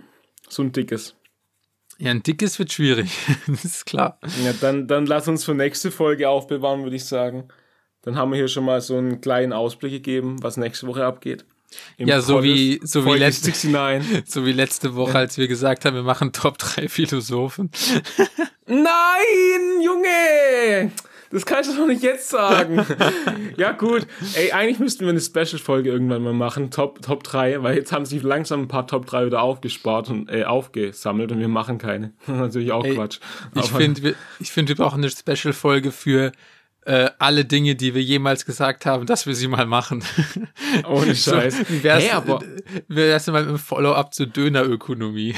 So 0.48 0.62
ein 0.62 0.72
dickes. 0.72 1.14
Ja, 1.98 2.10
ein 2.12 2.22
dickes 2.22 2.58
wird 2.58 2.72
schwierig. 2.72 3.10
das 3.46 3.64
ist 3.64 3.84
klar. 3.86 4.18
Ja, 4.42 4.54
dann, 4.60 4.88
dann 4.88 5.04
lass 5.06 5.28
uns 5.28 5.44
für 5.44 5.54
nächste 5.54 5.90
Folge 5.90 6.28
aufbewahren, 6.30 6.82
würde 6.82 6.96
ich 6.96 7.04
sagen. 7.04 7.48
Dann 8.02 8.16
haben 8.16 8.30
wir 8.30 8.36
hier 8.38 8.48
schon 8.48 8.64
mal 8.64 8.80
so 8.80 8.96
einen 8.96 9.20
kleinen 9.20 9.52
Ausblick 9.52 9.92
gegeben, 9.92 10.42
was 10.42 10.56
nächste 10.56 10.86
Woche 10.86 11.04
abgeht. 11.04 11.44
Im 11.98 12.08
Ja, 12.08 12.20
so 12.22 12.42
wie- 12.42 12.80
so 12.82 13.04
wie 13.04 13.18
letzte- 13.18 13.50
69. 13.50 14.24
So 14.26 14.46
wie 14.46 14.52
letzte 14.52 14.94
Woche, 14.96 15.18
als 15.18 15.36
wir 15.36 15.46
gesagt 15.46 15.84
haben, 15.84 15.94
wir 15.94 16.02
machen 16.02 16.32
Top 16.32 16.56
3 16.56 16.88
Philosophen. 16.88 17.70
Nein, 18.66 19.82
Junge! 19.82 20.90
Das 21.32 21.46
kannst 21.46 21.70
du 21.70 21.76
doch 21.76 21.86
nicht 21.86 22.02
jetzt 22.02 22.28
sagen. 22.28 22.84
ja, 23.56 23.70
gut. 23.72 24.06
Ey, 24.34 24.50
eigentlich 24.50 24.80
müssten 24.80 25.04
wir 25.04 25.10
eine 25.10 25.20
Special-Folge 25.20 25.88
irgendwann 25.90 26.22
mal 26.22 26.32
machen, 26.32 26.70
Top, 26.72 27.02
Top 27.02 27.22
3, 27.22 27.62
weil 27.62 27.76
jetzt 27.76 27.92
haben 27.92 28.04
sich 28.04 28.22
langsam 28.22 28.62
ein 28.62 28.68
paar 28.68 28.86
Top 28.88 29.06
3 29.06 29.26
wieder 29.26 29.40
aufgespart 29.42 30.10
und 30.10 30.28
äh, 30.28 30.42
aufgesammelt 30.44 31.30
und 31.30 31.38
wir 31.38 31.48
machen 31.48 31.78
keine. 31.78 32.12
Natürlich 32.26 32.72
auch 32.72 32.84
Ey, 32.84 32.94
Quatsch. 32.96 33.20
Ich 33.54 33.70
finde, 33.70 34.02
wir, 34.02 34.14
ich 34.40 34.50
find, 34.50 34.68
wir 34.68 34.76
brauchen 34.76 35.04
eine 35.04 35.10
Special-Folge 35.10 35.92
für 35.92 36.32
äh, 36.84 37.10
alle 37.18 37.44
Dinge, 37.44 37.76
die 37.76 37.94
wir 37.94 38.02
jemals 38.02 38.44
gesagt 38.44 38.84
haben, 38.84 39.06
dass 39.06 39.26
wir 39.26 39.34
sie 39.36 39.46
mal 39.46 39.66
machen. 39.66 40.02
Ohne 40.88 41.14
Scheiß. 41.14 41.58
So, 41.58 41.82
wär's, 41.84 42.04
Hey, 42.04 42.10
aber- 42.10 42.40
wie 42.88 42.96
wär's 42.96 43.26
mal 43.28 43.44
dem 43.44 43.58
Follow-up 43.58 44.12
zu 44.14 44.26
Dönerökonomie? 44.26 45.34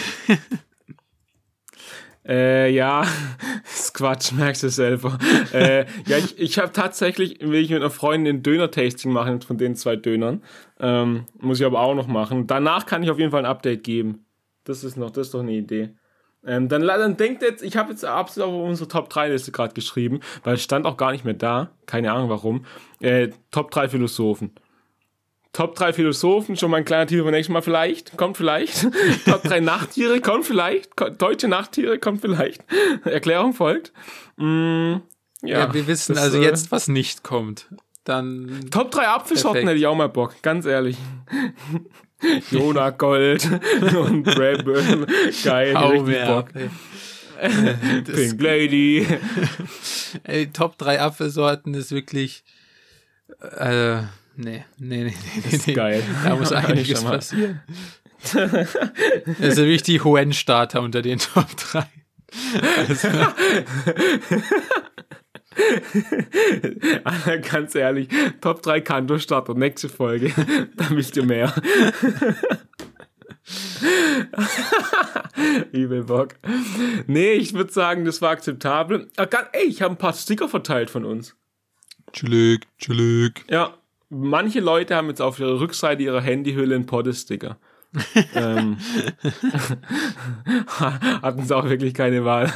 Äh, 2.27 2.71
ja, 2.73 3.05
ist 3.65 3.95
Quatsch, 3.95 4.33
merkst 4.33 4.63
du 4.63 4.69
selber. 4.71 5.19
äh, 5.53 5.87
ja, 6.07 6.19
ich, 6.19 6.39
ich 6.39 6.59
habe 6.59 6.73
tatsächlich, 6.73 7.41
will 7.41 7.61
ich 7.61 7.71
mit 7.71 7.81
einer 7.81 7.91
Freundin 7.91 8.37
ein 8.37 8.43
Döner-Tasting 8.43 9.13
machen 9.13 9.43
von 9.43 9.59
den 9.59 9.75
zwei 9.75 9.97
Dönern. 9.97 10.43
Ähm, 10.79 11.27
muss 11.41 11.61
ich 11.61 11.67
aber 11.67 11.81
auch 11.81 11.95
noch 11.95 12.07
machen. 12.07 12.47
Danach 12.47 12.87
kann 12.87 13.03
ich 13.03 13.11
auf 13.11 13.19
jeden 13.19 13.31
Fall 13.31 13.41
ein 13.41 13.51
Update 13.51 13.85
geben. 13.85 14.25
Das 14.65 14.85
ist 14.85 14.97
noch, 14.97 15.11
das 15.11 15.29
ist 15.29 15.35
doch 15.35 15.41
eine 15.41 15.53
Idee. 15.53 15.97
Ähm, 16.45 16.69
dann, 16.69 16.83
dann 16.87 17.17
denkt 17.17 17.43
jetzt, 17.43 17.63
ich 17.63 17.77
habe 17.77 17.91
jetzt 17.91 18.05
absolut 18.05 18.51
auf 18.51 18.69
unsere 18.69 18.89
Top 18.89 19.09
3 19.11 19.29
Liste 19.29 19.53
gerade 19.53 19.75
geschrieben, 19.75 20.21
weil 20.43 20.55
es 20.55 20.63
stand 20.63 20.87
auch 20.87 20.97
gar 20.97 21.13
nicht 21.13 21.25
mehr 21.25 21.35
da. 21.35 21.71
Keine 21.87 22.13
Ahnung 22.13 22.31
warum. 22.31 22.67
Äh, 23.01 23.29
Top 23.51 23.71
3 23.71 23.89
Philosophen. 23.89 24.53
Top 25.53 25.75
3 25.75 25.93
Philosophen, 25.93 26.57
schon 26.57 26.71
mal 26.71 26.79
ein 26.79 26.85
kleiner 26.87 27.07
Titel 27.07 27.25
für 27.25 27.31
nächstes 27.31 27.53
Mal 27.53 27.61
vielleicht, 27.61 28.17
kommt 28.17 28.39
vielleicht. 28.39 28.87
Top 29.27 29.43
3 29.43 29.61
Nachttiere, 29.61 30.21
kommt 30.21 30.47
vielleicht. 30.47 30.91
Deutsche 31.19 31.47
Nachttiere, 31.49 31.99
kommt 31.99 32.23
vielleicht. 32.23 32.65
Erklärung 33.05 33.53
folgt. 33.53 33.93
Mm, 34.37 34.95
ja, 35.43 35.59
Ja, 35.59 35.75
wir 35.75 35.87
wissen 35.87 36.15
das, 36.15 36.25
also 36.25 36.39
äh, 36.39 36.43
jetzt, 36.45 36.73
was 36.73 36.89
nicht 36.89 37.23
kommt. 37.23 37.67
Dann 38.05 38.67
Top 38.71 38.91
3 38.93 39.09
Apfelsorten 39.09 39.67
hätte 39.69 39.79
ich 39.79 39.87
auch 39.87 39.95
mal 39.95 40.09
Bock, 40.09 40.37
ganz 40.41 40.65
ehrlich. 40.65 40.97
Jona 42.51 42.91
Gold 42.91 43.47
und 43.95 44.23
Brabham. 44.23 45.07
Geil, 45.45 45.79
hau 45.79 45.89
richtig 45.89 46.07
mir 46.07 46.27
Bock. 46.27 46.49
ab. 46.55 48.05
Pink 48.07 48.41
Lady. 48.41 49.07
ey, 50.25 50.47
Top 50.51 50.79
3 50.79 51.01
Apfelsorten 51.01 51.75
ist 51.75 51.91
wirklich. 51.91 52.43
Äh, 53.41 54.03
nee, 54.43 54.65
nee, 54.79 55.05
nee, 55.05 55.05
nee, 55.05 55.15
nee. 55.51 55.61
nee. 55.67 55.73
Geil. 55.75 56.03
Da 56.25 56.37
muss 56.37 56.53
einiges 56.53 57.03
passieren. 57.03 57.61
Das 58.23 58.35
ist 59.41 59.59
ja 59.59 59.65
wirklich 59.65 59.83
die 59.83 60.01
Hohen-Starter 60.01 60.81
unter 60.81 61.03
den 61.03 61.19
Top 61.19 61.49
3. 61.57 61.85
Also, 62.89 63.09
ganz 67.51 67.75
ehrlich, 67.75 68.09
Top 68.41 68.63
3 68.63 68.81
Kanto-Starter, 68.81 69.55
nächste 69.55 69.89
Folge. 69.89 70.33
da 70.77 70.91
wisst 70.91 71.17
ihr 71.17 71.25
mehr. 71.25 71.53
Übel 75.73 76.05
Bock. 76.05 76.35
Nee, 77.07 77.33
ich 77.33 77.55
würde 77.55 77.73
sagen, 77.73 78.05
das 78.05 78.23
war 78.23 78.31
akzeptabel. 78.31 79.11
Ah, 79.17 79.27
Ey, 79.53 79.65
ich 79.67 79.83
habe 79.83 79.95
ein 79.95 79.99
paar 79.99 80.13
Sticker 80.15 80.49
verteilt 80.49 80.91
von 80.91 81.05
uns. 81.05 81.37
chillig, 82.13 82.67
chillig. 82.79 83.45
Ja, 83.51 83.75
manche 84.13 84.61
Leute 84.61 84.95
haben 84.95 85.09
jetzt 85.09 85.23
auf 85.23 85.41
ihrer 85.41 85.59
Rückseite 85.59 86.03
ihrer 86.03 86.21
Handyhülle 86.21 86.75
einen 86.75 86.87
Podest-Sticker. 86.87 87.57
ähm, 88.35 88.79
hatten 91.23 91.43
sie 91.43 91.57
auch 91.57 91.69
wirklich 91.69 91.93
keine 91.93 92.25
Wahl. 92.25 92.51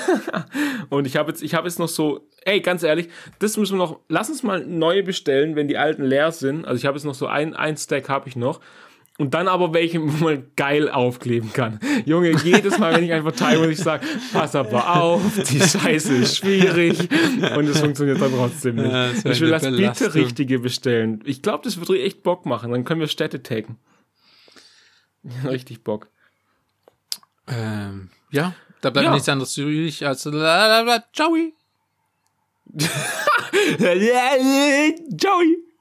Und 0.88 1.06
ich 1.06 1.16
habe 1.16 1.30
jetzt, 1.30 1.42
ich 1.42 1.54
habe 1.54 1.68
jetzt 1.68 1.78
noch 1.78 1.88
so, 1.88 2.26
ey, 2.44 2.60
ganz 2.60 2.82
ehrlich, 2.82 3.08
das 3.38 3.56
müssen 3.56 3.78
wir 3.78 3.84
noch, 3.84 4.00
lass 4.08 4.28
uns 4.28 4.42
mal 4.42 4.66
neue 4.66 5.04
bestellen, 5.04 5.54
wenn 5.54 5.68
die 5.68 5.78
alten 5.78 6.02
leer 6.04 6.32
sind. 6.32 6.64
Also 6.64 6.78
ich 6.78 6.86
habe 6.86 6.96
jetzt 6.96 7.04
noch 7.04 7.14
so 7.14 7.26
ein, 7.26 7.54
ein 7.54 7.76
Stack 7.76 8.08
habe 8.08 8.28
ich 8.28 8.34
noch. 8.34 8.60
Und 9.18 9.34
dann 9.34 9.48
aber 9.48 9.74
welche, 9.74 10.00
wo 10.00 10.24
man 10.24 10.44
geil 10.56 10.88
aufkleben 10.88 11.52
kann. 11.52 11.78
Junge, 12.06 12.30
jedes 12.42 12.78
Mal, 12.78 12.94
wenn 12.94 13.04
ich 13.04 13.12
einfach 13.12 13.32
teile, 13.32 13.58
muss 13.58 13.68
ich 13.68 13.78
sagen, 13.78 14.06
pass 14.32 14.54
aber 14.54 14.96
auf, 14.96 15.20
die 15.50 15.60
Scheiße 15.60 16.14
ist 16.14 16.38
schwierig. 16.38 16.98
Und 17.54 17.66
es 17.68 17.80
funktioniert 17.80 18.18
dann 18.20 18.32
trotzdem 18.32 18.76
nicht. 18.76 18.90
Ja, 18.90 19.10
ich 19.10 19.40
will 19.40 19.50
das 19.50 19.62
bitte 19.64 19.76
Belastung. 19.76 20.12
richtige 20.12 20.58
bestellen. 20.58 21.20
Ich 21.26 21.42
glaube, 21.42 21.64
das 21.64 21.78
wird 21.78 21.90
echt 22.00 22.22
Bock 22.22 22.46
machen. 22.46 22.72
Dann 22.72 22.84
können 22.84 23.00
wir 23.00 23.08
Städte 23.08 23.42
taggen. 23.42 23.76
Richtig 25.44 25.84
Bock. 25.84 26.08
Ähm, 27.46 28.08
ja, 28.30 28.54
da 28.80 28.88
bleibt 28.88 29.04
Ja. 29.06 29.12
nichts 29.12 29.28
anderes 29.28 29.54
übrig 29.58 30.06
als 30.06 30.22
ciao. 30.22 31.36
Joey. 35.18 35.58